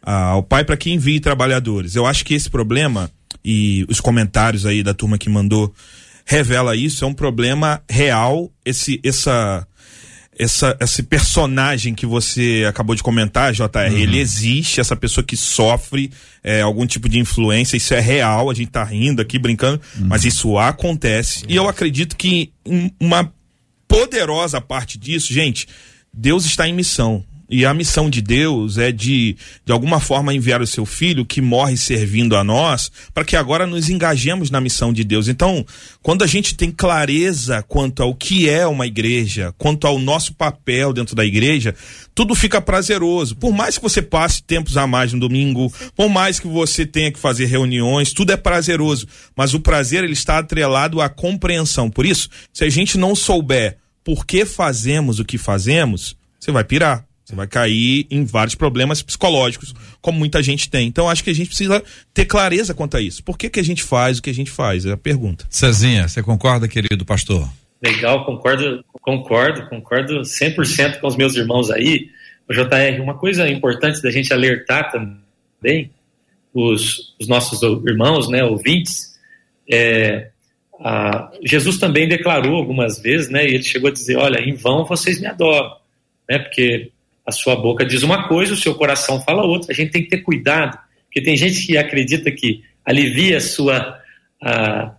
ao 0.00 0.42
Pai 0.42 0.64
para 0.64 0.76
que 0.76 0.90
envie 0.90 1.20
trabalhadores. 1.20 1.94
Eu 1.94 2.06
acho 2.06 2.24
que 2.24 2.34
esse 2.34 2.48
problema, 2.48 3.10
e 3.44 3.84
os 3.88 4.00
comentários 4.00 4.64
aí 4.64 4.82
da 4.82 4.94
turma 4.94 5.18
que 5.18 5.28
mandou, 5.28 5.74
revela 6.24 6.76
isso, 6.76 7.04
é 7.04 7.08
um 7.08 7.14
problema 7.14 7.82
real, 7.90 8.50
esse, 8.64 9.00
essa 9.02 9.66
essa, 10.38 10.76
esse 10.80 11.02
personagem 11.02 11.94
que 11.94 12.06
você 12.06 12.64
acabou 12.68 12.94
de 12.94 13.02
comentar, 13.02 13.52
JR, 13.52 13.62
uhum. 13.90 13.96
ele 13.96 14.18
existe, 14.18 14.80
essa 14.80 14.94
pessoa 14.94 15.24
que 15.24 15.36
sofre 15.36 16.10
é, 16.42 16.60
algum 16.60 16.86
tipo 16.86 17.08
de 17.08 17.18
influência, 17.18 17.76
isso 17.76 17.92
é 17.92 18.00
real, 18.00 18.48
a 18.48 18.54
gente 18.54 18.70
tá 18.70 18.84
rindo 18.84 19.20
aqui, 19.20 19.38
brincando, 19.38 19.80
uhum. 19.98 20.06
mas 20.06 20.24
isso 20.24 20.56
acontece. 20.56 21.44
E 21.48 21.56
eu 21.56 21.68
acredito 21.68 22.16
que 22.16 22.52
uma 23.00 23.32
poderosa 23.88 24.60
parte 24.60 24.96
disso, 24.98 25.32
gente, 25.32 25.66
Deus 26.12 26.44
está 26.44 26.68
em 26.68 26.72
missão. 26.72 27.24
E 27.50 27.64
a 27.64 27.72
missão 27.72 28.10
de 28.10 28.20
Deus 28.20 28.76
é 28.76 28.92
de, 28.92 29.34
de 29.64 29.72
alguma 29.72 29.98
forma, 30.00 30.34
enviar 30.34 30.60
o 30.60 30.66
seu 30.66 30.84
filho 30.84 31.24
que 31.24 31.40
morre 31.40 31.78
servindo 31.78 32.36
a 32.36 32.44
nós, 32.44 32.92
para 33.14 33.24
que 33.24 33.36
agora 33.36 33.66
nos 33.66 33.88
engajemos 33.88 34.50
na 34.50 34.60
missão 34.60 34.92
de 34.92 35.02
Deus. 35.02 35.28
Então, 35.28 35.64
quando 36.02 36.22
a 36.22 36.26
gente 36.26 36.54
tem 36.54 36.70
clareza 36.70 37.62
quanto 37.62 38.02
ao 38.02 38.14
que 38.14 38.50
é 38.50 38.66
uma 38.66 38.86
igreja, 38.86 39.54
quanto 39.56 39.86
ao 39.86 39.98
nosso 39.98 40.34
papel 40.34 40.92
dentro 40.92 41.16
da 41.16 41.24
igreja, 41.24 41.74
tudo 42.14 42.34
fica 42.34 42.60
prazeroso. 42.60 43.34
Por 43.36 43.52
mais 43.52 43.78
que 43.78 43.82
você 43.82 44.02
passe 44.02 44.42
tempos 44.42 44.76
a 44.76 44.86
mais 44.86 45.14
no 45.14 45.20
domingo, 45.20 45.72
por 45.96 46.10
mais 46.10 46.38
que 46.38 46.46
você 46.46 46.84
tenha 46.84 47.10
que 47.10 47.18
fazer 47.18 47.46
reuniões, 47.46 48.12
tudo 48.12 48.30
é 48.30 48.36
prazeroso. 48.36 49.08
Mas 49.34 49.54
o 49.54 49.60
prazer, 49.60 50.04
ele 50.04 50.12
está 50.12 50.38
atrelado 50.38 51.00
à 51.00 51.08
compreensão. 51.08 51.88
Por 51.88 52.04
isso, 52.04 52.28
se 52.52 52.64
a 52.64 52.68
gente 52.68 52.98
não 52.98 53.14
souber 53.14 53.78
por 54.04 54.26
que 54.26 54.44
fazemos 54.44 55.18
o 55.18 55.24
que 55.24 55.38
fazemos, 55.38 56.14
você 56.38 56.52
vai 56.52 56.64
pirar 56.64 57.07
você 57.28 57.34
vai 57.34 57.46
cair 57.46 58.06
em 58.10 58.24
vários 58.24 58.54
problemas 58.54 59.02
psicológicos, 59.02 59.74
como 60.00 60.18
muita 60.18 60.42
gente 60.42 60.70
tem. 60.70 60.88
Então, 60.88 61.10
acho 61.10 61.22
que 61.22 61.28
a 61.28 61.34
gente 61.34 61.48
precisa 61.48 61.84
ter 62.14 62.24
clareza 62.24 62.72
quanto 62.72 62.96
a 62.96 63.02
isso. 63.02 63.22
Por 63.22 63.36
que, 63.36 63.50
que 63.50 63.60
a 63.60 63.62
gente 63.62 63.82
faz 63.82 64.18
o 64.18 64.22
que 64.22 64.30
a 64.30 64.34
gente 64.34 64.50
faz? 64.50 64.86
É 64.86 64.92
a 64.92 64.96
pergunta. 64.96 65.44
Cezinha, 65.50 66.08
você 66.08 66.22
concorda, 66.22 66.66
querido 66.66 67.04
pastor? 67.04 67.46
Legal, 67.82 68.24
concordo, 68.24 68.82
concordo, 69.02 69.68
concordo 69.68 70.20
100% 70.22 71.00
com 71.00 71.06
os 71.06 71.16
meus 71.16 71.36
irmãos 71.36 71.70
aí. 71.70 72.08
O 72.48 72.54
JR, 72.54 73.02
uma 73.02 73.18
coisa 73.18 73.46
importante 73.46 74.00
da 74.00 74.10
gente 74.10 74.32
alertar 74.32 74.90
também, 74.90 75.90
os, 76.54 77.14
os 77.20 77.28
nossos 77.28 77.60
irmãos, 77.86 78.30
né, 78.30 78.42
ouvintes, 78.42 79.18
é, 79.70 80.30
a, 80.80 81.30
Jesus 81.44 81.76
também 81.76 82.08
declarou 82.08 82.56
algumas 82.56 82.98
vezes, 82.98 83.28
né, 83.28 83.44
e 83.46 83.54
ele 83.54 83.62
chegou 83.62 83.90
a 83.90 83.92
dizer, 83.92 84.16
olha, 84.16 84.38
em 84.40 84.54
vão 84.54 84.86
vocês 84.86 85.20
me 85.20 85.26
adoram, 85.26 85.76
né, 86.26 86.38
porque 86.38 86.90
a 87.28 87.30
sua 87.30 87.54
boca 87.54 87.84
diz 87.84 88.02
uma 88.02 88.26
coisa, 88.26 88.54
o 88.54 88.56
seu 88.56 88.74
coração 88.74 89.20
fala 89.20 89.44
outra. 89.44 89.70
A 89.70 89.74
gente 89.74 89.92
tem 89.92 90.02
que 90.02 90.08
ter 90.08 90.22
cuidado, 90.22 90.78
porque 91.04 91.20
tem 91.20 91.36
gente 91.36 91.66
que 91.66 91.76
acredita 91.76 92.30
que 92.30 92.64
alivia 92.82 93.36
a 93.36 93.40
sua. 93.40 94.00
A, 94.40 94.94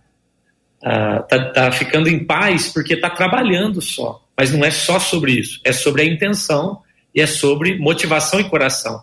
tá, 1.52 1.72
ficando 1.72 2.08
em 2.08 2.24
paz 2.24 2.68
porque 2.72 2.94
está 2.94 3.10
trabalhando 3.10 3.82
só. 3.82 4.24
Mas 4.36 4.52
não 4.52 4.64
é 4.64 4.70
só 4.70 5.00
sobre 5.00 5.32
isso, 5.32 5.60
é 5.64 5.72
sobre 5.72 6.02
a 6.02 6.04
intenção 6.04 6.80
e 7.12 7.20
é 7.20 7.26
sobre 7.26 7.76
motivação 7.76 8.38
e 8.38 8.44
coração. 8.44 9.02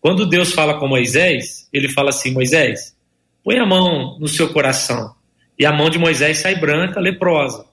Quando 0.00 0.24
Deus 0.24 0.52
fala 0.52 0.78
com 0.78 0.86
Moisés, 0.86 1.68
ele 1.72 1.88
fala 1.88 2.10
assim: 2.10 2.30
Moisés, 2.30 2.96
põe 3.42 3.58
a 3.58 3.66
mão 3.66 4.16
no 4.20 4.28
seu 4.28 4.52
coração. 4.52 5.16
E 5.58 5.66
a 5.66 5.72
mão 5.72 5.90
de 5.90 5.98
Moisés 5.98 6.38
sai 6.38 6.54
branca, 6.54 7.00
leprosa. 7.00 7.66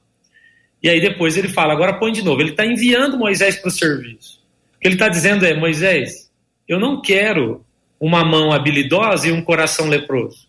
E 0.81 0.89
aí 0.89 0.99
depois 0.99 1.37
ele 1.37 1.49
fala: 1.49 1.73
agora 1.73 1.99
põe 1.99 2.11
de 2.11 2.23
novo. 2.23 2.41
Ele 2.41 2.49
está 2.49 2.65
enviando 2.65 3.19
Moisés 3.19 3.55
para 3.57 3.67
o 3.67 3.71
serviço 3.71 4.34
ele 4.87 4.95
está 4.95 5.07
dizendo 5.07 5.45
é: 5.45 5.53
Moisés, 5.53 6.31
eu 6.67 6.79
não 6.79 7.01
quero 7.01 7.65
uma 7.99 8.23
mão 8.23 8.51
habilidosa 8.51 9.27
e 9.27 9.31
um 9.31 9.41
coração 9.41 9.87
leproso. 9.87 10.47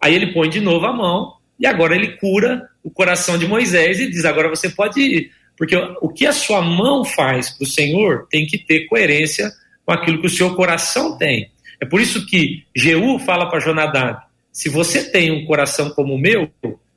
Aí 0.00 0.14
ele 0.14 0.32
põe 0.32 0.48
de 0.48 0.60
novo 0.60 0.86
a 0.86 0.92
mão 0.92 1.34
e 1.58 1.66
agora 1.66 1.94
ele 1.94 2.16
cura 2.18 2.68
o 2.82 2.90
coração 2.90 3.38
de 3.38 3.46
Moisés 3.46 4.00
e 4.00 4.10
diz: 4.10 4.24
agora 4.24 4.48
você 4.48 4.68
pode 4.68 5.00
ir. 5.00 5.30
Porque 5.56 5.76
o 6.00 6.08
que 6.08 6.26
a 6.26 6.32
sua 6.32 6.60
mão 6.60 7.04
faz 7.04 7.50
para 7.50 7.64
o 7.64 7.68
Senhor 7.68 8.26
tem 8.30 8.46
que 8.46 8.58
ter 8.58 8.86
coerência 8.86 9.50
com 9.84 9.92
aquilo 9.92 10.20
que 10.20 10.26
o 10.26 10.30
seu 10.30 10.54
coração 10.54 11.16
tem. 11.16 11.50
É 11.80 11.86
por 11.86 12.00
isso 12.00 12.26
que 12.26 12.64
Jeú 12.74 13.18
fala 13.18 13.48
para 13.48 13.60
Jonadab: 13.60 14.22
se 14.52 14.68
você 14.68 15.10
tem 15.10 15.30
um 15.30 15.46
coração 15.46 15.90
como 15.90 16.14
o 16.14 16.18
meu, 16.18 16.50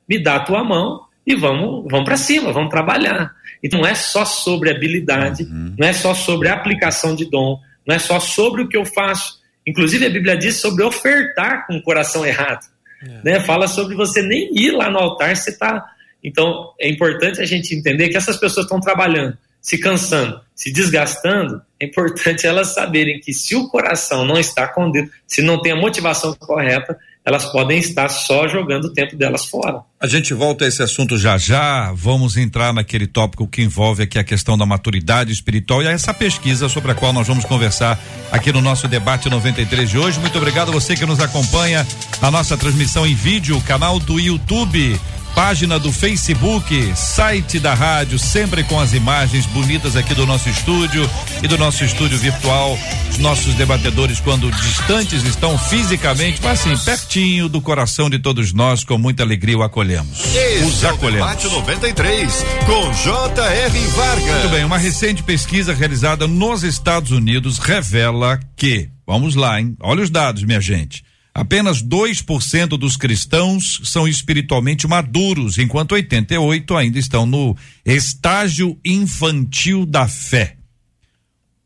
me 0.08 0.22
dá 0.22 0.36
a 0.36 0.44
tua 0.44 0.64
mão 0.64 1.00
e 1.26 1.34
vamos, 1.34 1.90
vamos 1.90 2.04
para 2.04 2.16
cima, 2.16 2.52
vamos 2.52 2.70
trabalhar. 2.70 3.34
Então 3.62 3.80
não 3.80 3.88
é 3.88 3.94
só 3.94 4.24
sobre 4.24 4.70
habilidade, 4.70 5.42
uhum. 5.44 5.74
não 5.78 5.88
é 5.88 5.92
só 5.92 6.14
sobre 6.14 6.48
aplicação 6.48 7.14
de 7.14 7.28
dom, 7.28 7.58
não 7.86 7.94
é 7.94 7.98
só 7.98 8.20
sobre 8.20 8.62
o 8.62 8.68
que 8.68 8.76
eu 8.76 8.84
faço. 8.84 9.38
Inclusive 9.66 10.06
a 10.06 10.10
Bíblia 10.10 10.36
diz 10.36 10.56
sobre 10.56 10.84
ofertar 10.84 11.66
com 11.66 11.76
o 11.76 11.82
coração 11.82 12.24
errado. 12.24 12.66
É. 13.02 13.20
Né? 13.24 13.40
Fala 13.40 13.68
sobre 13.68 13.94
você 13.94 14.22
nem 14.22 14.48
ir 14.52 14.72
lá 14.72 14.90
no 14.90 14.98
altar, 14.98 15.36
você 15.36 15.50
está. 15.50 15.84
Então 16.22 16.72
é 16.80 16.88
importante 16.88 17.40
a 17.40 17.44
gente 17.44 17.74
entender 17.74 18.08
que 18.08 18.16
essas 18.16 18.36
pessoas 18.36 18.66
estão 18.66 18.80
trabalhando, 18.80 19.36
se 19.60 19.78
cansando, 19.78 20.40
se 20.54 20.72
desgastando. 20.72 21.60
É 21.80 21.86
importante 21.86 22.46
elas 22.46 22.74
saberem 22.74 23.20
que 23.20 23.32
se 23.32 23.54
o 23.54 23.68
coração 23.68 24.24
não 24.24 24.38
está 24.38 24.66
com 24.68 24.90
Deus, 24.90 25.08
se 25.26 25.42
não 25.42 25.60
tem 25.60 25.72
a 25.72 25.76
motivação 25.76 26.34
correta, 26.34 26.98
elas 27.28 27.44
podem 27.44 27.78
estar 27.78 28.08
só 28.08 28.48
jogando 28.48 28.86
o 28.86 28.92
tempo 28.92 29.14
delas 29.14 29.44
fora. 29.44 29.82
A 30.00 30.06
gente 30.06 30.32
volta 30.32 30.64
a 30.64 30.68
esse 30.68 30.82
assunto 30.82 31.18
já 31.18 31.36
já. 31.36 31.92
Vamos 31.92 32.38
entrar 32.38 32.72
naquele 32.72 33.06
tópico 33.06 33.46
que 33.46 33.60
envolve 33.60 34.02
aqui 34.02 34.18
a 34.18 34.24
questão 34.24 34.56
da 34.56 34.64
maturidade 34.64 35.30
espiritual 35.30 35.82
e 35.82 35.86
essa 35.86 36.14
pesquisa 36.14 36.70
sobre 36.70 36.92
a 36.92 36.94
qual 36.94 37.12
nós 37.12 37.28
vamos 37.28 37.44
conversar 37.44 38.00
aqui 38.32 38.50
no 38.50 38.62
nosso 38.62 38.88
debate 38.88 39.28
93 39.28 39.90
de 39.90 39.98
hoje. 39.98 40.18
Muito 40.20 40.38
obrigado 40.38 40.70
a 40.70 40.72
você 40.72 40.96
que 40.96 41.04
nos 41.04 41.20
acompanha 41.20 41.86
na 42.22 42.30
nossa 42.30 42.56
transmissão 42.56 43.06
em 43.06 43.14
vídeo, 43.14 43.60
canal 43.60 43.98
do 43.98 44.18
YouTube 44.18 44.98
página 45.34 45.78
do 45.78 45.92
Facebook, 45.92 46.92
site 46.96 47.58
da 47.58 47.74
rádio, 47.74 48.18
sempre 48.18 48.64
com 48.64 48.78
as 48.78 48.92
imagens 48.92 49.46
bonitas 49.46 49.96
aqui 49.96 50.14
do 50.14 50.26
nosso 50.26 50.48
estúdio 50.48 51.08
e 51.42 51.48
do 51.48 51.56
nosso 51.56 51.84
estúdio 51.84 52.18
virtual. 52.18 52.78
Os 53.10 53.18
nossos 53.18 53.54
debatedores, 53.54 54.20
quando 54.20 54.50
distantes, 54.50 55.24
estão 55.24 55.58
fisicamente, 55.58 56.40
mas 56.42 56.60
assim, 56.60 56.76
pertinho 56.84 57.48
do 57.48 57.60
coração 57.60 58.10
de 58.10 58.18
todos 58.18 58.52
nós, 58.52 58.84
com 58.84 58.98
muita 58.98 59.22
alegria 59.22 59.58
o 59.58 59.62
acolhemos. 59.62 60.34
Esse 60.34 60.64
Os 60.64 60.84
é 60.84 60.88
acolhemos. 60.88 61.26
Debate 61.26 61.48
93, 61.48 62.44
com 62.66 62.92
J.R. 62.92 63.78
Vargas. 63.88 64.24
Muito 64.24 64.48
bem, 64.50 64.64
uma 64.64 64.78
recente 64.78 65.22
pesquisa 65.22 65.72
realizada 65.72 66.26
nos 66.26 66.62
Estados 66.62 67.10
Unidos 67.10 67.58
revela 67.58 68.40
que, 68.56 68.88
vamos 69.06 69.34
lá, 69.34 69.60
hein? 69.60 69.76
Olha 69.80 70.02
os 70.02 70.10
dados, 70.10 70.42
minha 70.42 70.60
gente. 70.60 71.02
Apenas 71.38 71.80
2% 71.80 72.70
dos 72.76 72.96
cristãos 72.96 73.80
são 73.84 74.08
espiritualmente 74.08 74.88
maduros, 74.88 75.56
enquanto 75.56 75.92
88 75.92 76.76
ainda 76.76 76.98
estão 76.98 77.24
no 77.24 77.56
estágio 77.84 78.76
infantil 78.84 79.86
da 79.86 80.08
fé. 80.08 80.56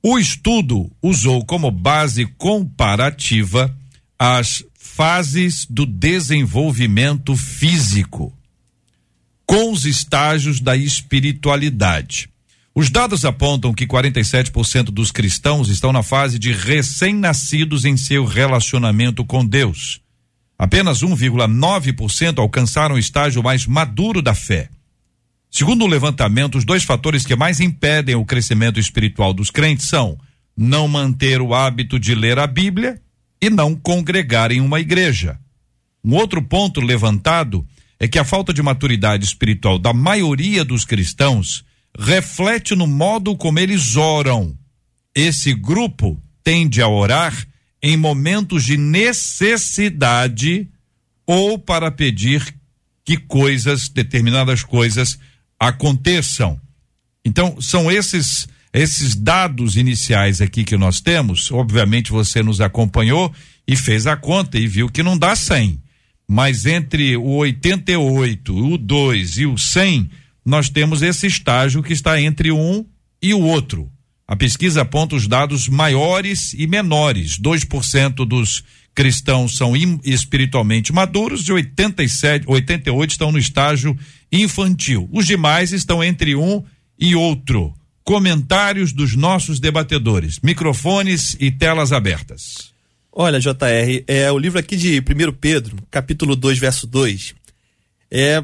O 0.03 0.19
estudo 0.19 0.93
usou 1.01 1.43
como 1.47 1.71
base 1.71 2.27
comparativa 2.37 3.75
as 4.19 4.63
fases 4.75 5.67
do 5.71 5.87
desenvolvimento 5.87 7.35
físico 7.35 8.31
com 9.47 9.73
os 9.73 9.87
estágios 9.87 10.61
da 10.61 10.77
espiritualidade. 10.77 12.29
Os 12.75 12.89
dados 12.89 13.25
apontam 13.27 13.75
que 13.75 13.87
47% 13.87 14.85
dos 14.85 15.13
cristãos 15.13 15.69
estão 15.69 15.93
na 15.93 16.03
fase 16.03 16.39
de 16.39 16.53
recém-nascidos 16.53 17.85
em 17.85 17.99
seu 17.99 18.25
relacionamento 18.25 19.25
com 19.25 19.45
Deus. 19.45 20.01
Apenas 20.59 21.03
1,9% 21.03 22.39
alcançaram 22.39 22.95
o 22.95 22.99
estágio 22.99 23.43
mais 23.43 23.67
maduro 23.67 24.23
da 24.23 24.35
fé. 24.35 24.71
Segundo 25.51 25.85
o 25.85 25.87
levantamento, 25.89 26.57
os 26.57 26.65
dois 26.65 26.83
fatores 26.83 27.27
que 27.27 27.37
mais 27.37 27.61
impedem 27.61 28.15
o 28.15 28.25
crescimento 28.25 28.81
espiritual 28.81 29.35
dos 29.35 29.51
crentes 29.51 29.87
são 29.87 30.19
não 30.57 30.89
manter 30.89 31.43
o 31.43 31.53
hábito 31.53 31.99
de 31.99 32.15
ler 32.15 32.39
a 32.39 32.47
Bíblia 32.47 32.99
e 33.41 33.51
não 33.51 33.75
congregar 33.75 34.51
em 34.51 34.63
uma 34.63 34.81
igreja. 34.81 35.39
Um 36.03 36.15
outro 36.15 36.41
ponto 36.41 36.81
levantado 36.81 37.67
é 38.01 38.09
que 38.09 38.19
a 38.19 38.25
falta 38.25 38.53
de 38.55 38.63
maturidade 38.63 39.27
espiritual 39.27 39.79
da 39.79 39.93
maioria 39.93 40.65
dos 40.65 40.87
cristãos 40.87 41.65
reflete 41.99 42.75
no 42.75 42.87
modo 42.87 43.37
como 43.37 43.59
eles 43.59 43.97
oram. 43.97 44.57
Esse 45.15 45.55
grupo 45.55 46.21
tende 46.43 46.81
a 46.81 46.89
orar 46.89 47.47
em 47.83 47.97
momentos 47.97 48.65
de 48.65 48.77
necessidade 48.77 50.69
ou 51.27 51.59
para 51.59 51.91
pedir 51.91 52.55
que 53.05 53.17
coisas, 53.17 53.89
determinadas 53.89 54.63
coisas, 54.63 55.19
aconteçam. 55.59 56.61
Então, 57.25 57.61
são 57.61 57.91
esses 57.91 58.49
esses 58.73 59.15
dados 59.15 59.77
iniciais 59.77 60.41
aqui 60.41 60.65
que 60.65 60.77
nós 60.79 61.01
temos. 61.01 61.53
Obviamente 61.53 62.11
você 62.11 62.43
nos 62.43 62.61
acompanhou 62.61 63.33
e 63.69 63.77
fez 63.77 64.07
a 64.07 64.17
conta 64.17 64.59
e 64.59 64.67
viu 64.67 64.89
que 64.89 65.03
não 65.03 65.19
dá 65.19 65.37
100. 65.37 65.79
Mas 66.27 66.65
entre 66.65 67.17
o 67.17 67.35
88, 67.35 68.73
o 68.73 68.79
2 68.79 69.39
e 69.39 69.47
o 69.47 69.59
100, 69.59 70.11
nós 70.45 70.69
temos 70.69 71.03
esse 71.03 71.27
estágio 71.27 71.83
que 71.83 71.93
está 71.93 72.21
entre 72.21 72.51
um 72.51 72.85
e 73.21 73.33
o 73.33 73.41
outro. 73.41 73.91
A 74.27 74.37
pesquisa 74.37 74.83
aponta 74.83 75.15
os 75.15 75.29
dados 75.29 75.69
maiores 75.69 76.55
e 76.55 76.67
menores. 76.67 77.39
2% 77.39 78.27
dos 78.27 78.65
cristãos 78.95 79.57
são 79.57 79.75
espiritualmente 80.05 80.93
maduros 80.93 81.47
e 81.49 81.53
87, 81.53 82.45
88 82.47 83.11
estão 83.11 83.33
no 83.33 83.39
estágio 83.39 83.97
infantil. 84.31 85.09
Os 85.13 85.27
demais 85.27 85.73
estão 85.73 86.03
entre 86.03 86.35
um 86.35 86.63
e 86.99 87.15
outro. 87.15 87.75
Comentários 88.05 88.93
dos 88.93 89.15
nossos 89.15 89.61
debatedores. 89.61 90.41
Microfones 90.43 91.37
e 91.39 91.51
telas 91.51 91.93
abertas. 91.93 92.73
Olha, 93.13 93.39
JR, 93.39 94.05
é 94.07 94.33
o 94.33 94.39
livro 94.39 94.59
aqui 94.59 94.77
de 94.77 94.99
1 94.99 95.33
Pedro, 95.39 95.77
capítulo 95.91 96.35
2, 96.35 96.59
verso 96.59 96.87
2. 96.87 97.35
É, 98.11 98.43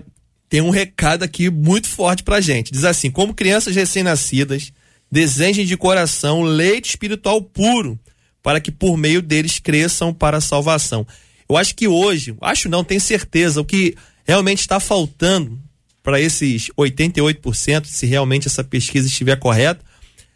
tem 0.48 0.60
um 0.60 0.70
recado 0.70 1.22
aqui 1.22 1.50
muito 1.50 1.88
forte 1.88 2.22
pra 2.22 2.40
gente. 2.40 2.72
Diz 2.72 2.84
assim: 2.84 3.10
como 3.10 3.34
crianças 3.34 3.74
recém-nascidas, 3.74 4.72
desejem 5.10 5.66
de 5.66 5.76
coração 5.76 6.42
leite 6.42 6.90
espiritual 6.90 7.42
puro, 7.42 7.98
para 8.42 8.60
que 8.60 8.70
por 8.70 8.96
meio 8.96 9.20
deles 9.20 9.58
cresçam 9.58 10.12
para 10.12 10.38
a 10.38 10.40
salvação. 10.40 11.06
Eu 11.48 11.56
acho 11.56 11.74
que 11.74 11.88
hoje, 11.88 12.36
acho 12.40 12.68
não, 12.68 12.84
tenho 12.84 13.00
certeza, 13.00 13.60
o 13.60 13.64
que 13.64 13.94
realmente 14.26 14.60
está 14.60 14.78
faltando 14.78 15.58
para 16.02 16.20
esses 16.20 16.70
88%, 16.78 17.86
se 17.86 18.06
realmente 18.06 18.46
essa 18.46 18.64
pesquisa 18.64 19.06
estiver 19.06 19.36
correta, 19.36 19.84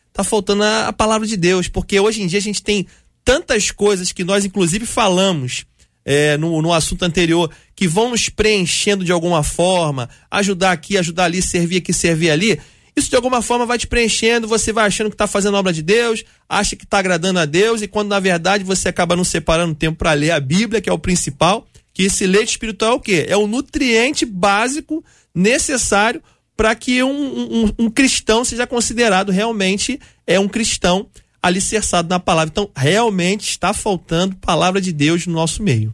está 0.09 0.25
faltando 0.25 0.63
a, 0.63 0.89
a, 0.89 0.93
palavra 0.93 1.27
de 1.27 1.37
Deus, 1.37 1.69
porque 1.69 1.99
hoje 1.99 2.23
em 2.23 2.27
dia 2.27 2.39
a 2.39 2.43
gente 2.43 2.63
tem 2.63 2.87
tantas 3.25 3.71
coisas 3.71 4.13
que 4.13 4.25
nós, 4.25 4.45
inclusive, 4.45 4.85
falamos 4.85 5.65
é, 6.05 6.37
no, 6.37 6.61
no 6.61 6.73
assunto 6.73 7.05
anterior, 7.05 7.51
que 7.75 7.87
vão 7.87 8.11
nos 8.11 8.29
preenchendo 8.29 9.05
de 9.05 9.13
alguma 9.13 9.43
forma, 9.43 10.09
ajudar 10.31 10.73
aqui, 10.73 10.97
ajudar 10.99 11.25
ali, 11.25 11.41
servir 11.41 11.79
aqui, 11.79 11.93
servir 11.93 12.31
ali. 12.31 12.61
Isso 12.95 13.09
de 13.09 13.17
alguma 13.17 13.41
forma 13.41 13.65
vai 13.65 13.79
te 13.79 13.87
preenchendo, 13.87 14.47
você 14.47 14.73
vai 14.73 14.87
achando 14.87 15.09
que 15.09 15.15
está 15.15 15.27
fazendo 15.27 15.57
a 15.57 15.61
obra 15.61 15.73
de 15.73 15.83
Deus, 15.83 16.25
acha 16.49 16.77
que 16.77 16.85
está 16.85 16.99
agradando 16.99 17.39
a 17.39 17.47
Deus, 17.47 17.81
e 17.81 17.89
quando 17.89 18.09
na 18.09 18.21
verdade 18.21 18.65
você 18.65 18.89
acaba 18.89 19.17
não 19.17 19.25
separando 19.25 19.75
tempo 19.75 19.99
para 19.99 20.13
ler 20.13 20.33
a 20.33 20.41
Bíblia, 20.41 20.81
que 20.81 20.91
é 20.91 20.93
o 20.93 20.99
principal, 20.99 21.67
que 21.95 22.05
esse 22.05 22.27
leite 22.27 22.51
espiritual 22.51 22.93
é 22.93 22.95
o 22.97 23.01
quê? 23.01 23.27
É 23.29 23.37
o 23.37 23.47
nutriente 23.47 24.27
básico 24.27 25.03
necessário 25.35 26.23
para 26.57 26.75
que 26.75 27.03
um, 27.03 27.65
um, 27.65 27.73
um, 27.79 27.91
cristão 27.91 28.45
seja 28.45 28.67
considerado 28.67 29.33
realmente 29.33 29.99
é 30.27 30.39
um 30.39 30.49
cristão 30.49 31.09
alicerçado 31.43 32.09
na 32.09 32.21
palavra. 32.21 32.51
Então, 32.51 32.71
realmente 32.77 33.49
está 33.49 33.75
faltando 33.75 34.37
palavra 34.37 34.81
de 34.81 34.93
Deus 34.93 35.27
no 35.27 35.33
nosso 35.33 35.63
meio. 35.63 35.93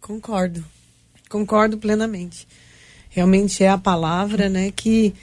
Concordo. 0.00 0.64
Concordo 1.28 1.78
plenamente. 1.78 2.46
Realmente 3.08 3.64
é 3.64 3.68
a 3.68 3.78
palavra, 3.78 4.48
né, 4.48 4.70
que 4.74 5.14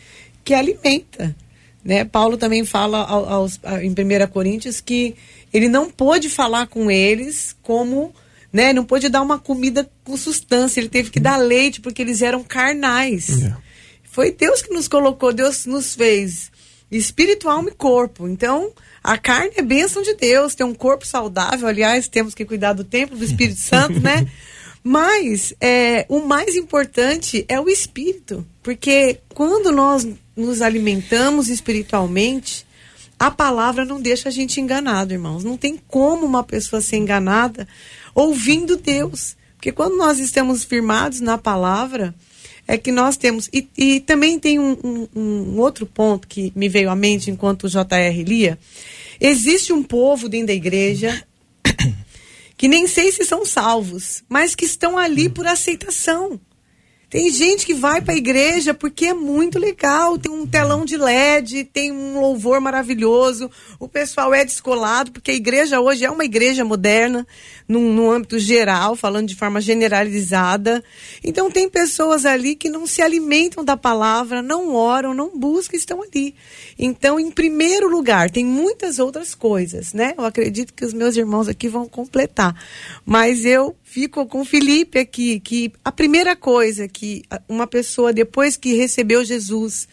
que 0.43 0.53
alimenta, 0.53 1.35
né? 1.83 2.03
Paulo 2.03 2.35
também 2.35 2.65
fala 2.65 2.99
aos, 3.03 3.59
aos, 3.63 3.83
em 3.83 3.91
1 3.91 4.27
Coríntios 4.31 4.81
que 4.81 5.15
ele 5.53 5.67
não 5.67 5.91
pôde 5.91 6.27
falar 6.27 6.65
com 6.65 6.89
eles 6.89 7.55
como 7.61 8.11
né? 8.51 8.73
Não 8.73 8.83
pôde 8.83 9.09
dar 9.09 9.21
uma 9.21 9.37
comida 9.37 9.89
com 10.03 10.17
sustância, 10.17 10.79
ele 10.79 10.89
teve 10.89 11.11
que 11.11 11.19
dar 11.19 11.37
leite 11.37 11.79
porque 11.79 12.01
eles 12.01 12.21
eram 12.21 12.43
carnais. 12.43 13.43
É. 13.43 13.55
Foi 14.03 14.31
Deus 14.31 14.61
que 14.61 14.73
nos 14.73 14.87
colocou, 14.87 15.31
Deus 15.31 15.65
nos 15.65 15.93
fez 15.93 16.51
espírito, 16.91 17.49
alma 17.49 17.69
e 17.69 17.73
corpo. 17.73 18.27
Então, 18.27 18.71
a 19.03 19.17
carne 19.17 19.53
é 19.55 19.61
bênção 19.61 20.01
de 20.01 20.13
Deus, 20.15 20.55
tem 20.55 20.65
um 20.65 20.73
corpo 20.73 21.05
saudável, 21.05 21.67
aliás, 21.67 22.07
temos 22.07 22.33
que 22.33 22.45
cuidar 22.45 22.73
do 22.73 22.83
templo 22.83 23.17
do 23.17 23.23
Espírito 23.23 23.59
Santo, 23.61 23.99
né? 23.99 24.27
Mas 24.83 25.53
é, 25.59 26.05
o 26.07 26.19
mais 26.19 26.55
importante 26.55 27.45
é 27.49 27.59
o 27.59 27.69
espírito, 27.69 28.45
porque 28.63 29.19
quando 29.33 29.71
nós 29.71 30.07
nos 30.35 30.61
alimentamos 30.61 31.49
espiritualmente, 31.49 32.65
a 33.19 33.29
palavra 33.29 33.83
não 33.83 34.01
deixa 34.01 34.29
a 34.29 34.31
gente 34.31 34.61
enganado, 34.61 35.11
irmãos. 35.11 35.43
Não 35.43 35.57
tem 35.57 35.77
como 35.89 36.25
uma 36.25 36.43
pessoa 36.43 36.81
ser 36.81 36.95
enganada 36.95 37.67
ouvindo 38.15 38.77
Deus. 38.77 39.35
Porque 39.57 39.73
quando 39.73 39.97
nós 39.97 40.19
estamos 40.19 40.63
firmados 40.63 41.19
na 41.19 41.37
palavra, 41.37 42.15
é 42.69 42.77
que 42.77 42.91
nós 42.91 43.17
temos. 43.17 43.49
E, 43.51 43.67
e 43.75 43.99
também 43.99 44.39
tem 44.39 44.59
um, 44.59 44.77
um, 44.83 45.07
um, 45.15 45.59
outro 45.59 45.87
ponto 45.87 46.27
que 46.27 46.53
me 46.55 46.69
veio 46.69 46.91
à 46.91 46.95
mente 46.95 47.31
enquanto 47.31 47.63
o 47.63 47.69
JR 47.69 48.23
lia. 48.23 48.59
Existe 49.19 49.73
um 49.73 49.81
povo 49.81 50.29
dentro 50.29 50.47
da 50.47 50.53
igreja 50.53 51.25
que 52.55 52.67
nem 52.67 52.85
sei 52.85 53.11
se 53.11 53.25
são 53.25 53.43
salvos, 53.43 54.23
mas 54.29 54.53
que 54.53 54.65
estão 54.65 54.99
ali 54.99 55.29
por 55.29 55.47
aceitação. 55.47 56.39
Tem 57.09 57.29
gente 57.31 57.65
que 57.65 57.73
vai 57.73 58.01
para 58.01 58.13
a 58.13 58.17
igreja 58.17 58.71
porque 58.71 59.07
é 59.07 59.13
muito 59.15 59.57
legal, 59.57 60.17
tem 60.17 60.31
um 60.31 60.45
telão 60.45 60.85
de 60.85 60.95
LED, 60.95 61.63
tem 61.63 61.91
um 61.91 62.19
louvor 62.19 62.61
maravilhoso, 62.61 63.49
o 63.79 63.87
pessoal 63.87 64.31
é 64.31 64.45
descolado, 64.45 65.11
porque 65.11 65.31
a 65.31 65.33
igreja 65.33 65.79
hoje 65.81 66.05
é 66.05 66.11
uma 66.11 66.23
igreja 66.23 66.63
moderna, 66.63 67.25
no, 67.67 68.11
âmbito 68.11 68.39
geral, 68.39 68.95
falando 68.95 69.27
de 69.27 69.35
forma 69.35 69.61
generalizada. 69.61 70.83
Então 71.23 71.51
tem 71.51 71.69
pessoas 71.69 72.25
ali 72.25 72.55
que 72.55 72.69
não 72.69 72.87
se 72.87 73.01
alimentam 73.01 73.63
da 73.63 73.77
palavra, 73.77 74.41
não 74.41 74.73
oram, 74.73 75.13
não 75.13 75.37
buscam, 75.37 75.77
estão 75.77 76.01
ali. 76.01 76.33
Então, 76.77 77.19
em 77.19 77.29
primeiro 77.29 77.87
lugar, 77.87 78.31
tem 78.31 78.43
muitas 78.43 78.97
outras 78.97 79.35
coisas, 79.35 79.93
né? 79.93 80.15
Eu 80.17 80.25
acredito 80.25 80.73
que 80.73 80.83
os 80.83 80.93
meus 80.93 81.15
irmãos 81.15 81.47
aqui 81.47 81.67
vão 81.67 81.87
completar. 81.87 82.55
Mas 83.05 83.45
eu 83.45 83.75
fico 83.89 84.27
com 84.27 84.41
o 84.41 84.45
Felipe 84.45 84.99
aqui, 84.99 85.39
que 85.39 85.71
a 85.83 85.91
primeira 85.91 86.35
coisa 86.35 86.87
que 86.87 87.23
uma 87.47 87.65
pessoa, 87.65 88.13
depois 88.13 88.55
que 88.55 88.75
recebeu 88.75 89.25
Jesus, 89.25 89.87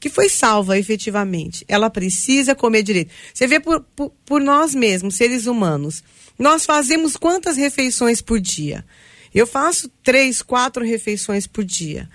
que 0.00 0.08
foi 0.08 0.28
salva 0.28 0.76
efetivamente, 0.76 1.64
ela 1.68 1.88
precisa 1.88 2.56
comer 2.56 2.82
direito. 2.82 3.12
Você 3.32 3.46
vê 3.46 3.60
por, 3.60 3.80
por, 3.94 4.10
por 4.24 4.40
nós 4.40 4.74
mesmos, 4.74 5.14
seres 5.14 5.46
humanos. 5.46 6.02
Nós 6.36 6.66
fazemos 6.66 7.16
quantas 7.16 7.56
refeições 7.56 8.20
por 8.20 8.40
dia? 8.40 8.84
Eu 9.32 9.46
faço 9.46 9.88
três, 10.02 10.42
quatro 10.42 10.84
refeições 10.84 11.46
por 11.46 11.64
dia. 11.64 12.08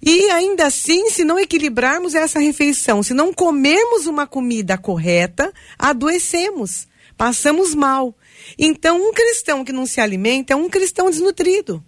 E 0.00 0.30
ainda 0.30 0.66
assim, 0.66 1.10
se 1.10 1.24
não 1.24 1.40
equilibrarmos 1.40 2.14
essa 2.14 2.38
refeição, 2.38 3.02
se 3.02 3.12
não 3.12 3.32
comermos 3.32 4.06
uma 4.06 4.28
comida 4.28 4.78
correta, 4.78 5.52
adoecemos, 5.76 6.86
passamos 7.16 7.74
mal. 7.74 8.14
Então, 8.58 9.00
um 9.00 9.12
cristão 9.12 9.64
que 9.64 9.72
não 9.72 9.86
se 9.86 10.00
alimenta 10.00 10.52
é 10.52 10.56
um 10.56 10.68
cristão 10.68 11.10
desnutrido. 11.10 11.82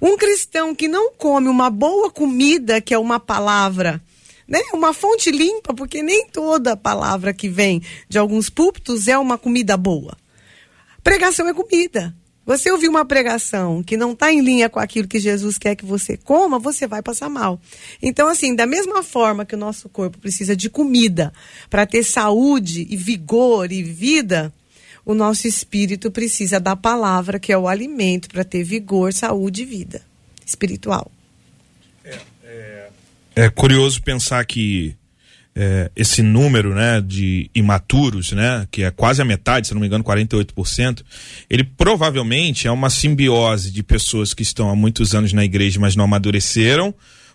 Um 0.00 0.16
cristão 0.16 0.74
que 0.74 0.88
não 0.88 1.12
come 1.12 1.48
uma 1.48 1.70
boa 1.70 2.10
comida, 2.10 2.80
que 2.80 2.92
é 2.92 2.98
uma 2.98 3.20
palavra, 3.20 4.02
né? 4.48 4.60
Uma 4.72 4.92
fonte 4.92 5.30
limpa, 5.30 5.72
porque 5.72 6.02
nem 6.02 6.26
toda 6.26 6.76
palavra 6.76 7.32
que 7.32 7.48
vem 7.48 7.80
de 8.08 8.18
alguns 8.18 8.50
púlpitos 8.50 9.06
é 9.06 9.16
uma 9.16 9.38
comida 9.38 9.76
boa. 9.76 10.16
Pregação 11.04 11.48
é 11.48 11.54
comida. 11.54 12.14
Você 12.44 12.72
ouvir 12.72 12.88
uma 12.88 13.04
pregação 13.04 13.84
que 13.84 13.96
não 13.96 14.12
está 14.12 14.32
em 14.32 14.40
linha 14.40 14.68
com 14.68 14.80
aquilo 14.80 15.06
que 15.06 15.20
Jesus 15.20 15.58
quer 15.58 15.76
que 15.76 15.84
você 15.84 16.16
coma, 16.16 16.58
você 16.58 16.88
vai 16.88 17.00
passar 17.00 17.28
mal. 17.28 17.60
Então, 18.02 18.26
assim, 18.26 18.56
da 18.56 18.66
mesma 18.66 19.04
forma 19.04 19.44
que 19.44 19.54
o 19.54 19.58
nosso 19.58 19.88
corpo 19.88 20.18
precisa 20.18 20.56
de 20.56 20.68
comida 20.68 21.32
para 21.70 21.86
ter 21.86 22.02
saúde 22.02 22.84
e 22.90 22.96
vigor 22.96 23.70
e 23.70 23.84
vida, 23.84 24.52
o 25.04 25.14
nosso 25.14 25.46
espírito 25.46 26.10
precisa 26.10 26.60
da 26.60 26.76
palavra, 26.76 27.38
que 27.38 27.52
é 27.52 27.58
o 27.58 27.68
alimento, 27.68 28.28
para 28.28 28.44
ter 28.44 28.62
vigor, 28.62 29.12
saúde 29.12 29.62
e 29.62 29.64
vida 29.64 30.02
espiritual. 30.44 31.10
É, 32.04 32.18
é, 32.44 32.90
é 33.36 33.48
curioso 33.48 34.02
pensar 34.02 34.44
que 34.44 34.94
é, 35.54 35.90
esse 35.94 36.22
número 36.22 36.74
né, 36.74 37.00
de 37.00 37.50
imaturos, 37.54 38.32
né, 38.32 38.66
que 38.70 38.82
é 38.82 38.90
quase 38.90 39.20
a 39.20 39.24
metade, 39.24 39.68
se 39.68 39.74
não 39.74 39.80
me 39.80 39.86
engano, 39.86 40.04
48%, 40.04 41.02
ele 41.48 41.64
provavelmente 41.64 42.66
é 42.66 42.70
uma 42.70 42.90
simbiose 42.90 43.70
de 43.70 43.82
pessoas 43.82 44.32
que 44.32 44.42
estão 44.42 44.70
há 44.70 44.76
muitos 44.76 45.14
anos 45.14 45.32
na 45.32 45.44
igreja, 45.44 45.78
mas 45.78 45.94
não 45.96 46.04
amadureceram, 46.04 46.94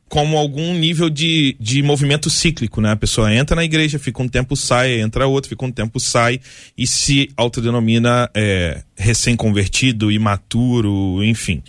como 0.10 0.38
algum 0.38 0.74
nível 0.74 1.10
de, 1.10 1.56
de 1.60 1.84
movimento 1.84 2.30
cíclico, 2.30 2.80
né? 2.80 2.92
A 2.92 2.96
pessoa 2.96 3.34
entra 3.34 3.56
na 3.56 3.64
igreja, 3.64 4.00
fica 4.00 4.22
um 4.22 4.28
tempo, 4.28 4.56
sai, 4.56 5.02
entra 5.02 5.28
outro, 5.28 5.50
fica 5.50 5.66
um 5.66 5.72
tempo, 5.72 6.00
sai 6.00 6.40
e 6.78 6.88
se 6.88 7.30
autodenomina 7.36 8.30
é, 8.34 8.84
recém-convertido, 8.96 10.12
imaturo, 10.12 11.24
enfim. 11.24 11.62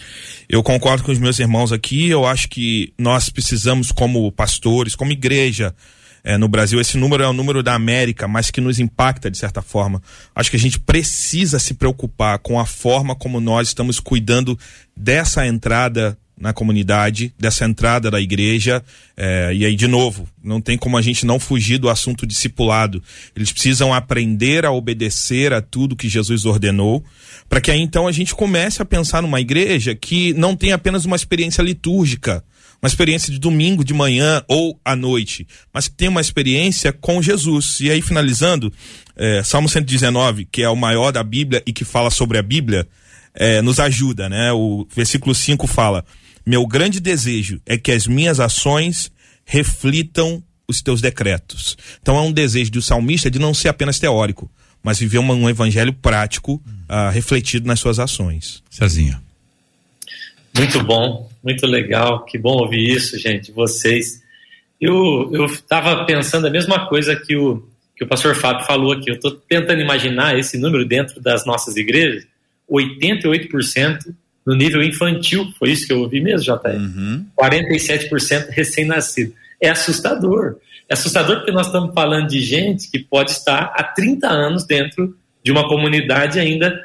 Eu 0.49 0.63
concordo 0.63 1.03
com 1.03 1.11
os 1.11 1.19
meus 1.19 1.39
irmãos 1.39 1.73
aqui, 1.73 2.09
eu 2.09 2.25
acho 2.25 2.49
que 2.49 2.93
nós 2.97 3.29
precisamos, 3.29 3.91
como 3.91 4.31
pastores, 4.31 4.95
como 4.95 5.11
igreja, 5.11 5.75
é, 6.23 6.37
no 6.37 6.47
Brasil. 6.47 6.81
Esse 6.81 6.97
número 6.97 7.23
é 7.23 7.29
o 7.29 7.33
número 7.33 7.63
da 7.63 7.75
América, 7.75 8.29
mas 8.29 8.51
que 8.51 8.61
nos 8.61 8.79
impacta 8.79 9.31
de 9.31 9.39
certa 9.39 9.63
forma. 9.63 10.03
Acho 10.35 10.51
que 10.51 10.57
a 10.57 10.61
gente 10.61 10.79
precisa 10.79 11.59
se 11.59 11.75
preocupar 11.75 12.39
com 12.39 12.61
a 12.61 12.67
forma 12.67 13.15
como 13.15 13.41
nós 13.41 13.69
estamos 13.69 13.99
cuidando 13.99 14.59
dessa 14.97 15.47
entrada 15.47 16.19
na 16.41 16.53
comunidade, 16.53 17.33
dessa 17.39 17.65
entrada 17.65 18.11
da 18.11 18.21
igreja. 18.21 18.83
É, 19.17 19.53
e 19.55 19.65
aí, 19.65 19.75
de 19.75 19.87
novo, 19.87 20.29
não 20.43 20.61
tem 20.61 20.79
como 20.79 20.97
a 20.97 21.03
gente 21.03 21.27
não 21.27 21.41
fugir 21.41 21.79
do 21.79 21.89
assunto 21.89 22.27
discipulado. 22.27 23.03
Eles 23.35 23.53
precisam 23.53 23.93
aprender 23.93 24.65
a 24.65 24.71
obedecer 24.71 25.53
a 25.53 25.61
tudo 25.61 25.97
que 25.97 26.09
Jesus 26.09 26.45
ordenou, 26.45 27.05
para 27.49 27.61
que 27.61 27.71
aí 27.71 27.81
então 27.81 28.07
a 28.07 28.13
gente 28.13 28.35
comece 28.35 28.81
a 28.81 28.85
pensar 28.85 29.23
numa 29.23 29.41
igreja 29.41 29.95
que 29.95 30.33
não 30.35 30.55
tem 30.55 30.73
apenas 30.73 31.05
uma 31.05 31.17
experiência 31.17 31.63
litúrgica, 31.63 32.45
uma 32.81 32.89
experiência 32.89 33.33
de 33.33 33.41
domingo 33.41 33.85
de 33.85 33.93
manhã 33.93 34.43
ou 34.47 34.79
à 34.85 34.95
noite, 34.95 35.47
mas 35.73 35.89
que 35.89 35.97
tem 35.97 36.09
uma 36.09 36.21
experiência 36.21 36.93
com 36.93 37.21
Jesus. 37.21 37.81
E 37.81 37.91
aí, 37.91 38.01
finalizando, 38.01 38.73
é, 39.17 39.43
Salmo 39.43 39.69
119, 39.69 40.45
que 40.45 40.63
é 40.63 40.69
o 40.69 40.77
maior 40.77 41.11
da 41.11 41.25
Bíblia 41.25 41.63
e 41.67 41.73
que 41.73 41.85
fala 41.85 42.11
sobre 42.11 42.39
a 42.39 42.43
Bíblia, 42.43 42.87
é, 43.35 43.63
nos 43.63 43.79
ajuda, 43.81 44.29
né? 44.29 44.53
O 44.53 44.87
versículo 44.95 45.35
5 45.35 45.67
fala: 45.67 46.05
Meu 46.49 46.67
grande 46.67 46.99
desejo 46.99 47.61
é 47.67 47.77
que 47.77 47.93
as 47.93 48.07
minhas 48.07 48.41
ações 48.41 49.13
reflitam 49.45 50.43
os 50.67 50.81
teus 50.81 51.03
decretos. 51.03 51.77
Então 52.01 52.17
é 52.17 52.23
um 52.23 52.33
desejo 52.33 52.71
do 52.71 52.81
salmista 52.81 53.31
de 53.31 53.39
não 53.39 53.53
ser 53.53 53.69
apenas 53.69 53.99
teórico, 53.99 54.51
mas 54.83 54.99
viver 54.99 55.19
um, 55.19 55.31
um 55.31 55.51
evangelho 55.51 55.93
prático, 55.93 56.55
uh, 56.55 57.11
refletido 57.13 57.67
nas 57.67 57.79
suas 57.81 57.99
ações. 57.99 58.63
Cezinha. 58.71 59.23
Muito 60.57 60.83
bom, 60.83 61.31
muito 61.45 61.67
legal, 61.67 62.25
que 62.25 62.39
bom 62.39 62.63
ouvir 62.63 62.97
isso, 62.97 63.19
gente, 63.19 63.53
vocês. 63.53 64.23
Eu 64.81 65.45
estava 65.45 66.07
pensando 66.07 66.47
a 66.47 66.51
mesma 66.51 66.89
coisa 66.89 67.15
que 67.15 67.37
o, 67.37 67.63
que 67.95 68.05
o 68.05 68.09
pastor 68.09 68.35
Fábio 68.35 68.65
falou 68.65 68.93
aqui. 68.93 69.11
Eu 69.11 69.17
estou 69.17 69.33
tentando 69.33 69.83
imaginar 69.83 70.39
esse 70.39 70.57
número 70.57 70.87
dentro 70.87 71.21
das 71.21 71.45
nossas 71.45 71.77
igrejas, 71.77 72.27
88% 72.71 74.15
no 74.49 74.55
nível 74.55 74.83
infantil, 74.83 75.47
foi 75.59 75.73
isso 75.73 75.87
que 75.87 75.93
eu 75.93 76.01
ouvi 76.01 76.23
mesmo, 76.23 76.41
JR? 76.41 76.75
Uhum. 76.75 77.27
47% 77.39 78.49
recém-nascido. 78.49 79.35
É 79.61 79.69
assustador. 79.69 80.57
É 80.89 80.95
assustador 80.95 81.37
porque 81.37 81.53
nós 81.53 81.67
estamos 81.67 81.93
falando 81.93 82.29
de 82.29 82.41
gente 82.41 82.91
que 82.91 82.99
pode 82.99 83.33
estar 83.33 83.75
há 83.77 83.85
30 83.85 84.27
anos 84.27 84.65
dentro 84.65 85.15
de 85.45 85.53
uma 85.53 85.69
comunidade 85.69 86.41
ainda. 86.41 86.81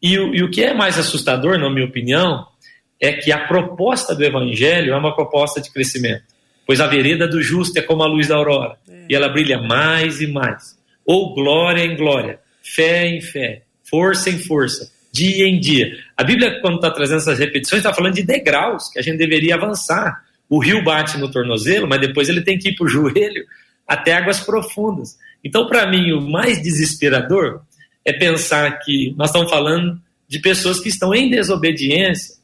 E, 0.00 0.12
e 0.12 0.42
o 0.44 0.48
que 0.52 0.62
é 0.62 0.72
mais 0.72 1.00
assustador, 1.00 1.58
na 1.58 1.68
minha 1.68 1.84
opinião, 1.84 2.46
é 3.00 3.12
que 3.12 3.32
a 3.32 3.48
proposta 3.48 4.14
do 4.14 4.22
evangelho 4.22 4.92
é 4.92 4.96
uma 4.96 5.12
proposta 5.12 5.60
de 5.60 5.68
crescimento. 5.72 6.22
Pois 6.64 6.80
a 6.80 6.86
vereda 6.86 7.26
do 7.26 7.42
justo 7.42 7.76
é 7.76 7.82
como 7.82 8.04
a 8.04 8.06
luz 8.06 8.28
da 8.28 8.36
aurora, 8.36 8.76
é. 8.88 9.06
e 9.08 9.16
ela 9.16 9.28
brilha 9.28 9.60
mais 9.60 10.20
e 10.20 10.28
mais. 10.28 10.78
Ou 11.04 11.34
glória 11.34 11.84
em 11.84 11.96
glória, 11.96 12.38
fé 12.62 13.08
em 13.08 13.20
fé, 13.20 13.62
força 13.82 14.30
em 14.30 14.38
força, 14.38 14.92
dia 15.12 15.46
em 15.46 15.58
dia. 15.58 15.92
A 16.16 16.22
Bíblia, 16.22 16.60
quando 16.60 16.76
está 16.76 16.90
trazendo 16.90 17.18
essas 17.18 17.38
repetições, 17.38 17.80
está 17.80 17.92
falando 17.92 18.14
de 18.14 18.22
degraus 18.22 18.88
que 18.88 18.98
a 18.98 19.02
gente 19.02 19.18
deveria 19.18 19.54
avançar. 19.54 20.22
O 20.48 20.58
rio 20.58 20.82
bate 20.82 21.18
no 21.18 21.30
tornozelo, 21.30 21.88
mas 21.88 22.00
depois 22.00 22.28
ele 22.28 22.42
tem 22.42 22.58
que 22.58 22.70
ir 22.70 22.74
para 22.74 22.86
o 22.86 22.88
joelho 22.88 23.44
até 23.86 24.12
águas 24.12 24.40
profundas. 24.40 25.18
Então, 25.42 25.66
para 25.66 25.88
mim, 25.90 26.12
o 26.12 26.20
mais 26.20 26.62
desesperador 26.62 27.62
é 28.04 28.12
pensar 28.12 28.78
que 28.78 29.14
nós 29.16 29.30
estamos 29.30 29.50
falando 29.50 30.00
de 30.28 30.38
pessoas 30.38 30.78
que 30.78 30.88
estão 30.88 31.14
em 31.14 31.28
desobediência 31.28 32.36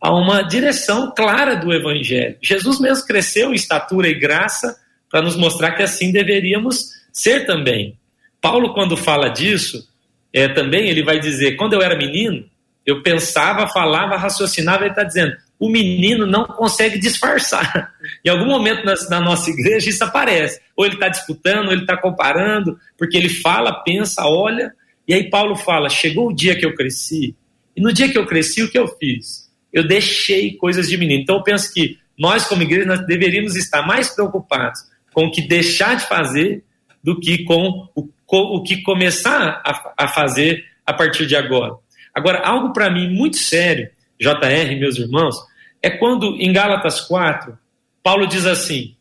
a 0.00 0.14
uma 0.14 0.42
direção 0.42 1.12
clara 1.16 1.56
do 1.56 1.72
Evangelho. 1.72 2.36
Jesus 2.42 2.78
mesmo 2.78 3.06
cresceu 3.06 3.50
em 3.50 3.54
estatura 3.54 4.08
e 4.08 4.18
graça 4.18 4.76
para 5.10 5.22
nos 5.22 5.36
mostrar 5.36 5.72
que 5.72 5.82
assim 5.82 6.12
deveríamos 6.12 6.90
ser 7.12 7.46
também. 7.46 7.98
Paulo, 8.40 8.74
quando 8.74 8.96
fala 8.96 9.30
disso, 9.30 9.88
é, 10.34 10.48
também 10.48 10.88
ele 10.88 11.04
vai 11.04 11.20
dizer: 11.20 11.56
quando 11.56 11.74
eu 11.74 11.80
era 11.80 11.96
menino, 11.96 12.44
eu 12.84 13.02
pensava, 13.02 13.68
falava, 13.68 14.16
raciocinava, 14.16 14.82
ele 14.82 14.90
está 14.90 15.04
dizendo, 15.04 15.36
o 15.60 15.68
menino 15.68 16.26
não 16.26 16.44
consegue 16.44 16.98
disfarçar. 16.98 17.94
Em 18.26 18.28
algum 18.28 18.46
momento 18.46 18.84
na, 18.84 18.94
na 19.08 19.20
nossa 19.20 19.48
igreja 19.48 19.88
isso 19.88 20.02
aparece. 20.02 20.60
Ou 20.76 20.84
ele 20.84 20.94
está 20.94 21.08
disputando, 21.08 21.66
ou 21.66 21.72
ele 21.72 21.82
está 21.82 21.96
comparando, 21.96 22.76
porque 22.98 23.16
ele 23.16 23.28
fala, 23.28 23.72
pensa, 23.84 24.26
olha. 24.26 24.74
E 25.06 25.14
aí 25.14 25.30
Paulo 25.30 25.54
fala: 25.54 25.88
chegou 25.88 26.30
o 26.30 26.34
dia 26.34 26.56
que 26.56 26.66
eu 26.66 26.74
cresci. 26.74 27.36
E 27.76 27.80
no 27.80 27.92
dia 27.92 28.10
que 28.10 28.18
eu 28.18 28.26
cresci, 28.26 28.62
o 28.62 28.70
que 28.70 28.78
eu 28.78 28.88
fiz? 28.88 29.48
Eu 29.72 29.86
deixei 29.86 30.56
coisas 30.56 30.88
de 30.88 30.96
menino. 30.96 31.22
Então 31.22 31.36
eu 31.36 31.42
penso 31.42 31.72
que 31.72 31.98
nós, 32.18 32.46
como 32.46 32.62
igreja, 32.62 32.86
nós 32.86 33.06
deveríamos 33.06 33.56
estar 33.56 33.86
mais 33.86 34.08
preocupados 34.08 34.80
com 35.12 35.26
o 35.26 35.30
que 35.30 35.42
deixar 35.42 35.96
de 35.96 36.06
fazer 36.06 36.64
do 37.02 37.20
que 37.20 37.44
com 37.44 37.88
o 37.94 38.08
o 38.36 38.62
que 38.62 38.82
começar 38.82 39.62
a, 39.64 40.04
a 40.04 40.08
fazer 40.08 40.64
a 40.84 40.92
partir 40.92 41.26
de 41.26 41.36
agora. 41.36 41.74
Agora, 42.14 42.40
algo 42.40 42.72
para 42.72 42.90
mim 42.90 43.08
muito 43.08 43.36
sério, 43.36 43.90
JR, 44.20 44.78
meus 44.78 44.98
irmãos, 44.98 45.36
é 45.82 45.90
quando 45.90 46.36
em 46.36 46.52
Gálatas 46.52 47.00
4, 47.00 47.58
Paulo 48.02 48.26
diz 48.26 48.46
assim: 48.46 48.94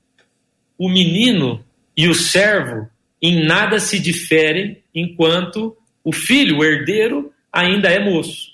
o 0.77 0.89
menino 0.89 1.63
e 1.95 2.07
o 2.07 2.15
servo 2.15 2.89
em 3.21 3.45
nada 3.45 3.79
se 3.79 3.99
diferem 3.99 4.83
enquanto 4.93 5.77
o 6.03 6.11
filho, 6.11 6.57
o 6.57 6.63
herdeiro, 6.63 7.31
ainda 7.51 7.87
é 7.89 8.03
moço. 8.03 8.53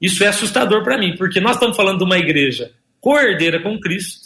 Isso 0.00 0.22
é 0.22 0.28
assustador 0.28 0.84
para 0.84 0.98
mim, 0.98 1.16
porque 1.16 1.40
nós 1.40 1.56
estamos 1.56 1.76
falando 1.76 1.98
de 1.98 2.04
uma 2.04 2.18
igreja 2.18 2.72
co-herdeira 3.00 3.60
com 3.60 3.78
Cristo, 3.78 4.25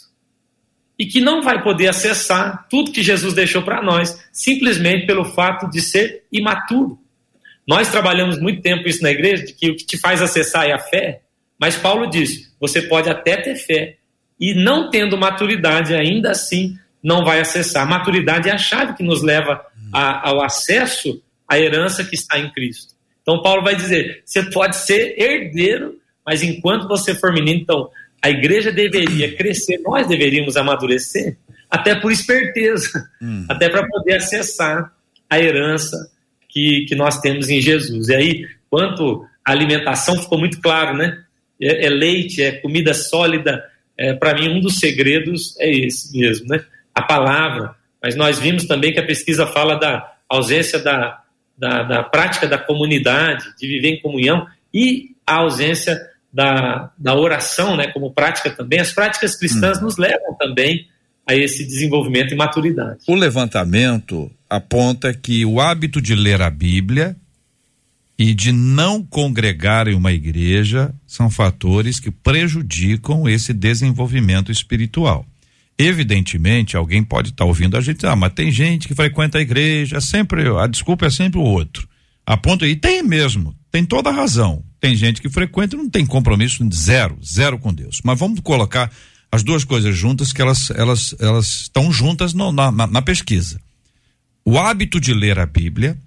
e 1.01 1.07
que 1.07 1.19
não 1.19 1.41
vai 1.41 1.63
poder 1.63 1.87
acessar 1.87 2.67
tudo 2.69 2.91
que 2.91 3.01
Jesus 3.01 3.33
deixou 3.33 3.63
para 3.63 3.81
nós, 3.81 4.23
simplesmente 4.31 5.07
pelo 5.07 5.25
fato 5.25 5.67
de 5.67 5.81
ser 5.81 6.25
imaturo. 6.31 6.99
Nós 7.67 7.89
trabalhamos 7.89 8.39
muito 8.39 8.61
tempo 8.61 8.87
isso 8.87 9.01
na 9.01 9.09
igreja, 9.09 9.43
de 9.43 9.51
que 9.51 9.71
o 9.71 9.75
que 9.75 9.83
te 9.83 9.97
faz 9.97 10.21
acessar 10.21 10.67
é 10.67 10.73
a 10.73 10.77
fé, 10.77 11.21
mas 11.59 11.75
Paulo 11.75 12.07
diz: 12.07 12.53
você 12.59 12.83
pode 12.83 13.09
até 13.09 13.35
ter 13.35 13.55
fé, 13.55 13.97
e 14.39 14.53
não 14.53 14.91
tendo 14.91 15.17
maturidade, 15.17 15.95
ainda 15.95 16.29
assim 16.29 16.77
não 17.03 17.25
vai 17.25 17.39
acessar. 17.39 17.89
Maturidade 17.89 18.47
é 18.47 18.51
a 18.51 18.59
chave 18.59 18.93
que 18.93 19.01
nos 19.01 19.23
leva 19.23 19.59
a, 19.91 20.29
ao 20.29 20.43
acesso 20.43 21.19
à 21.47 21.57
herança 21.57 22.03
que 22.03 22.13
está 22.13 22.37
em 22.37 22.51
Cristo. 22.51 22.93
Então, 23.23 23.41
Paulo 23.41 23.63
vai 23.63 23.75
dizer: 23.75 24.21
você 24.23 24.43
pode 24.51 24.75
ser 24.75 25.19
herdeiro, 25.19 25.95
mas 26.23 26.43
enquanto 26.43 26.87
você 26.87 27.15
for 27.15 27.33
menino, 27.33 27.59
então 27.59 27.89
a 28.21 28.29
igreja 28.29 28.71
deveria 28.71 29.35
crescer, 29.35 29.79
nós 29.79 30.07
deveríamos 30.07 30.55
amadurecer, 30.55 31.37
até 31.69 31.95
por 31.95 32.11
esperteza, 32.11 33.09
hum. 33.21 33.45
até 33.49 33.69
para 33.69 33.87
poder 33.87 34.17
acessar 34.17 34.93
a 35.29 35.39
herança 35.39 36.11
que, 36.47 36.85
que 36.87 36.95
nós 36.95 37.19
temos 37.19 37.49
em 37.49 37.61
Jesus. 37.61 38.09
E 38.09 38.15
aí, 38.15 38.47
quanto 38.69 39.25
a 39.45 39.51
alimentação 39.51 40.21
ficou 40.21 40.37
muito 40.37 40.59
claro, 40.59 40.95
né? 40.95 41.23
É, 41.59 41.85
é 41.85 41.89
leite, 41.89 42.43
é 42.43 42.51
comida 42.51 42.93
sólida. 42.93 43.63
É, 43.97 44.13
para 44.13 44.33
mim, 44.33 44.49
um 44.49 44.59
dos 44.59 44.77
segredos 44.79 45.57
é 45.59 45.69
esse 45.69 46.17
mesmo, 46.17 46.47
né? 46.47 46.63
A 46.93 47.01
palavra. 47.01 47.75
Mas 48.03 48.15
nós 48.15 48.37
vimos 48.37 48.65
também 48.65 48.91
que 48.91 48.99
a 48.99 49.05
pesquisa 49.05 49.47
fala 49.47 49.75
da 49.75 50.13
ausência 50.27 50.79
da, 50.79 51.21
da, 51.57 51.83
da 51.83 52.03
prática 52.03 52.47
da 52.47 52.57
comunidade, 52.57 53.45
de 53.57 53.67
viver 53.67 53.89
em 53.89 54.01
comunhão, 54.01 54.45
e 54.73 55.11
a 55.25 55.35
ausência 55.35 55.97
da, 56.33 56.91
da 56.97 57.15
oração, 57.15 57.75
né, 57.75 57.87
como 57.87 58.13
prática 58.13 58.49
também, 58.49 58.79
as 58.79 58.91
práticas 58.91 59.35
cristãs 59.35 59.79
hum. 59.79 59.83
nos 59.83 59.97
levam 59.97 60.35
também 60.37 60.87
a 61.27 61.35
esse 61.35 61.65
desenvolvimento 61.65 62.33
e 62.33 62.37
maturidade. 62.37 62.99
O 63.07 63.15
levantamento 63.15 64.31
aponta 64.49 65.13
que 65.13 65.45
o 65.45 65.59
hábito 65.59 66.01
de 66.01 66.15
ler 66.15 66.41
a 66.41 66.49
Bíblia 66.49 67.15
e 68.17 68.33
de 68.33 68.51
não 68.51 69.03
congregar 69.03 69.87
em 69.87 69.95
uma 69.95 70.11
igreja 70.11 70.93
são 71.07 71.29
fatores 71.29 71.99
que 71.99 72.11
prejudicam 72.11 73.27
esse 73.27 73.53
desenvolvimento 73.53 74.51
espiritual. 74.51 75.25
Evidentemente, 75.77 76.77
alguém 76.77 77.03
pode 77.03 77.29
estar 77.29 77.43
tá 77.43 77.47
ouvindo 77.47 77.75
a 77.75 77.81
gente, 77.81 78.05
ah, 78.05 78.15
mas 78.15 78.33
tem 78.33 78.51
gente 78.51 78.87
que 78.87 78.93
frequenta 78.93 79.39
a 79.39 79.41
igreja, 79.41 79.99
sempre, 79.99 80.47
a 80.55 80.67
desculpa 80.67 81.07
é 81.07 81.09
sempre 81.09 81.39
o 81.39 81.43
outro. 81.43 81.87
Aponta 82.25 82.67
e 82.67 82.75
tem 82.75 83.01
mesmo, 83.01 83.55
tem 83.71 83.85
toda 83.85 84.09
a 84.09 84.13
razão. 84.13 84.63
Tem 84.79 84.95
gente 84.95 85.21
que 85.21 85.29
frequenta 85.29 85.75
e 85.75 85.79
não 85.79 85.89
tem 85.89 86.05
compromisso 86.05 86.67
zero, 86.73 87.17
zero 87.23 87.57
com 87.57 87.73
Deus. 87.73 88.01
Mas 88.03 88.19
vamos 88.19 88.41
colocar 88.41 88.91
as 89.31 89.43
duas 89.43 89.63
coisas 89.63 89.95
juntas 89.95 90.33
que 90.33 90.41
elas 90.41 90.69
elas 90.71 91.15
elas 91.19 91.61
estão 91.61 91.91
juntas 91.91 92.33
no, 92.33 92.51
na, 92.51 92.71
na, 92.71 92.85
na 92.85 93.01
pesquisa. 93.01 93.61
O 94.43 94.59
hábito 94.59 94.99
de 94.99 95.13
ler 95.13 95.39
a 95.39 95.45
Bíblia 95.45 95.97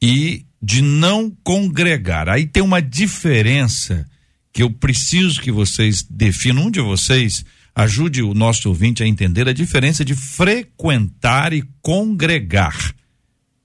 e 0.00 0.46
de 0.62 0.80
não 0.80 1.30
congregar. 1.42 2.28
Aí 2.28 2.46
tem 2.46 2.62
uma 2.62 2.80
diferença 2.80 4.08
que 4.52 4.62
eu 4.62 4.70
preciso 4.70 5.40
que 5.40 5.50
vocês 5.50 6.04
definam. 6.08 6.66
Um 6.66 6.70
de 6.70 6.80
vocês 6.80 7.44
ajude 7.74 8.22
o 8.22 8.34
nosso 8.34 8.68
ouvinte 8.68 9.02
a 9.02 9.06
entender 9.06 9.48
a 9.48 9.52
diferença 9.52 10.04
de 10.04 10.14
frequentar 10.14 11.52
e 11.52 11.64
congregar. 11.80 12.94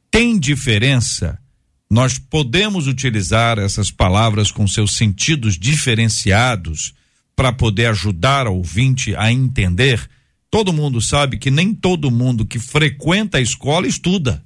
Tem 0.10 0.40
diferença 0.40 1.38
nós 1.90 2.20
podemos 2.20 2.86
utilizar 2.88 3.58
essas 3.58 3.90
palavras 3.90 4.52
com 4.52 4.68
seus 4.68 4.96
sentidos 4.96 5.58
diferenciados 5.58 6.94
para 7.36 7.54
poder 7.54 7.88
ajudar 7.88 8.48
o 8.48 8.56
ouvinte 8.56 9.16
a 9.16 9.32
entender. 9.32 10.10
Todo 10.50 10.74
mundo 10.74 11.02
sabe 11.02 11.38
que 11.38 11.50
nem 11.50 11.74
todo 11.74 12.12
mundo 12.12 12.46
que 12.46 12.60
frequenta 12.60 13.38
a 13.38 13.42
escola 13.42 13.88
estuda. 13.88 14.44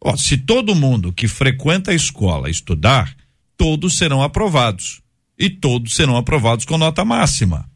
Oh, 0.00 0.16
se 0.16 0.36
todo 0.36 0.74
mundo 0.74 1.12
que 1.12 1.28
frequenta 1.28 1.90
a 1.90 1.94
escola 1.94 2.50
estudar, 2.50 3.14
todos 3.56 3.96
serão 3.96 4.22
aprovados. 4.22 5.00
E 5.38 5.48
todos 5.48 5.94
serão 5.94 6.16
aprovados 6.16 6.66
com 6.66 6.76
nota 6.76 7.04
máxima. 7.04 7.70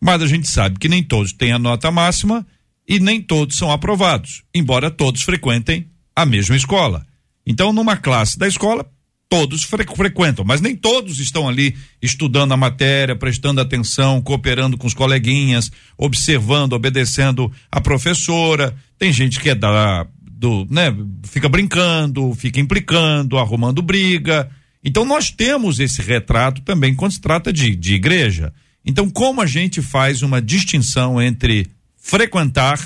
Mas 0.00 0.22
a 0.22 0.26
gente 0.26 0.48
sabe 0.48 0.78
que 0.78 0.88
nem 0.88 1.02
todos 1.02 1.32
têm 1.32 1.52
a 1.52 1.58
nota 1.58 1.90
máxima 1.90 2.44
e 2.88 2.98
nem 2.98 3.22
todos 3.22 3.56
são 3.56 3.70
aprovados, 3.70 4.42
embora 4.54 4.90
todos 4.90 5.22
frequentem 5.22 5.88
a 6.14 6.26
mesma 6.26 6.56
escola. 6.56 7.06
Então, 7.46 7.72
numa 7.72 7.96
classe 7.96 8.38
da 8.38 8.48
escola, 8.48 8.86
todos 9.28 9.64
fre 9.64 9.84
frequentam, 9.84 10.44
mas 10.44 10.60
nem 10.60 10.76
todos 10.76 11.18
estão 11.18 11.48
ali 11.48 11.76
estudando 12.00 12.52
a 12.52 12.56
matéria, 12.56 13.16
prestando 13.16 13.60
atenção, 13.60 14.22
cooperando 14.22 14.78
com 14.78 14.86
os 14.86 14.94
coleguinhas, 14.94 15.72
observando, 15.98 16.74
obedecendo 16.74 17.50
a 17.70 17.80
professora. 17.80 18.74
Tem 18.98 19.12
gente 19.12 19.40
que 19.40 19.50
é 19.50 19.54
da 19.54 20.06
do, 20.16 20.66
né, 20.70 20.94
fica 21.24 21.48
brincando, 21.48 22.34
fica 22.34 22.60
implicando, 22.60 23.38
arrumando 23.38 23.82
briga. 23.82 24.50
Então 24.84 25.04
nós 25.04 25.30
temos 25.30 25.80
esse 25.80 26.02
retrato 26.02 26.60
também 26.62 26.94
quando 26.94 27.12
se 27.12 27.20
trata 27.20 27.52
de, 27.52 27.74
de 27.74 27.94
igreja. 27.94 28.52
Então 28.84 29.10
como 29.10 29.40
a 29.40 29.46
gente 29.46 29.82
faz 29.82 30.22
uma 30.22 30.40
distinção 30.40 31.20
entre 31.20 31.66
frequentar 31.96 32.78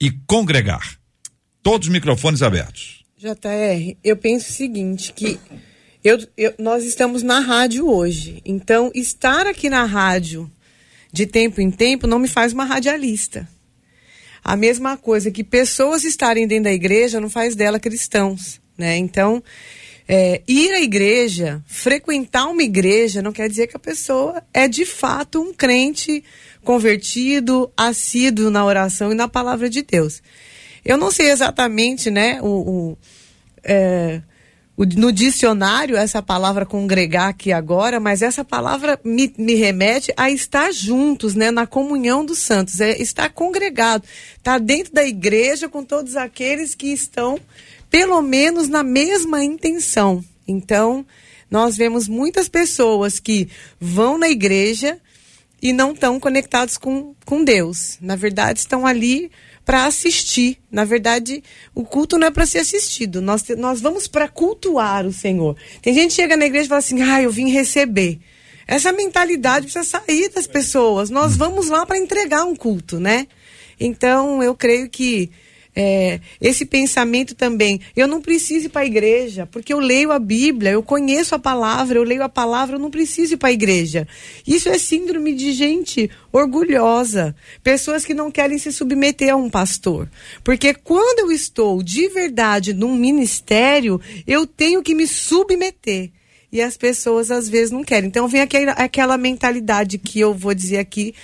e 0.00 0.10
congregar? 0.26 0.96
Todos 1.62 1.88
os 1.88 1.92
microfones 1.92 2.42
abertos. 2.42 3.01
JR, 3.22 3.96
eu 4.02 4.16
penso 4.16 4.50
o 4.50 4.52
seguinte, 4.52 5.12
que 5.12 5.38
eu, 6.02 6.18
eu, 6.36 6.52
nós 6.58 6.82
estamos 6.82 7.22
na 7.22 7.38
rádio 7.38 7.88
hoje. 7.88 8.42
Então, 8.44 8.90
estar 8.92 9.46
aqui 9.46 9.70
na 9.70 9.84
rádio 9.84 10.50
de 11.12 11.24
tempo 11.24 11.60
em 11.60 11.70
tempo 11.70 12.08
não 12.08 12.18
me 12.18 12.26
faz 12.26 12.52
uma 12.52 12.64
radialista. 12.64 13.48
A 14.42 14.56
mesma 14.56 14.96
coisa 14.96 15.30
que 15.30 15.44
pessoas 15.44 16.02
estarem 16.02 16.48
dentro 16.48 16.64
da 16.64 16.72
igreja 16.72 17.20
não 17.20 17.30
faz 17.30 17.54
dela 17.54 17.78
cristãos, 17.78 18.60
né? 18.76 18.96
Então, 18.96 19.40
é, 20.08 20.42
ir 20.48 20.72
à 20.72 20.80
igreja, 20.80 21.62
frequentar 21.64 22.48
uma 22.48 22.64
igreja, 22.64 23.22
não 23.22 23.30
quer 23.30 23.48
dizer 23.48 23.68
que 23.68 23.76
a 23.76 23.80
pessoa 23.80 24.42
é 24.52 24.66
de 24.66 24.84
fato 24.84 25.40
um 25.40 25.54
crente 25.54 26.24
convertido, 26.64 27.70
assíduo 27.76 28.50
na 28.50 28.64
oração 28.64 29.12
e 29.12 29.14
na 29.14 29.28
palavra 29.28 29.70
de 29.70 29.82
Deus. 29.82 30.20
Eu 30.84 30.96
não 30.96 31.10
sei 31.10 31.30
exatamente, 31.30 32.10
né, 32.10 32.40
o, 32.42 32.46
o 32.46 32.98
é, 33.64 34.20
no 34.96 35.12
dicionário 35.12 35.96
essa 35.96 36.22
palavra 36.22 36.66
congregar 36.66 37.28
aqui 37.28 37.52
agora, 37.52 38.00
mas 38.00 38.22
essa 38.22 38.44
palavra 38.44 38.98
me, 39.04 39.32
me, 39.36 39.54
remete 39.54 40.12
a 40.16 40.30
estar 40.30 40.72
juntos, 40.72 41.34
né, 41.34 41.50
na 41.50 41.66
comunhão 41.66 42.24
dos 42.24 42.38
santos, 42.38 42.80
é 42.80 43.00
estar 43.00 43.28
congregado, 43.30 44.04
estar 44.36 44.52
tá 44.52 44.58
dentro 44.58 44.92
da 44.92 45.04
igreja 45.04 45.68
com 45.68 45.84
todos 45.84 46.16
aqueles 46.16 46.74
que 46.74 46.88
estão, 46.88 47.38
pelo 47.90 48.20
menos, 48.22 48.68
na 48.68 48.82
mesma 48.82 49.44
intenção. 49.44 50.24
Então, 50.48 51.06
nós 51.50 51.76
vemos 51.76 52.08
muitas 52.08 52.48
pessoas 52.48 53.20
que 53.20 53.48
vão 53.78 54.16
na 54.16 54.28
igreja 54.28 54.98
e 55.60 55.72
não 55.72 55.92
estão 55.92 56.18
conectados 56.18 56.76
com, 56.76 57.14
com 57.24 57.44
Deus. 57.44 57.98
Na 58.00 58.16
verdade, 58.16 58.58
estão 58.58 58.86
ali 58.86 59.30
para 59.64 59.86
assistir. 59.86 60.58
Na 60.70 60.84
verdade, 60.84 61.42
o 61.74 61.84
culto 61.84 62.18
não 62.18 62.26
é 62.26 62.30
para 62.30 62.46
ser 62.46 62.58
assistido. 62.58 63.20
Nós, 63.20 63.44
nós 63.56 63.80
vamos 63.80 64.06
para 64.06 64.28
cultuar 64.28 65.06
o 65.06 65.12
Senhor. 65.12 65.56
Tem 65.80 65.94
gente 65.94 66.10
que 66.10 66.16
chega 66.16 66.36
na 66.36 66.46
igreja 66.46 66.66
e 66.66 66.68
fala 66.68 66.78
assim: 66.78 67.02
ah, 67.02 67.22
eu 67.22 67.30
vim 67.30 67.50
receber. 67.50 68.20
Essa 68.66 68.92
mentalidade 68.92 69.66
precisa 69.66 69.84
sair 69.84 70.28
das 70.30 70.46
pessoas. 70.46 71.10
Nós 71.10 71.36
vamos 71.36 71.68
lá 71.68 71.84
para 71.84 71.98
entregar 71.98 72.44
um 72.44 72.54
culto, 72.54 72.98
né? 72.98 73.26
Então, 73.78 74.42
eu 74.42 74.54
creio 74.54 74.88
que 74.88 75.30
é, 75.74 76.20
esse 76.40 76.64
pensamento 76.64 77.34
também. 77.34 77.80
Eu 77.96 78.06
não 78.06 78.20
preciso 78.20 78.66
ir 78.66 78.68
para 78.68 78.82
a 78.82 78.86
igreja, 78.86 79.46
porque 79.46 79.72
eu 79.72 79.78
leio 79.78 80.12
a 80.12 80.18
Bíblia, 80.18 80.72
eu 80.72 80.82
conheço 80.82 81.34
a 81.34 81.38
palavra, 81.38 81.98
eu 81.98 82.02
leio 82.02 82.22
a 82.22 82.28
palavra, 82.28 82.76
eu 82.76 82.80
não 82.80 82.90
preciso 82.90 83.34
ir 83.34 83.36
para 83.36 83.48
a 83.48 83.52
igreja. 83.52 84.06
Isso 84.46 84.68
é 84.68 84.78
síndrome 84.78 85.34
de 85.34 85.52
gente 85.52 86.10
orgulhosa, 86.32 87.34
pessoas 87.62 88.04
que 88.04 88.14
não 88.14 88.30
querem 88.30 88.58
se 88.58 88.72
submeter 88.72 89.32
a 89.32 89.36
um 89.36 89.50
pastor. 89.50 90.08
Porque 90.44 90.74
quando 90.74 91.20
eu 91.20 91.32
estou 91.32 91.82
de 91.82 92.08
verdade 92.08 92.72
num 92.72 92.94
ministério, 92.94 94.00
eu 94.26 94.46
tenho 94.46 94.82
que 94.82 94.94
me 94.94 95.06
submeter 95.06 96.10
e 96.52 96.60
as 96.60 96.76
pessoas 96.76 97.30
às 97.30 97.48
vezes 97.48 97.70
não 97.70 97.82
querem. 97.82 98.08
Então 98.08 98.28
vem 98.28 98.42
aquela, 98.42 99.16
mentalidade 99.16 99.96
que 99.96 100.20
eu 100.20 100.34
vou 100.34 100.52
dizer 100.52 100.78
aqui, 100.78 101.14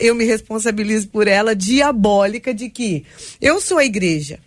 eu 0.00 0.14
me 0.14 0.24
responsabilizo 0.24 1.08
por 1.08 1.26
ela, 1.26 1.56
diabólica, 1.56 2.52
de 2.52 2.68
que 2.68 3.04
eu 3.40 3.60
sou 3.60 3.78
a 3.78 3.84
igreja. 3.84 4.38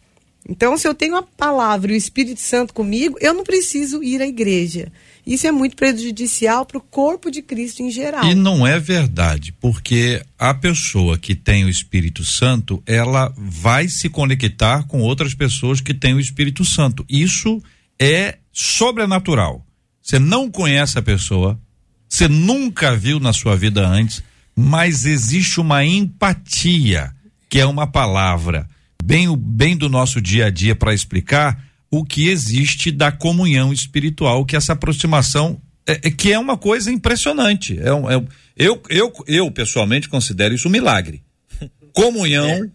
Então, 0.47 0.77
se 0.77 0.87
eu 0.87 0.95
tenho 0.95 1.15
a 1.15 1.21
palavra 1.21 1.91
e 1.91 1.95
o 1.95 1.97
Espírito 1.97 2.39
Santo 2.39 2.73
comigo, 2.73 3.17
eu 3.19 3.33
não 3.33 3.43
preciso 3.43 4.01
ir 4.03 4.21
à 4.21 4.27
igreja. 4.27 4.91
Isso 5.25 5.45
é 5.45 5.51
muito 5.51 5.75
prejudicial 5.75 6.65
para 6.65 6.79
o 6.79 6.81
corpo 6.81 7.29
de 7.29 7.43
Cristo 7.43 7.83
em 7.83 7.91
geral. 7.91 8.25
E 8.25 8.33
não 8.33 8.65
é 8.65 8.79
verdade, 8.79 9.51
porque 9.59 10.23
a 10.39 10.53
pessoa 10.53 11.19
que 11.19 11.35
tem 11.35 11.65
o 11.65 11.69
Espírito 11.69 12.25
Santo, 12.25 12.81
ela 12.85 13.31
vai 13.37 13.87
se 13.87 14.09
conectar 14.09 14.87
com 14.87 15.01
outras 15.01 15.35
pessoas 15.35 15.81
que 15.81 15.93
têm 15.93 16.15
o 16.15 16.19
Espírito 16.19 16.65
Santo. 16.65 17.05
Isso 17.07 17.61
é 17.99 18.39
sobrenatural. 18.51 19.63
Você 20.09 20.17
não 20.17 20.49
conhece 20.49 20.97
a 20.97 21.03
pessoa, 21.03 21.61
você 22.07 22.27
nunca 22.27 22.95
viu 22.95 23.19
na 23.19 23.31
sua 23.31 23.55
vida 23.55 23.87
antes, 23.87 24.23
mas 24.55 25.05
existe 25.05 25.59
uma 25.59 25.85
empatia, 25.85 27.11
que 27.47 27.59
é 27.59 27.65
uma 27.67 27.85
palavra 27.85 28.67
bem, 29.03 29.37
bem 29.37 29.77
do 29.77 29.87
nosso 29.87 30.19
dia 30.19 30.47
a 30.47 30.49
dia 30.49 30.75
para 30.75 30.95
explicar 30.95 31.63
o 31.91 32.03
que 32.03 32.27
existe 32.27 32.89
da 32.91 33.11
comunhão 33.11 33.71
espiritual, 33.71 34.43
que 34.45 34.55
essa 34.55 34.73
aproximação 34.73 35.61
é, 35.85 36.07
é 36.07 36.09
que 36.09 36.33
é 36.33 36.39
uma 36.39 36.57
coisa 36.57 36.91
impressionante. 36.91 37.79
É, 37.79 37.93
um, 37.93 38.09
é 38.09 38.15
eu, 38.57 38.81
eu, 38.89 39.13
eu 39.27 39.51
pessoalmente 39.51 40.09
considero 40.09 40.55
isso 40.55 40.67
um 40.67 40.71
milagre. 40.71 41.21
Comunhão 41.93 42.49
é. 42.49 42.69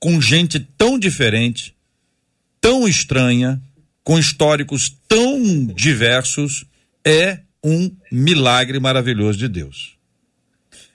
com 0.00 0.18
gente 0.22 0.58
tão 0.58 0.98
diferente, 0.98 1.74
tão 2.62 2.88
estranha, 2.88 3.60
com 4.02 4.18
históricos 4.18 4.96
tão 5.06 5.66
diversos 5.66 6.64
é 7.08 7.40
um 7.64 7.90
milagre 8.10 8.78
maravilhoso 8.78 9.38
de 9.38 9.48
Deus. 9.48 9.98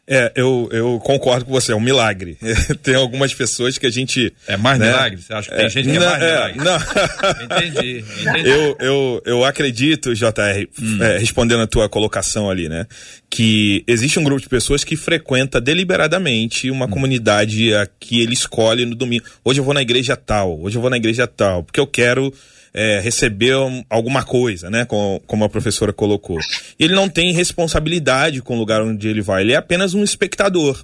É, 0.06 0.34
eu, 0.36 0.68
eu 0.74 1.00
concordo 1.00 1.46
com 1.46 1.52
você, 1.52 1.72
é 1.72 1.76
um 1.76 1.80
milagre. 1.80 2.38
tem 2.84 2.94
algumas 2.94 3.34
pessoas 3.34 3.78
que 3.78 3.86
a 3.86 3.90
gente. 3.90 4.34
É 4.46 4.58
mais 4.58 4.78
né? 4.78 4.88
milagre? 4.88 5.22
Você 5.22 5.34
acha 5.34 5.50
que 5.50 5.56
tem 5.56 5.66
é, 5.66 5.70
gente 5.70 5.90
que 5.90 5.96
é 5.96 6.00
não, 6.00 6.08
é 6.08 6.10
mais 6.10 6.56
milagre? 6.56 6.60
Não. 6.60 7.40
entendi, 7.46 8.06
entendi. 8.22 8.50
Eu, 8.50 8.78
eu, 8.82 9.22
eu 9.26 9.46
acredito, 9.46 10.14
JR, 10.14 10.68
hum. 10.82 11.02
é, 11.02 11.18
respondendo 11.18 11.62
a 11.62 11.68
tua 11.68 11.88
colocação 11.88 12.50
ali, 12.50 12.68
né? 12.68 12.86
Que 13.30 13.82
existe 13.88 14.20
um 14.20 14.26
grupo 14.26 14.42
de 14.42 14.50
pessoas 14.50 14.84
que 14.84 14.98
frequenta 14.98 15.62
deliberadamente 15.62 16.70
uma 16.70 16.86
hum. 16.86 16.90
comunidade 16.90 17.74
a 17.74 17.88
que 17.88 18.22
ele 18.22 18.34
escolhe 18.34 18.86
no 18.86 18.96
domingo. 18.96 19.24
Hoje 19.44 19.62
eu 19.62 19.64
vou 19.64 19.74
na 19.74 19.82
igreja 19.82 20.18
tal, 20.18 20.60
hoje 20.62 20.78
eu 20.78 20.82
vou 20.82 20.90
na 20.90 20.98
igreja 20.98 21.26
tal, 21.26 21.64
porque 21.64 21.80
eu 21.80 21.88
quero 21.88 22.34
é, 22.74 23.00
receber 23.00 23.54
alguma 23.90 24.24
coisa, 24.24 24.70
né? 24.70 24.86
Como, 24.86 25.22
como 25.28 25.44
a 25.44 25.50
professora 25.50 25.94
colocou. 25.94 26.40
Ele 26.80 26.94
não 26.94 27.08
tem 27.08 27.32
responsabilidade 27.32 28.42
com 28.42 28.56
o 28.56 28.60
lugar 28.60 28.82
onde 28.82 29.08
ele 29.08 29.22
vai, 29.22 29.44
ele 29.44 29.54
é 29.54 29.58
apenas 29.58 29.94
um 29.94 30.04
espectador. 30.04 30.84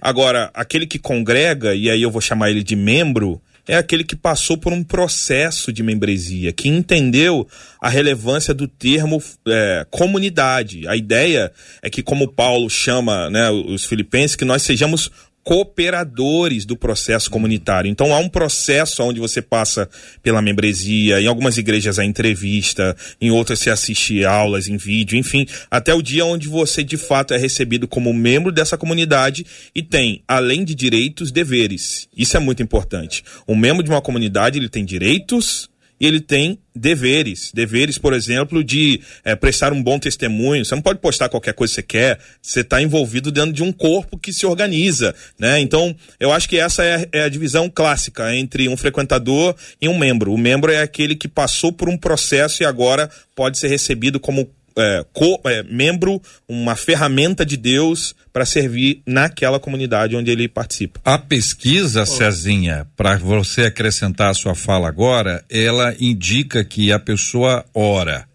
Agora, 0.00 0.50
aquele 0.54 0.86
que 0.86 0.98
congrega, 0.98 1.74
e 1.74 1.90
aí 1.90 2.02
eu 2.02 2.10
vou 2.10 2.20
chamar 2.20 2.50
ele 2.50 2.62
de 2.62 2.76
membro, 2.76 3.40
é 3.66 3.76
aquele 3.76 4.04
que 4.04 4.14
passou 4.14 4.58
por 4.58 4.72
um 4.72 4.84
processo 4.84 5.72
de 5.72 5.82
membresia, 5.82 6.52
que 6.52 6.68
entendeu 6.68 7.48
a 7.80 7.88
relevância 7.88 8.52
do 8.52 8.68
termo 8.68 9.22
é, 9.48 9.86
comunidade. 9.90 10.86
A 10.86 10.94
ideia 10.94 11.50
é 11.80 11.88
que, 11.88 12.02
como 12.02 12.28
Paulo 12.28 12.68
chama 12.68 13.30
né, 13.30 13.50
os 13.50 13.86
filipenses, 13.86 14.36
que 14.36 14.44
nós 14.44 14.62
sejamos 14.62 15.10
cooperadores 15.44 16.64
do 16.64 16.74
processo 16.74 17.30
comunitário. 17.30 17.90
Então 17.90 18.14
há 18.14 18.18
um 18.18 18.28
processo 18.28 19.02
onde 19.02 19.20
você 19.20 19.42
passa 19.42 19.88
pela 20.22 20.40
membresia, 20.40 21.20
em 21.20 21.26
algumas 21.26 21.58
igrejas 21.58 21.98
a 21.98 22.04
entrevista, 22.04 22.96
em 23.20 23.30
outras 23.30 23.58
se 23.60 23.68
assiste 23.68 24.24
aulas 24.24 24.66
em 24.66 24.78
vídeo, 24.78 25.18
enfim, 25.18 25.46
até 25.70 25.94
o 25.94 26.02
dia 26.02 26.24
onde 26.24 26.48
você 26.48 26.82
de 26.82 26.96
fato 26.96 27.34
é 27.34 27.36
recebido 27.36 27.86
como 27.86 28.12
membro 28.12 28.50
dessa 28.50 28.78
comunidade 28.78 29.44
e 29.74 29.82
tem, 29.82 30.22
além 30.26 30.64
de 30.64 30.74
direitos, 30.74 31.30
deveres. 31.30 32.08
Isso 32.16 32.36
é 32.36 32.40
muito 32.40 32.62
importante. 32.62 33.22
Um 33.46 33.54
membro 33.54 33.82
de 33.82 33.90
uma 33.90 34.00
comunidade, 34.00 34.58
ele 34.58 34.68
tem 34.70 34.84
direitos, 34.84 35.68
ele 36.04 36.20
tem 36.20 36.58
deveres. 36.74 37.52
Deveres, 37.52 37.98
por 37.98 38.12
exemplo, 38.12 38.64
de 38.64 39.00
é, 39.24 39.34
prestar 39.36 39.72
um 39.72 39.82
bom 39.82 39.98
testemunho. 39.98 40.64
Você 40.64 40.74
não 40.74 40.82
pode 40.82 40.98
postar 40.98 41.28
qualquer 41.28 41.54
coisa 41.54 41.72
que 41.72 41.74
você 41.74 41.82
quer. 41.82 42.18
Você 42.42 42.60
está 42.60 42.82
envolvido 42.82 43.30
dentro 43.30 43.52
de 43.52 43.62
um 43.62 43.72
corpo 43.72 44.18
que 44.18 44.32
se 44.32 44.44
organiza. 44.46 45.14
Né? 45.38 45.60
Então, 45.60 45.94
eu 46.18 46.32
acho 46.32 46.48
que 46.48 46.58
essa 46.58 46.84
é, 46.84 47.08
é, 47.12 47.22
a 47.22 47.28
divisão 47.28 47.70
clássica 47.70 48.34
entre 48.34 48.68
um 48.68 48.76
frequentador 48.76 49.54
e 49.80 49.88
um 49.88 49.96
membro. 49.96 50.32
O 50.32 50.38
membro 50.38 50.72
é 50.72 50.82
aquele 50.82 51.14
que 51.14 51.28
passou 51.28 51.72
por 51.72 51.88
um 51.88 51.96
processo 51.96 52.62
e 52.62 52.66
agora 52.66 53.10
pode 53.34 53.58
ser 53.58 53.68
recebido 53.68 54.18
como 54.18 54.50
é, 54.76 55.04
co, 55.12 55.40
é, 55.44 55.62
membro, 55.62 56.20
uma 56.48 56.74
ferramenta 56.74 57.44
de 57.44 57.56
Deus 57.56 58.14
para 58.32 58.44
servir 58.44 59.02
naquela 59.06 59.60
comunidade 59.60 60.16
onde 60.16 60.30
ele 60.30 60.48
participa. 60.48 61.00
A 61.04 61.18
pesquisa. 61.18 62.04
Cezinha, 62.04 62.86
para 62.96 63.16
você 63.16 63.62
acrescentar 63.62 64.30
a 64.30 64.34
sua 64.34 64.54
fala 64.54 64.88
agora, 64.88 65.44
ela 65.48 65.94
indica 65.98 66.64
que 66.64 66.92
a 66.92 66.98
pessoa 66.98 67.64
ora 67.72 68.26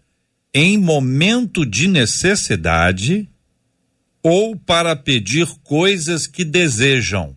em 0.52 0.76
momento 0.76 1.64
de 1.64 1.86
necessidade 1.86 3.28
ou 4.22 4.56
para 4.56 4.96
pedir 4.96 5.46
coisas 5.62 6.26
que 6.26 6.44
desejam. 6.44 7.36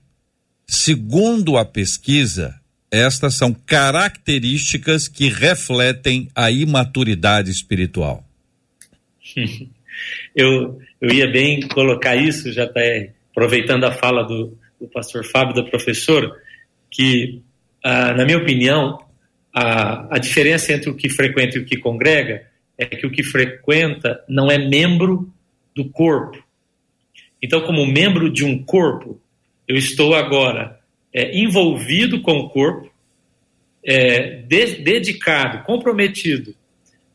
Segundo 0.68 1.58
a 1.58 1.64
pesquisa, 1.64 2.56
estas 2.89 3.36
são 3.36 3.54
características 3.54 5.08
que 5.08 5.30
refletem 5.30 6.30
a 6.36 6.49
imaturidade 6.51 7.51
espiritual. 7.51 8.24
eu, 10.36 10.80
eu 11.01 11.09
ia 11.09 11.28
bem 11.28 11.67
colocar 11.67 12.15
isso, 12.15 12.51
já 12.51 12.65
está 12.65 12.82
aproveitando 13.32 13.86
a 13.86 13.91
fala 13.91 14.24
do, 14.24 14.57
do 14.80 14.88
pastor 14.88 15.26
Fábio, 15.26 15.55
da 15.55 15.63
professora, 15.63 16.32
que, 16.89 17.41
ah, 17.84 18.13
na 18.13 18.26
minha 18.26 18.38
opinião, 18.38 18.99
a, 19.53 20.15
a 20.15 20.19
diferença 20.19 20.74
entre 20.74 20.89
o 20.89 20.95
que 20.95 21.09
frequenta 21.09 21.57
e 21.57 21.61
o 21.61 21.65
que 21.65 21.78
congrega 21.78 22.47
é 22.78 22.86
que 22.86 23.05
o 23.05 23.11
que 23.11 23.24
frequenta 23.24 24.24
não 24.28 24.51
é 24.51 24.57
membro 24.57 25.32
do 25.76 25.89
corpo. 25.89 26.43
Então, 27.41 27.61
como 27.61 27.86
membro 27.86 28.32
de 28.32 28.43
um 28.43 28.63
corpo, 28.63 29.19
eu 29.67 29.76
estou 29.76 30.15
agora 30.15 30.80
é, 31.13 31.38
envolvido 31.38 32.21
com 32.21 32.39
o 32.39 32.49
corpo, 32.49 32.91
é, 33.86 34.38
de, 34.38 34.78
dedicado, 34.82 35.63
comprometido 35.63 36.55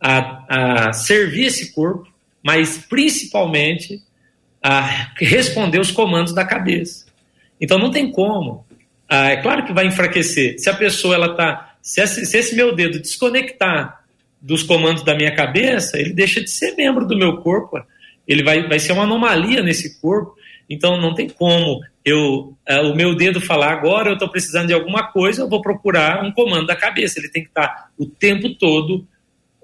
a, 0.01 0.88
a 0.88 0.92
servir 0.92 1.46
esse 1.46 1.72
corpo, 1.72 2.09
mas 2.42 2.78
principalmente 2.78 4.01
a 4.62 4.80
responder 5.16 5.80
os 5.80 5.90
comandos 5.90 6.34
da 6.34 6.44
cabeça. 6.44 7.07
Então 7.61 7.78
não 7.78 7.90
tem 7.90 8.11
como. 8.11 8.66
Ah, 9.09 9.30
é 9.30 9.36
claro 9.36 9.64
que 9.64 9.72
vai 9.72 9.86
enfraquecer. 9.86 10.59
Se 10.59 10.68
a 10.68 10.74
pessoa 10.74 11.14
ela 11.14 11.34
tá, 11.34 11.76
se 11.80 12.01
esse, 12.01 12.26
se 12.26 12.36
esse 12.36 12.55
meu 12.55 12.74
dedo 12.74 13.01
desconectar 13.01 14.05
dos 14.40 14.62
comandos 14.62 15.03
da 15.03 15.14
minha 15.14 15.34
cabeça, 15.34 15.99
ele 15.99 16.12
deixa 16.12 16.40
de 16.40 16.51
ser 16.51 16.76
membro 16.76 17.07
do 17.07 17.16
meu 17.16 17.38
corpo. 17.38 17.82
Ele 18.26 18.42
vai, 18.42 18.68
vai 18.68 18.78
ser 18.78 18.92
uma 18.92 19.05
anomalia 19.05 19.62
nesse 19.62 20.01
corpo. 20.01 20.36
Então 20.68 21.01
não 21.01 21.14
tem 21.14 21.28
como 21.28 21.80
eu 22.05 22.55
uh, 22.68 22.90
o 22.90 22.94
meu 22.94 23.14
dedo 23.14 23.40
falar 23.40 23.72
agora 23.72 24.11
eu 24.11 24.14
estou 24.14 24.28
precisando 24.28 24.68
de 24.68 24.74
alguma 24.74 25.11
coisa, 25.11 25.42
eu 25.42 25.49
vou 25.49 25.62
procurar 25.62 26.22
um 26.22 26.30
comando 26.30 26.66
da 26.66 26.76
cabeça. 26.76 27.18
Ele 27.18 27.28
tem 27.28 27.42
que 27.42 27.49
estar 27.49 27.90
o 27.99 28.07
tempo 28.07 28.55
todo 28.55 29.07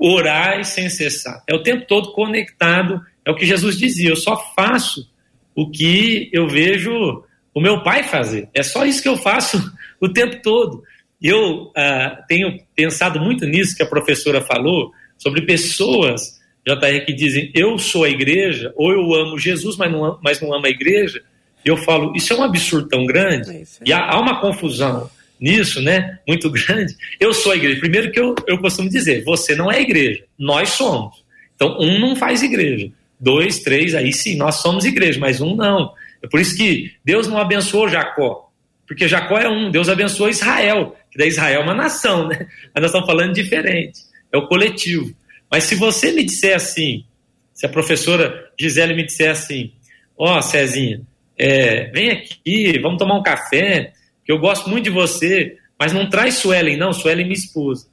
orar 0.07 0.61
e 0.61 0.65
sem 0.65 0.89
cessar. 0.89 1.43
É 1.49 1.55
o 1.55 1.63
tempo 1.63 1.87
todo 1.87 2.13
conectado. 2.13 3.01
É 3.25 3.31
o 3.31 3.35
que 3.35 3.47
Jesus 3.47 3.79
dizia. 3.79 4.11
Eu 4.11 4.17
só 4.17 4.37
faço 4.55 5.09
o 5.55 5.71
que 5.71 6.31
eu 6.33 6.49
vejo 6.49 7.25
o 7.55 7.61
meu 7.61 7.83
pai 7.83 8.03
fazer. 8.03 8.49
É 8.53 8.63
só 8.63 8.85
isso 8.85 9.03
que 9.03 9.09
eu 9.09 9.17
faço 9.17 9.59
o 10.01 10.09
tempo 10.09 10.41
todo. 10.43 10.83
Eu 11.23 11.67
uh, 11.69 12.27
tenho 12.29 12.61
pensado 12.75 13.21
muito 13.21 13.47
nisso 13.47 13.77
que 13.77 13.83
a 13.83 13.87
professora 13.87 14.41
falou 14.41 14.93
sobre 15.17 15.43
pessoas 15.43 16.41
JR, 16.67 17.05
que 17.05 17.13
dizem 17.13 17.51
eu 17.55 17.79
sou 17.79 18.05
a 18.05 18.09
igreja, 18.09 18.73
ou 18.75 18.91
eu 18.91 19.15
amo 19.15 19.39
Jesus, 19.39 19.77
mas 19.77 19.93
não, 19.93 20.19
mas 20.23 20.41
não 20.41 20.55
amo 20.55 20.67
a 20.67 20.71
igreja, 20.71 21.23
eu 21.65 21.77
falo, 21.77 22.13
isso 22.17 22.33
é 22.33 22.37
um 22.37 22.43
absurdo 22.43 22.89
tão 22.89 23.05
grande, 23.05 23.51
é 23.51 23.65
e 23.85 23.93
há, 23.93 24.11
há, 24.11 24.21
uma 24.21 24.41
confusão 24.41 25.11
nisso, 25.45 25.82
né, 25.82 26.18
muito 26.26 26.49
grande. 26.51 26.97
Eu 27.20 27.34
sou 27.34 27.53
a 27.53 27.57
igreja. 27.57 27.78
Primeiro 27.78 28.11
que 28.11 28.18
eu, 28.18 28.34
eu 28.47 28.57
costumo 28.57 28.88
dizer, 28.88 29.22
você 29.24 29.55
não 29.55 29.70
é 29.70 29.82
igreja, 29.82 30.24
nós 30.38 30.70
somos. 30.70 31.22
Então, 31.55 31.76
um 31.78 32.01
não 32.01 32.16
faz 32.16 32.42
igreja. 32.42 32.90
Dois, 33.20 33.59
três, 33.59 33.95
aí 33.95 34.11
sim, 34.11 34.36
nós 34.36 34.57
somos 34.62 34.86
igreja, 34.86 35.20
mas 35.20 35.42
um 35.42 35.55
não. 35.55 35.92
É 36.22 36.26
por 36.26 36.40
isso 36.40 36.57
que 36.57 36.92
Deus 37.05 37.28
não 37.28 37.36
abençoou 37.36 37.90
Jacó, 37.90 38.51
porque 38.86 39.07
Jacó 39.07 39.38
é 39.38 39.47
um, 39.47 39.70
Deus 39.70 39.90
abençoou 39.90 40.30
Israel, 40.30 40.97
que 41.11 41.18
da 41.18 41.26
Israel 41.26 41.61
é 41.61 41.62
uma 41.62 41.74
nação, 41.74 42.26
né? 42.26 42.49
Mas 42.74 42.82
nós 42.82 42.86
estamos 42.86 43.07
falando 43.07 43.34
diferente, 43.34 44.01
é 44.32 44.38
o 44.38 44.47
coletivo. 44.47 45.14
Mas 45.51 45.64
se 45.64 45.74
você 45.74 46.11
me 46.11 46.24
disser 46.24 46.57
assim, 46.57 47.05
se 47.53 47.66
a 47.66 47.68
professora 47.68 48.51
Gisele 48.59 48.95
me 48.95 49.05
disser 49.05 49.30
assim, 49.30 49.72
ó, 50.16 50.38
oh, 50.38 50.42
Cezinha, 50.42 51.03
é, 51.38 51.90
vem 51.90 52.11
aqui, 52.11 52.78
vamos 52.80 52.99
tomar 52.99 53.18
um 53.18 53.22
café, 53.22 53.92
que 54.25 54.33
eu 54.33 54.39
gosto 54.39 54.70
muito 54.70 54.85
de 54.85 54.91
você, 54.91 55.59
mas 55.79 55.93
não 55.93 56.09
traz 56.09 56.35
Suelen, 56.35 56.77
não, 56.77 56.93
Suelen 56.93 57.25
é 57.25 57.29
minha 57.29 57.39
esposa. 57.39 57.87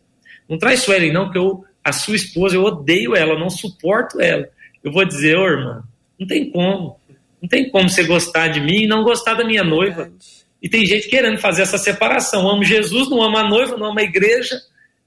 Não 0.47 0.57
traz 0.57 0.81
Suelen, 0.81 1.11
não, 1.11 1.29
que 1.29 1.37
eu, 1.37 1.63
a 1.83 1.91
sua 1.91 2.15
esposa, 2.15 2.55
eu 2.55 2.63
odeio 2.63 3.15
ela, 3.15 3.33
eu 3.33 3.39
não 3.39 3.49
suporto 3.49 4.19
ela. 4.19 4.47
Eu 4.83 4.91
vou 4.91 5.05
dizer, 5.05 5.37
ô 5.37 5.45
irmã, 5.45 5.83
não 6.19 6.27
tem 6.27 6.49
como. 6.49 6.99
Não 7.41 7.49
tem 7.49 7.69
como 7.69 7.89
você 7.89 8.03
gostar 8.03 8.49
de 8.49 8.61
mim 8.61 8.83
e 8.83 8.87
não 8.87 9.03
gostar 9.03 9.33
da 9.33 9.43
minha 9.43 9.63
noiva. 9.63 10.11
E 10.61 10.69
tem 10.69 10.85
gente 10.85 11.07
querendo 11.09 11.39
fazer 11.39 11.63
essa 11.63 11.77
separação. 11.77 12.47
amo 12.47 12.63
Jesus, 12.63 13.09
não 13.09 13.21
amo 13.21 13.37
a 13.37 13.49
noiva, 13.49 13.75
não 13.75 13.87
amo 13.87 13.99
a 13.99 14.03
igreja, 14.03 14.55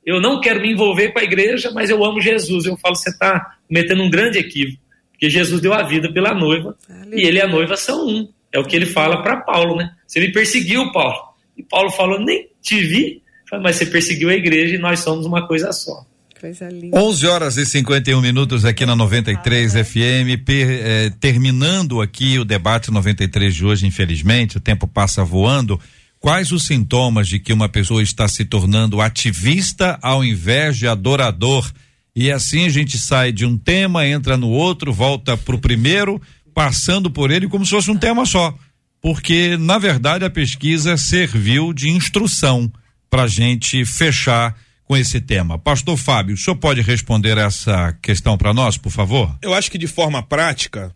eu 0.04 0.20
não 0.20 0.40
quero 0.40 0.60
me 0.60 0.72
envolver 0.72 1.12
com 1.12 1.20
a 1.20 1.24
igreja, 1.24 1.70
mas 1.70 1.90
eu 1.90 2.04
amo 2.04 2.20
Jesus. 2.20 2.64
Eu 2.64 2.76
falo, 2.76 2.96
você 2.96 3.10
está 3.10 3.56
cometendo 3.68 4.02
um 4.02 4.10
grande 4.10 4.38
equívoco, 4.38 4.82
porque 5.12 5.30
Jesus 5.30 5.60
deu 5.60 5.72
a 5.72 5.82
vida 5.82 6.12
pela 6.12 6.34
noiva 6.34 6.76
Aleluia. 6.90 7.22
e 7.22 7.26
ele 7.26 7.38
e 7.38 7.42
a 7.42 7.46
noiva 7.46 7.76
são 7.76 8.06
um. 8.06 8.28
É 8.54 8.58
o 8.60 8.64
que 8.64 8.76
ele 8.76 8.86
fala 8.86 9.20
para 9.20 9.38
Paulo, 9.38 9.74
né? 9.74 9.90
Você 10.06 10.20
me 10.20 10.30
perseguiu, 10.30 10.92
Paulo. 10.92 11.34
E 11.56 11.62
Paulo 11.64 11.90
falou, 11.90 12.20
nem 12.20 12.46
te 12.62 12.78
vi, 12.78 13.20
mas 13.60 13.74
você 13.74 13.86
perseguiu 13.86 14.28
a 14.30 14.34
igreja 14.34 14.76
e 14.76 14.78
nós 14.78 15.00
somos 15.00 15.26
uma 15.26 15.44
coisa 15.44 15.72
só. 15.72 16.06
Coisa 16.40 16.68
linda. 16.68 16.96
11 16.96 17.26
horas 17.26 17.56
e 17.56 17.66
51 17.66 18.20
minutos 18.20 18.64
aqui 18.64 18.86
na 18.86 18.94
93 18.94 19.72
FM, 19.72 20.44
per, 20.44 20.68
eh, 20.70 21.10
terminando 21.18 22.00
aqui 22.00 22.38
o 22.38 22.44
debate 22.44 22.92
93 22.92 23.52
de 23.52 23.64
hoje, 23.64 23.88
infelizmente, 23.88 24.58
o 24.58 24.60
tempo 24.60 24.86
passa 24.86 25.24
voando. 25.24 25.80
Quais 26.20 26.52
os 26.52 26.64
sintomas 26.64 27.26
de 27.26 27.40
que 27.40 27.52
uma 27.52 27.68
pessoa 27.68 28.04
está 28.04 28.28
se 28.28 28.44
tornando 28.44 29.00
ativista 29.00 29.98
ao 30.00 30.24
invés 30.24 30.76
de 30.76 30.86
adorador? 30.86 31.68
E 32.14 32.30
assim 32.30 32.66
a 32.66 32.68
gente 32.68 32.98
sai 32.98 33.32
de 33.32 33.44
um 33.44 33.58
tema, 33.58 34.06
entra 34.06 34.36
no 34.36 34.48
outro, 34.48 34.92
volta 34.92 35.36
para 35.36 35.56
o 35.56 35.60
primeiro, 35.60 36.22
passando 36.54 37.10
por 37.10 37.30
ele 37.30 37.48
como 37.48 37.64
se 37.64 37.72
fosse 37.72 37.90
um 37.90 37.96
tema 37.96 38.24
só. 38.24 38.54
Porque, 39.00 39.56
na 39.58 39.76
verdade, 39.78 40.24
a 40.24 40.30
pesquisa 40.30 40.96
serviu 40.96 41.74
de 41.74 41.90
instrução 41.90 42.72
para 43.10 43.24
a 43.24 43.28
gente 43.28 43.84
fechar 43.84 44.56
com 44.86 44.96
esse 44.96 45.20
tema. 45.20 45.58
Pastor 45.58 45.96
Fábio, 45.96 46.34
o 46.34 46.38
senhor 46.38 46.56
pode 46.56 46.80
responder 46.80 47.36
essa 47.36 47.92
questão 48.00 48.38
para 48.38 48.54
nós, 48.54 48.76
por 48.76 48.90
favor? 48.90 49.36
Eu 49.42 49.52
acho 49.52 49.70
que 49.70 49.78
de 49.78 49.86
forma 49.86 50.22
prática, 50.22 50.94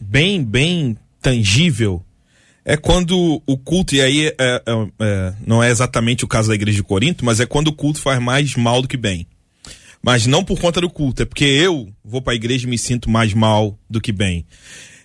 bem, 0.00 0.42
bem 0.42 0.96
tangível, 1.20 2.04
é 2.64 2.76
quando 2.76 3.42
o 3.46 3.56
culto, 3.56 3.94
e 3.94 4.02
aí 4.02 4.26
é, 4.26 4.34
é, 4.38 4.62
é, 5.00 5.34
não 5.46 5.62
é 5.62 5.70
exatamente 5.70 6.24
o 6.24 6.28
caso 6.28 6.48
da 6.48 6.54
igreja 6.54 6.76
de 6.76 6.82
Corinto, 6.82 7.24
mas 7.24 7.40
é 7.40 7.46
quando 7.46 7.68
o 7.68 7.72
culto 7.72 8.00
faz 8.00 8.20
mais 8.20 8.54
mal 8.56 8.82
do 8.82 8.88
que 8.88 8.96
bem. 8.96 9.26
Mas 10.02 10.26
não 10.26 10.44
por 10.44 10.60
conta 10.60 10.80
do 10.80 10.88
culto, 10.88 11.22
é 11.22 11.26
porque 11.26 11.44
eu 11.44 11.88
vou 12.04 12.22
para 12.22 12.32
a 12.32 12.36
igreja 12.36 12.66
e 12.66 12.70
me 12.70 12.78
sinto 12.78 13.10
mais 13.10 13.34
mal 13.34 13.78
do 13.88 14.00
que 14.00 14.12
bem. 14.12 14.46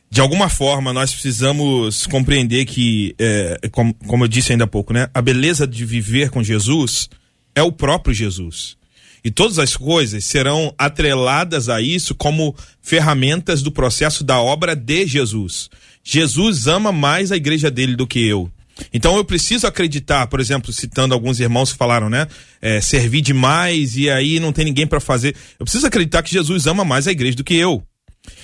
De 0.10 0.22
alguma 0.22 0.48
forma, 0.48 0.94
nós 0.94 1.12
precisamos 1.12 2.06
compreender 2.06 2.66
que, 2.66 3.16
é, 3.18 3.60
como, 3.72 3.94
como 4.08 4.24
eu 4.24 4.28
disse 4.28 4.52
ainda 4.52 4.66
há 4.66 4.68
pouco, 4.68 4.94
né? 4.94 5.10
A 5.14 5.22
beleza 5.22 5.66
de 5.66 5.84
viver 5.86 6.30
com 6.30 6.44
Jesus 6.44 7.10
é 7.56 7.64
o 7.64 7.72
próprio 7.72 8.14
Jesus. 8.14 8.78
E 9.24 9.32
todas 9.32 9.58
as 9.58 9.76
coisas 9.76 10.26
serão 10.26 10.74
atreladas 10.78 11.70
a 11.70 11.82
isso 11.82 12.14
como 12.14 12.56
ferramentas 12.82 13.62
do 13.62 13.72
processo 13.72 14.24
da 14.24 14.40
obra 14.40 14.76
de 14.76 15.08
Jesus. 15.08 15.70
Jesus 16.04 16.68
ama 16.68 16.92
mais 16.92 17.32
a 17.32 17.38
igreja 17.38 17.72
dele 17.72 17.96
do 17.96 18.06
que 18.06 18.28
eu. 18.28 18.52
Então 18.92 19.16
eu 19.16 19.24
preciso 19.24 19.68
acreditar, 19.68 20.28
por 20.28 20.40
exemplo, 20.40 20.74
citando 20.74 21.14
alguns 21.14 21.40
irmãos 21.40 21.72
que 21.72 21.78
falaram, 21.78 22.10
né? 22.10 22.28
É, 22.62 22.82
servir 22.82 23.22
demais 23.22 23.96
e 23.96 24.10
aí 24.10 24.40
não 24.40 24.52
tem 24.52 24.66
ninguém 24.66 24.88
para 24.88 25.00
fazer. 25.00 25.36
Eu 25.60 25.66
preciso 25.66 25.86
acreditar 25.86 26.24
que 26.24 26.32
Jesus 26.32 26.66
ama 26.68 26.84
mais 26.84 27.08
a 27.08 27.12
igreja 27.12 27.38
do 27.38 27.44
que 27.44 27.56
eu. 27.56 27.84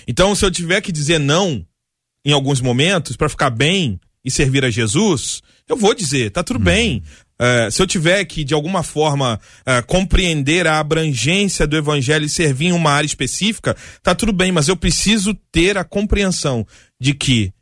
Então, 0.08 0.36
se 0.36 0.46
eu 0.46 0.52
tiver 0.52 0.82
que 0.82 0.92
dizer 0.92 1.20
não 1.20 1.66
em 2.26 2.32
alguns 2.32 2.62
momentos 2.62 3.16
para 3.16 3.30
ficar 3.30 3.50
bem 3.50 4.00
e 4.24 4.30
servir 4.30 4.66
a 4.66 4.70
Jesus, 4.70 5.42
eu 5.68 5.78
vou 5.78 5.94
dizer, 5.94 6.32
tá 6.32 6.44
tudo 6.44 6.58
uhum. 6.58 6.66
bem. 6.66 7.04
Uh, 7.42 7.72
se 7.72 7.82
eu 7.82 7.88
tiver 7.88 8.26
que, 8.26 8.44
de 8.44 8.54
alguma 8.54 8.84
forma, 8.84 9.40
uh, 9.62 9.86
compreender 9.88 10.68
a 10.68 10.80
abrangência 10.80 11.66
do 11.66 11.78
evangelho 11.78 12.26
e 12.26 12.30
servir 12.30 12.68
em 12.68 12.72
uma 12.74 12.92
área 12.92 13.08
específica, 13.08 13.78
tá 14.04 14.14
tudo 14.14 14.34
bem, 14.34 14.52
mas 14.52 14.68
eu 14.68 14.76
preciso 14.76 15.34
ter 15.50 15.78
a 15.78 15.86
compreensão 15.86 16.68
de 17.00 17.14
que 17.14 17.54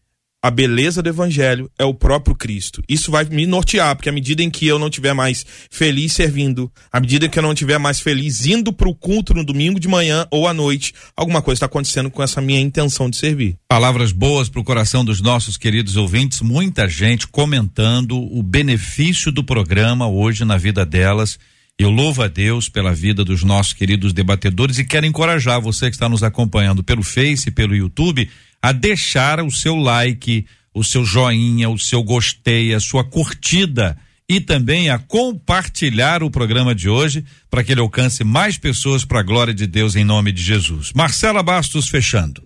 a 0.42 0.52
beleza 0.52 1.02
do 1.02 1.10
evangelho 1.10 1.70
é 1.80 1.84
o 1.84 1.94
próprio 1.94 2.36
Cristo. 2.36 2.84
Isso 2.88 3.10
vai 3.12 3.26
me 3.26 3.46
nortear, 3.46 3.96
porque 3.96 4.10
à 4.10 4.12
medida 4.12 4.44
em 4.44 4.50
que 4.50 4.68
eu 4.68 4.78
não 4.78 4.90
tiver 4.90 5.14
mais 5.14 5.46
feliz 5.70 6.14
servindo, 6.14 6.72
à 6.92 7.00
medida 7.00 7.28
que 7.28 7.40
eu 7.40 7.44
não 7.44 7.56
tiver 7.56 7.78
mais 7.80 8.00
feliz 8.00 8.46
indo 8.46 8.72
para 8.72 8.88
o 8.88 8.96
culto 8.96 9.34
no 9.34 9.44
domingo 9.44 9.80
de 9.80 9.88
manhã 9.88 10.28
ou 10.30 10.48
à 10.48 10.54
noite, 10.54 10.94
alguma 11.16 11.42
coisa 11.42 11.58
está 11.58 11.66
acontecendo 11.66 12.12
com 12.12 12.22
essa 12.22 12.40
minha 12.40 12.60
intenção 12.60 13.10
de 13.10 13.18
servir. 13.18 13.58
Palavras 13.68 14.12
boas 14.12 14.48
para 14.48 14.62
o 14.62 14.64
coração 14.64 15.04
dos 15.04 15.22
nossos 15.22 15.58
queridos 15.58 15.96
ouvintes, 15.96 16.42
muita 16.42 16.88
gente 16.88 17.28
comentando 17.28 18.18
o 18.18 18.44
benefício 18.44 19.32
do 19.32 19.44
programa 19.44 20.08
hoje 20.08 20.46
na 20.46 20.58
vida 20.58 20.86
delas. 20.86 21.40
Eu 21.80 21.92
louvo 21.92 22.24
a 22.24 22.28
Deus 22.28 22.70
pela 22.70 22.92
vida 22.92 23.24
dos 23.24 23.44
nossos 23.44 23.72
queridos 23.72 24.12
debatedores 24.12 24.80
e 24.80 24.84
quero 24.84 25.06
encorajar 25.06 25.62
você 25.62 25.90
que 25.90 25.96
está 25.96 26.10
nos 26.10 26.24
acompanhando 26.24 26.84
pelo 26.84 27.04
Face, 27.04 27.52
pelo 27.52 27.76
YouTube, 27.76 28.28
a 28.68 28.74
deixar 28.74 29.40
o 29.40 29.50
seu 29.50 29.78
like, 29.78 30.46
o 30.74 30.84
seu 30.84 31.06
joinha, 31.06 31.70
o 31.70 31.80
seu 31.80 32.04
gostei, 32.04 32.74
a 32.74 32.82
sua 32.82 33.02
curtida 33.02 33.98
e 34.28 34.42
também 34.42 34.90
a 34.90 35.00
compartilhar 35.00 36.22
o 36.22 36.30
programa 36.30 36.76
de 36.76 36.90
hoje 36.90 37.24
para 37.50 37.64
que 37.64 37.72
ele 37.72 37.80
alcance 37.80 38.26
mais 38.26 38.58
pessoas 38.58 39.06
para 39.06 39.22
a 39.22 39.24
glória 39.24 39.54
de 39.54 39.66
Deus 39.66 39.96
em 39.96 40.04
nome 40.04 40.34
de 40.34 40.42
Jesus. 40.42 40.92
Marcela 40.94 41.42
Bastos 41.42 41.88
fechando. 41.88 42.44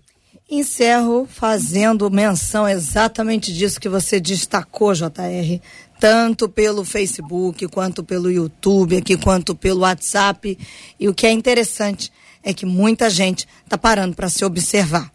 Encerro 0.48 1.28
fazendo 1.28 2.08
menção 2.08 2.68
exatamente 2.68 3.52
disso 3.52 3.80
que 3.80 3.88
você 3.88 4.20
destacou, 4.20 4.94
JR, 4.94 5.60
tanto 5.98 6.48
pelo 6.48 6.84
Facebook, 6.84 7.66
quanto 7.66 8.04
pelo 8.04 8.30
YouTube, 8.30 8.96
aqui, 8.96 9.16
quanto 9.16 9.56
pelo 9.56 9.80
WhatsApp. 9.80 10.56
E 11.00 11.08
o 11.08 11.14
que 11.14 11.26
é 11.26 11.32
interessante 11.32 12.12
é 12.44 12.54
que 12.54 12.64
muita 12.64 13.10
gente 13.10 13.44
está 13.64 13.76
parando 13.76 14.14
para 14.14 14.28
se 14.28 14.44
observar. 14.44 15.11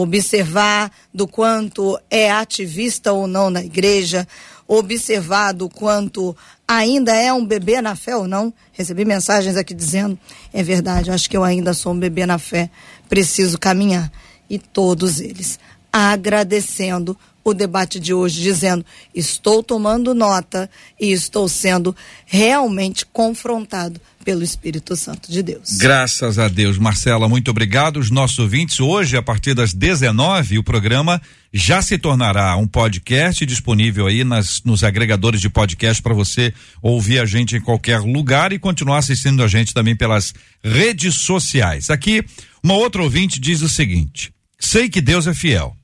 Observar 0.00 0.92
do 1.12 1.26
quanto 1.26 1.98
é 2.08 2.30
ativista 2.30 3.12
ou 3.12 3.26
não 3.26 3.50
na 3.50 3.64
igreja, 3.64 4.28
observar 4.68 5.50
do 5.52 5.68
quanto 5.68 6.36
ainda 6.68 7.12
é 7.16 7.32
um 7.32 7.44
bebê 7.44 7.82
na 7.82 7.96
fé 7.96 8.14
ou 8.14 8.28
não. 8.28 8.54
Recebi 8.70 9.04
mensagens 9.04 9.56
aqui 9.56 9.74
dizendo: 9.74 10.16
é 10.52 10.62
verdade, 10.62 11.10
acho 11.10 11.28
que 11.28 11.36
eu 11.36 11.42
ainda 11.42 11.74
sou 11.74 11.92
um 11.92 11.98
bebê 11.98 12.26
na 12.26 12.38
fé, 12.38 12.70
preciso 13.08 13.58
caminhar 13.58 14.08
e 14.48 14.56
todos 14.56 15.18
eles 15.18 15.58
agradecendo 15.92 17.18
o 17.50 17.54
debate 17.54 17.98
de 17.98 18.12
hoje, 18.14 18.40
dizendo: 18.40 18.84
estou 19.14 19.62
tomando 19.62 20.14
nota 20.14 20.70
e 21.00 21.12
estou 21.12 21.48
sendo 21.48 21.94
realmente 22.26 23.04
confrontado 23.06 24.00
pelo 24.24 24.42
Espírito 24.42 24.94
Santo 24.94 25.32
de 25.32 25.42
Deus. 25.42 25.78
Graças 25.78 26.38
a 26.38 26.48
Deus, 26.48 26.76
Marcela, 26.76 27.26
muito 27.28 27.50
obrigado. 27.50 27.98
Os 27.98 28.10
nossos 28.10 28.38
ouvintes, 28.38 28.78
hoje, 28.78 29.16
a 29.16 29.22
partir 29.22 29.54
das 29.54 29.72
19, 29.72 30.58
o 30.58 30.62
programa 30.62 31.18
já 31.50 31.80
se 31.80 31.96
tornará 31.96 32.54
um 32.56 32.66
podcast 32.66 33.46
disponível 33.46 34.06
aí 34.06 34.24
nas, 34.24 34.62
nos 34.62 34.84
agregadores 34.84 35.40
de 35.40 35.48
podcast 35.48 36.02
para 36.02 36.12
você 36.12 36.52
ouvir 36.82 37.20
a 37.20 37.24
gente 37.24 37.56
em 37.56 37.60
qualquer 37.60 38.00
lugar 38.00 38.52
e 38.52 38.58
continuar 38.58 38.98
assistindo 38.98 39.42
a 39.42 39.48
gente 39.48 39.72
também 39.72 39.96
pelas 39.96 40.34
redes 40.62 41.14
sociais. 41.20 41.88
Aqui, 41.88 42.22
uma 42.62 42.74
outra 42.74 43.02
ouvinte 43.02 43.40
diz 43.40 43.62
o 43.62 43.68
seguinte: 43.68 44.30
Sei 44.60 44.90
que 44.90 45.00
Deus 45.00 45.26
é 45.26 45.32
fiel, 45.32 45.74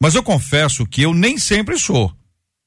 mas 0.00 0.14
eu 0.14 0.22
confesso 0.22 0.86
que 0.86 1.02
eu 1.02 1.12
nem 1.12 1.38
sempre 1.38 1.78
sou. 1.78 2.12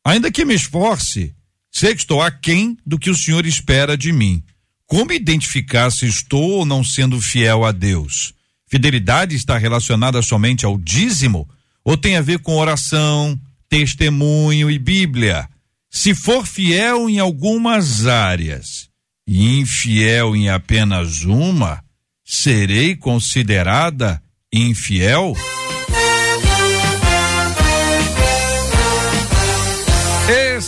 Ainda 0.06 0.32
que 0.32 0.44
me 0.44 0.54
esforce, 0.54 1.34
sei 1.72 1.94
que 1.94 2.02
estou 2.02 2.22
aquém 2.22 2.78
do 2.86 3.00
que 3.00 3.10
o 3.10 3.16
Senhor 3.16 3.46
espera 3.46 3.98
de 3.98 4.12
mim. 4.12 4.44
Como 4.86 5.14
identificar 5.14 5.90
se 5.92 6.06
estou 6.06 6.52
ou 6.52 6.66
não 6.66 6.84
sendo 6.84 7.22
fiel 7.22 7.64
a 7.64 7.72
Deus? 7.72 8.34
Fidelidade 8.68 9.36
está 9.36 9.58
relacionada 9.58 10.22
somente 10.22 10.66
ao 10.66 10.78
dízimo 10.78 11.48
ou 11.84 11.96
tem 11.96 12.18
a 12.18 12.22
ver 12.22 12.40
com 12.40 12.58
oração, 12.58 13.40
testemunho 13.70 14.70
e 14.70 14.78
Bíblia? 14.78 15.48
Se 15.90 16.16
for 16.16 16.46
fiel 16.46 17.10
em 17.10 17.20
algumas 17.20 18.06
áreas 18.08 18.90
e 19.28 19.60
infiel 19.60 20.36
em 20.36 20.50
apenas 20.50 21.24
uma, 21.24 21.84
serei 22.26 22.96
considerada 22.96 24.22
infiel? 24.54 25.36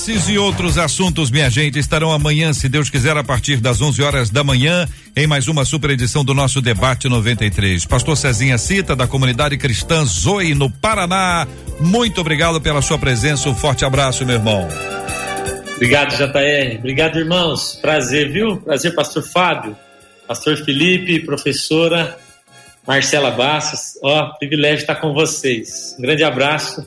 Esses 0.06 0.28
e 0.28 0.38
outros 0.38 0.78
assuntos, 0.78 1.32
minha 1.32 1.50
gente, 1.50 1.80
estarão 1.80 2.12
amanhã, 2.12 2.52
se 2.52 2.68
Deus 2.68 2.90
quiser, 2.90 3.16
a 3.16 3.24
partir 3.24 3.62
das 3.62 3.82
11 3.82 4.04
horas 4.04 4.30
da 4.30 4.44
manhã, 4.44 4.86
em 5.16 5.26
mais 5.26 5.48
uma 5.48 5.64
super 5.64 5.92
edição 5.92 6.26
do 6.26 6.34
nosso 6.34 6.60
Debate 6.62 7.08
93. 7.08 7.86
Pastor 7.86 8.18
Cezinha 8.18 8.58
Cita, 8.58 8.98
da 8.98 9.08
comunidade 9.08 9.58
cristã 9.58 10.04
Zoe, 10.04 10.54
no 10.54 10.70
Paraná. 10.70 11.48
Muito 11.80 12.20
obrigado 12.20 12.60
pela 12.60 12.82
sua 12.82 12.98
presença. 13.00 13.48
Um 13.48 13.56
forte 13.56 13.86
abraço, 13.86 14.26
meu 14.26 14.36
irmão. 14.36 14.68
Obrigado, 15.78 16.18
JR. 16.18 16.80
Obrigado, 16.80 17.18
irmãos. 17.18 17.80
Prazer, 17.82 18.30
viu? 18.30 18.58
Prazer, 18.58 18.94
Pastor 18.94 19.24
Fábio, 19.24 19.74
Pastor 20.28 20.58
Felipe, 20.66 21.22
professora 21.22 22.20
Marcela 22.86 23.32
Bastos. 23.32 23.98
Ó, 24.04 24.34
privilégio 24.38 24.82
estar 24.82 24.96
com 24.96 25.14
vocês. 25.14 25.96
Um 25.98 26.02
grande 26.02 26.26
abraço. 26.26 26.86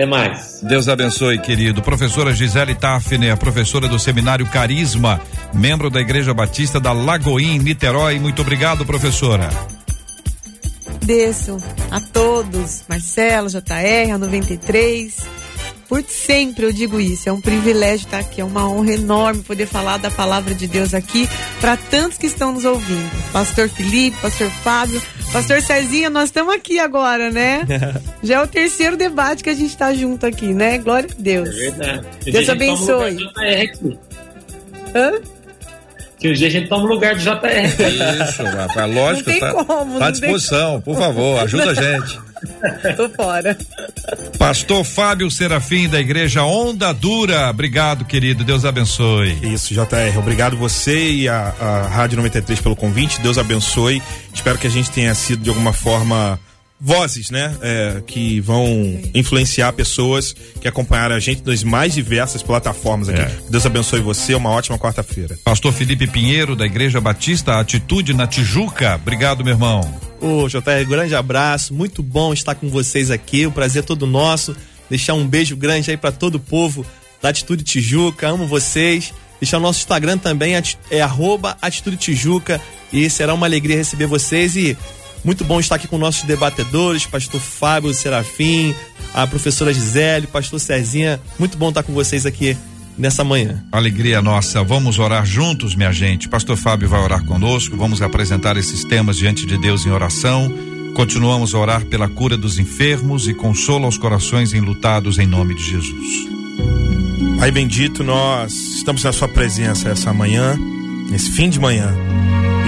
Até 0.00 0.06
mais. 0.06 0.60
Deus 0.62 0.88
abençoe, 0.88 1.38
querido. 1.38 1.82
Professora 1.82 2.32
Gisele 2.32 2.74
Tafner, 2.74 3.36
professora 3.36 3.86
do 3.86 3.98
Seminário 3.98 4.46
Carisma, 4.46 5.20
membro 5.52 5.90
da 5.90 6.00
Igreja 6.00 6.32
Batista 6.32 6.80
da 6.80 6.90
Lagoinha, 6.90 7.62
Niterói. 7.62 8.18
Muito 8.18 8.40
obrigado, 8.40 8.86
professora. 8.86 9.50
Desço 11.02 11.58
a 11.90 12.00
todos, 12.00 12.82
Marcelo, 12.88 13.50
JR, 13.50 14.14
a 14.14 14.16
93 14.16 15.39
por 15.90 16.04
sempre 16.04 16.66
eu 16.66 16.72
digo 16.72 17.00
isso. 17.00 17.28
É 17.28 17.32
um 17.32 17.40
privilégio 17.40 18.06
estar 18.06 18.20
aqui, 18.20 18.40
é 18.40 18.44
uma 18.44 18.70
honra 18.70 18.92
enorme 18.92 19.42
poder 19.42 19.66
falar 19.66 19.96
da 19.96 20.08
palavra 20.08 20.54
de 20.54 20.68
Deus 20.68 20.94
aqui 20.94 21.28
para 21.60 21.76
tantos 21.76 22.16
que 22.16 22.28
estão 22.28 22.52
nos 22.52 22.64
ouvindo. 22.64 23.10
Pastor 23.32 23.68
Felipe, 23.68 24.16
Pastor 24.22 24.48
Fábio, 24.48 25.02
Pastor 25.32 25.60
Cezinha, 25.60 26.08
nós 26.08 26.26
estamos 26.26 26.54
aqui 26.54 26.78
agora, 26.78 27.32
né? 27.32 27.66
Já 28.22 28.36
é 28.36 28.40
o 28.40 28.46
terceiro 28.46 28.96
debate 28.96 29.42
que 29.42 29.50
a 29.50 29.54
gente 29.54 29.70
está 29.70 29.92
junto 29.92 30.24
aqui, 30.24 30.54
né? 30.54 30.78
Glória 30.78 31.10
a 31.10 31.20
Deus. 31.20 31.48
É 31.48 31.52
verdade. 31.52 32.06
Deus 32.24 32.48
abençoe. 32.48 33.16
Hã? 34.94 35.39
Que 36.20 36.28
um 36.28 36.32
dia 36.34 36.48
a 36.48 36.50
gente 36.50 36.68
toma 36.68 36.84
o 36.84 36.86
lugar 36.86 37.14
do 37.14 37.20
JR. 37.22 38.28
Isso, 38.28 38.44
rapaz, 38.44 38.94
lógico, 38.94 39.30
não 39.30 39.38
tem 39.38 39.40
tá, 39.40 39.64
como, 39.64 39.98
tá 39.98 40.06
à 40.06 40.10
disposição, 40.10 40.80
por 40.82 40.96
favor, 40.96 41.40
ajuda 41.40 41.70
a 41.70 41.74
gente. 41.74 42.20
Tô 42.96 43.08
fora. 43.10 43.56
Pastor 44.38 44.84
Fábio 44.84 45.30
Serafim, 45.30 45.88
da 45.88 46.00
Igreja 46.00 46.42
Onda 46.42 46.92
Dura. 46.92 47.50
Obrigado, 47.50 48.04
querido. 48.04 48.44
Deus 48.44 48.64
abençoe. 48.64 49.38
Isso, 49.42 49.74
JR. 49.74 50.18
Obrigado 50.18 50.56
você 50.56 51.10
e 51.10 51.28
a, 51.28 51.54
a 51.60 51.88
Rádio 51.88 52.16
93 52.16 52.60
pelo 52.60 52.76
convite. 52.76 53.20
Deus 53.20 53.36
abençoe. 53.36 54.02
Espero 54.32 54.58
que 54.58 54.66
a 54.66 54.70
gente 54.70 54.90
tenha 54.90 55.14
sido 55.14 55.42
de 55.42 55.50
alguma 55.50 55.72
forma 55.72 56.38
vozes, 56.80 57.30
né? 57.30 57.54
É, 57.60 58.02
que 58.06 58.40
vão 58.40 59.00
influenciar 59.14 59.72
pessoas 59.72 60.34
que 60.60 60.66
acompanharam 60.66 61.14
a 61.14 61.20
gente 61.20 61.42
nas 61.44 61.62
mais 61.62 61.94
diversas 61.94 62.42
plataformas 62.42 63.08
aqui. 63.08 63.20
É. 63.20 63.36
Deus 63.50 63.66
abençoe 63.66 64.00
você, 64.00 64.34
uma 64.34 64.50
ótima 64.50 64.78
quarta-feira. 64.78 65.38
Pastor 65.44 65.72
Felipe 65.72 66.06
Pinheiro, 66.06 66.56
da 66.56 66.64
Igreja 66.64 67.00
Batista 67.00 67.60
Atitude 67.60 68.14
na 68.14 68.26
Tijuca. 68.26 68.94
Obrigado, 68.94 69.44
meu 69.44 69.52
irmão. 69.52 69.80
Ô, 70.20 70.48
JR, 70.48 70.86
grande 70.88 71.14
abraço. 71.14 71.74
Muito 71.74 72.02
bom 72.02 72.32
estar 72.32 72.54
com 72.54 72.68
vocês 72.68 73.10
aqui. 73.10 73.46
O 73.46 73.52
prazer 73.52 73.82
é 73.82 73.86
todo 73.86 74.06
nosso. 74.06 74.56
Deixar 74.88 75.14
um 75.14 75.26
beijo 75.26 75.56
grande 75.56 75.90
aí 75.90 75.96
para 75.96 76.12
todo 76.12 76.36
o 76.36 76.40
povo 76.40 76.84
da 77.22 77.28
Atitude 77.28 77.62
Tijuca. 77.62 78.28
Amo 78.28 78.46
vocês. 78.46 79.12
Deixar 79.40 79.56
o 79.56 79.60
nosso 79.60 79.80
Instagram 79.80 80.18
também, 80.18 80.54
é 80.90 81.00
arroba 81.00 81.56
Atitude 81.62 81.96
Tijuca. 81.96 82.60
E 82.92 83.08
será 83.08 83.32
uma 83.32 83.46
alegria 83.46 83.76
receber 83.76 84.06
vocês 84.06 84.54
e 84.56 84.76
muito 85.24 85.44
bom 85.44 85.60
estar 85.60 85.74
aqui 85.74 85.86
com 85.86 85.98
nossos 85.98 86.24
debatedores, 86.24 87.06
pastor 87.06 87.40
Fábio 87.40 87.92
Serafim, 87.92 88.74
a 89.12 89.26
professora 89.26 89.72
Gisele, 89.72 90.26
pastor 90.26 90.58
Cezinha. 90.58 91.20
Muito 91.38 91.58
bom 91.58 91.68
estar 91.68 91.82
com 91.82 91.92
vocês 91.92 92.24
aqui 92.24 92.56
nessa 92.96 93.22
manhã. 93.24 93.62
Alegria 93.72 94.22
nossa. 94.22 94.62
Vamos 94.62 94.98
orar 94.98 95.24
juntos, 95.26 95.74
minha 95.74 95.92
gente. 95.92 96.28
Pastor 96.28 96.56
Fábio 96.56 96.88
vai 96.88 97.00
orar 97.00 97.24
conosco. 97.24 97.76
Vamos 97.76 98.00
apresentar 98.02 98.56
esses 98.56 98.84
temas 98.84 99.16
diante 99.16 99.46
de 99.46 99.58
Deus 99.58 99.84
em 99.84 99.90
oração. 99.90 100.52
Continuamos 100.94 101.54
a 101.54 101.58
orar 101.58 101.84
pela 101.86 102.08
cura 102.08 102.36
dos 102.36 102.58
enfermos 102.58 103.28
e 103.28 103.34
consola 103.34 103.86
os 103.86 103.96
corações 103.96 104.52
enlutados 104.52 105.18
em 105.18 105.26
nome 105.26 105.54
de 105.54 105.62
Jesus. 105.62 106.28
Pai 107.38 107.50
bendito, 107.50 108.04
nós 108.04 108.52
estamos 108.52 109.02
na 109.02 109.12
sua 109.12 109.28
presença 109.28 109.88
essa 109.88 110.12
manhã, 110.12 110.58
nesse 111.10 111.30
fim 111.30 111.48
de 111.48 111.58
manhã 111.58 111.96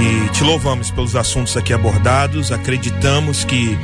e 0.02 0.28
te 0.30 0.42
louvamos 0.42 0.90
pelos 0.90 1.14
assuntos 1.14 1.56
aqui 1.56 1.72
abordados. 1.72 2.50
Acreditamos 2.50 3.44
que, 3.44 3.78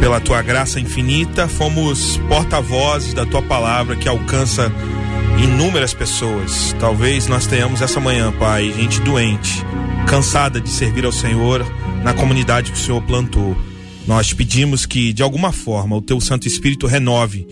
pela 0.00 0.18
tua 0.18 0.42
graça 0.42 0.80
infinita, 0.80 1.46
fomos 1.46 2.16
porta-vozes 2.28 3.14
da 3.14 3.24
tua 3.24 3.40
palavra 3.40 3.94
que 3.94 4.08
alcança 4.08 4.72
inúmeras 5.40 5.94
pessoas. 5.94 6.74
Talvez 6.80 7.28
nós 7.28 7.46
tenhamos 7.46 7.80
essa 7.80 8.00
manhã, 8.00 8.32
Pai, 8.32 8.72
gente 8.72 9.00
doente, 9.02 9.62
cansada 10.08 10.60
de 10.60 10.68
servir 10.68 11.04
ao 11.04 11.12
Senhor 11.12 11.64
na 12.02 12.12
comunidade 12.12 12.72
que 12.72 12.78
o 12.78 12.82
Senhor 12.82 13.00
plantou. 13.02 13.56
Nós 14.04 14.32
pedimos 14.32 14.84
que, 14.84 15.12
de 15.12 15.22
alguma 15.22 15.52
forma, 15.52 15.94
o 15.94 16.02
teu 16.02 16.20
Santo 16.20 16.48
Espírito 16.48 16.88
renove, 16.88 17.46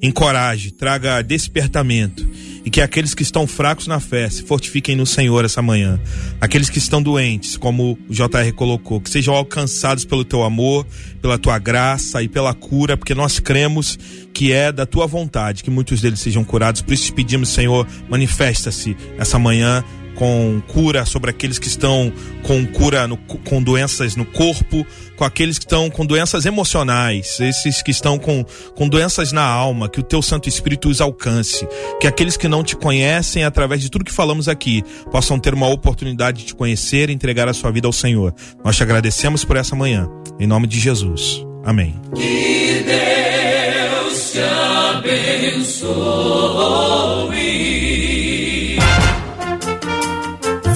encoraje, 0.00 0.70
traga 0.70 1.20
despertamento 1.20 2.24
e 2.66 2.70
que 2.70 2.80
aqueles 2.80 3.14
que 3.14 3.22
estão 3.22 3.46
fracos 3.46 3.86
na 3.86 4.00
fé 4.00 4.28
se 4.28 4.42
fortifiquem 4.42 4.96
no 4.96 5.06
Senhor 5.06 5.44
essa 5.44 5.62
manhã. 5.62 6.00
Aqueles 6.40 6.68
que 6.68 6.78
estão 6.78 7.00
doentes, 7.00 7.56
como 7.56 7.96
o 8.08 8.12
JR 8.12 8.52
colocou, 8.56 9.00
que 9.00 9.08
sejam 9.08 9.36
alcançados 9.36 10.04
pelo 10.04 10.24
teu 10.24 10.42
amor, 10.42 10.84
pela 11.22 11.38
tua 11.38 11.60
graça 11.60 12.20
e 12.24 12.28
pela 12.28 12.52
cura, 12.52 12.96
porque 12.96 13.14
nós 13.14 13.38
cremos 13.38 13.96
que 14.34 14.52
é 14.52 14.72
da 14.72 14.84
tua 14.84 15.06
vontade 15.06 15.62
que 15.62 15.70
muitos 15.70 16.00
deles 16.00 16.18
sejam 16.18 16.42
curados. 16.42 16.82
Por 16.82 16.92
isso 16.92 17.04
te 17.04 17.12
pedimos, 17.12 17.50
Senhor, 17.50 17.86
manifesta-se 18.08 18.96
essa 19.16 19.38
manhã 19.38 19.84
com 20.16 20.60
cura 20.66 21.04
sobre 21.04 21.30
aqueles 21.30 21.58
que 21.58 21.68
estão 21.68 22.12
com 22.42 22.66
cura 22.66 23.06
no, 23.06 23.16
com 23.16 23.62
doenças 23.62 24.16
no 24.16 24.24
corpo, 24.24 24.84
com 25.16 25.24
aqueles 25.24 25.58
que 25.58 25.64
estão 25.64 25.88
com 25.88 26.04
doenças 26.04 26.44
emocionais, 26.46 27.38
esses 27.40 27.82
que 27.82 27.90
estão 27.90 28.18
com, 28.18 28.44
com 28.74 28.88
doenças 28.88 29.30
na 29.32 29.42
alma, 29.42 29.88
que 29.88 30.00
o 30.00 30.02
teu 30.02 30.20
Santo 30.20 30.48
Espírito 30.48 30.88
os 30.88 31.00
alcance, 31.00 31.68
que 32.00 32.06
aqueles 32.06 32.36
que 32.36 32.48
não 32.48 32.64
te 32.64 32.74
conhecem, 32.76 33.44
através 33.44 33.80
de 33.80 33.90
tudo 33.90 34.04
que 34.04 34.12
falamos 34.12 34.48
aqui, 34.48 34.82
possam 35.10 35.38
ter 35.38 35.54
uma 35.54 35.68
oportunidade 35.68 36.38
de 36.38 36.46
te 36.46 36.54
conhecer 36.54 37.10
e 37.10 37.12
entregar 37.12 37.48
a 37.48 37.54
sua 37.54 37.70
vida 37.70 37.86
ao 37.86 37.92
Senhor. 37.92 38.34
Nós 38.64 38.76
te 38.76 38.82
agradecemos 38.82 39.44
por 39.44 39.56
essa 39.56 39.76
manhã, 39.76 40.08
em 40.40 40.46
nome 40.46 40.66
de 40.66 40.80
Jesus. 40.80 41.44
Amém. 41.64 41.94
Que 42.14 42.84
Deus 42.86 44.32
te 44.32 44.40
abençoe. 44.40 46.06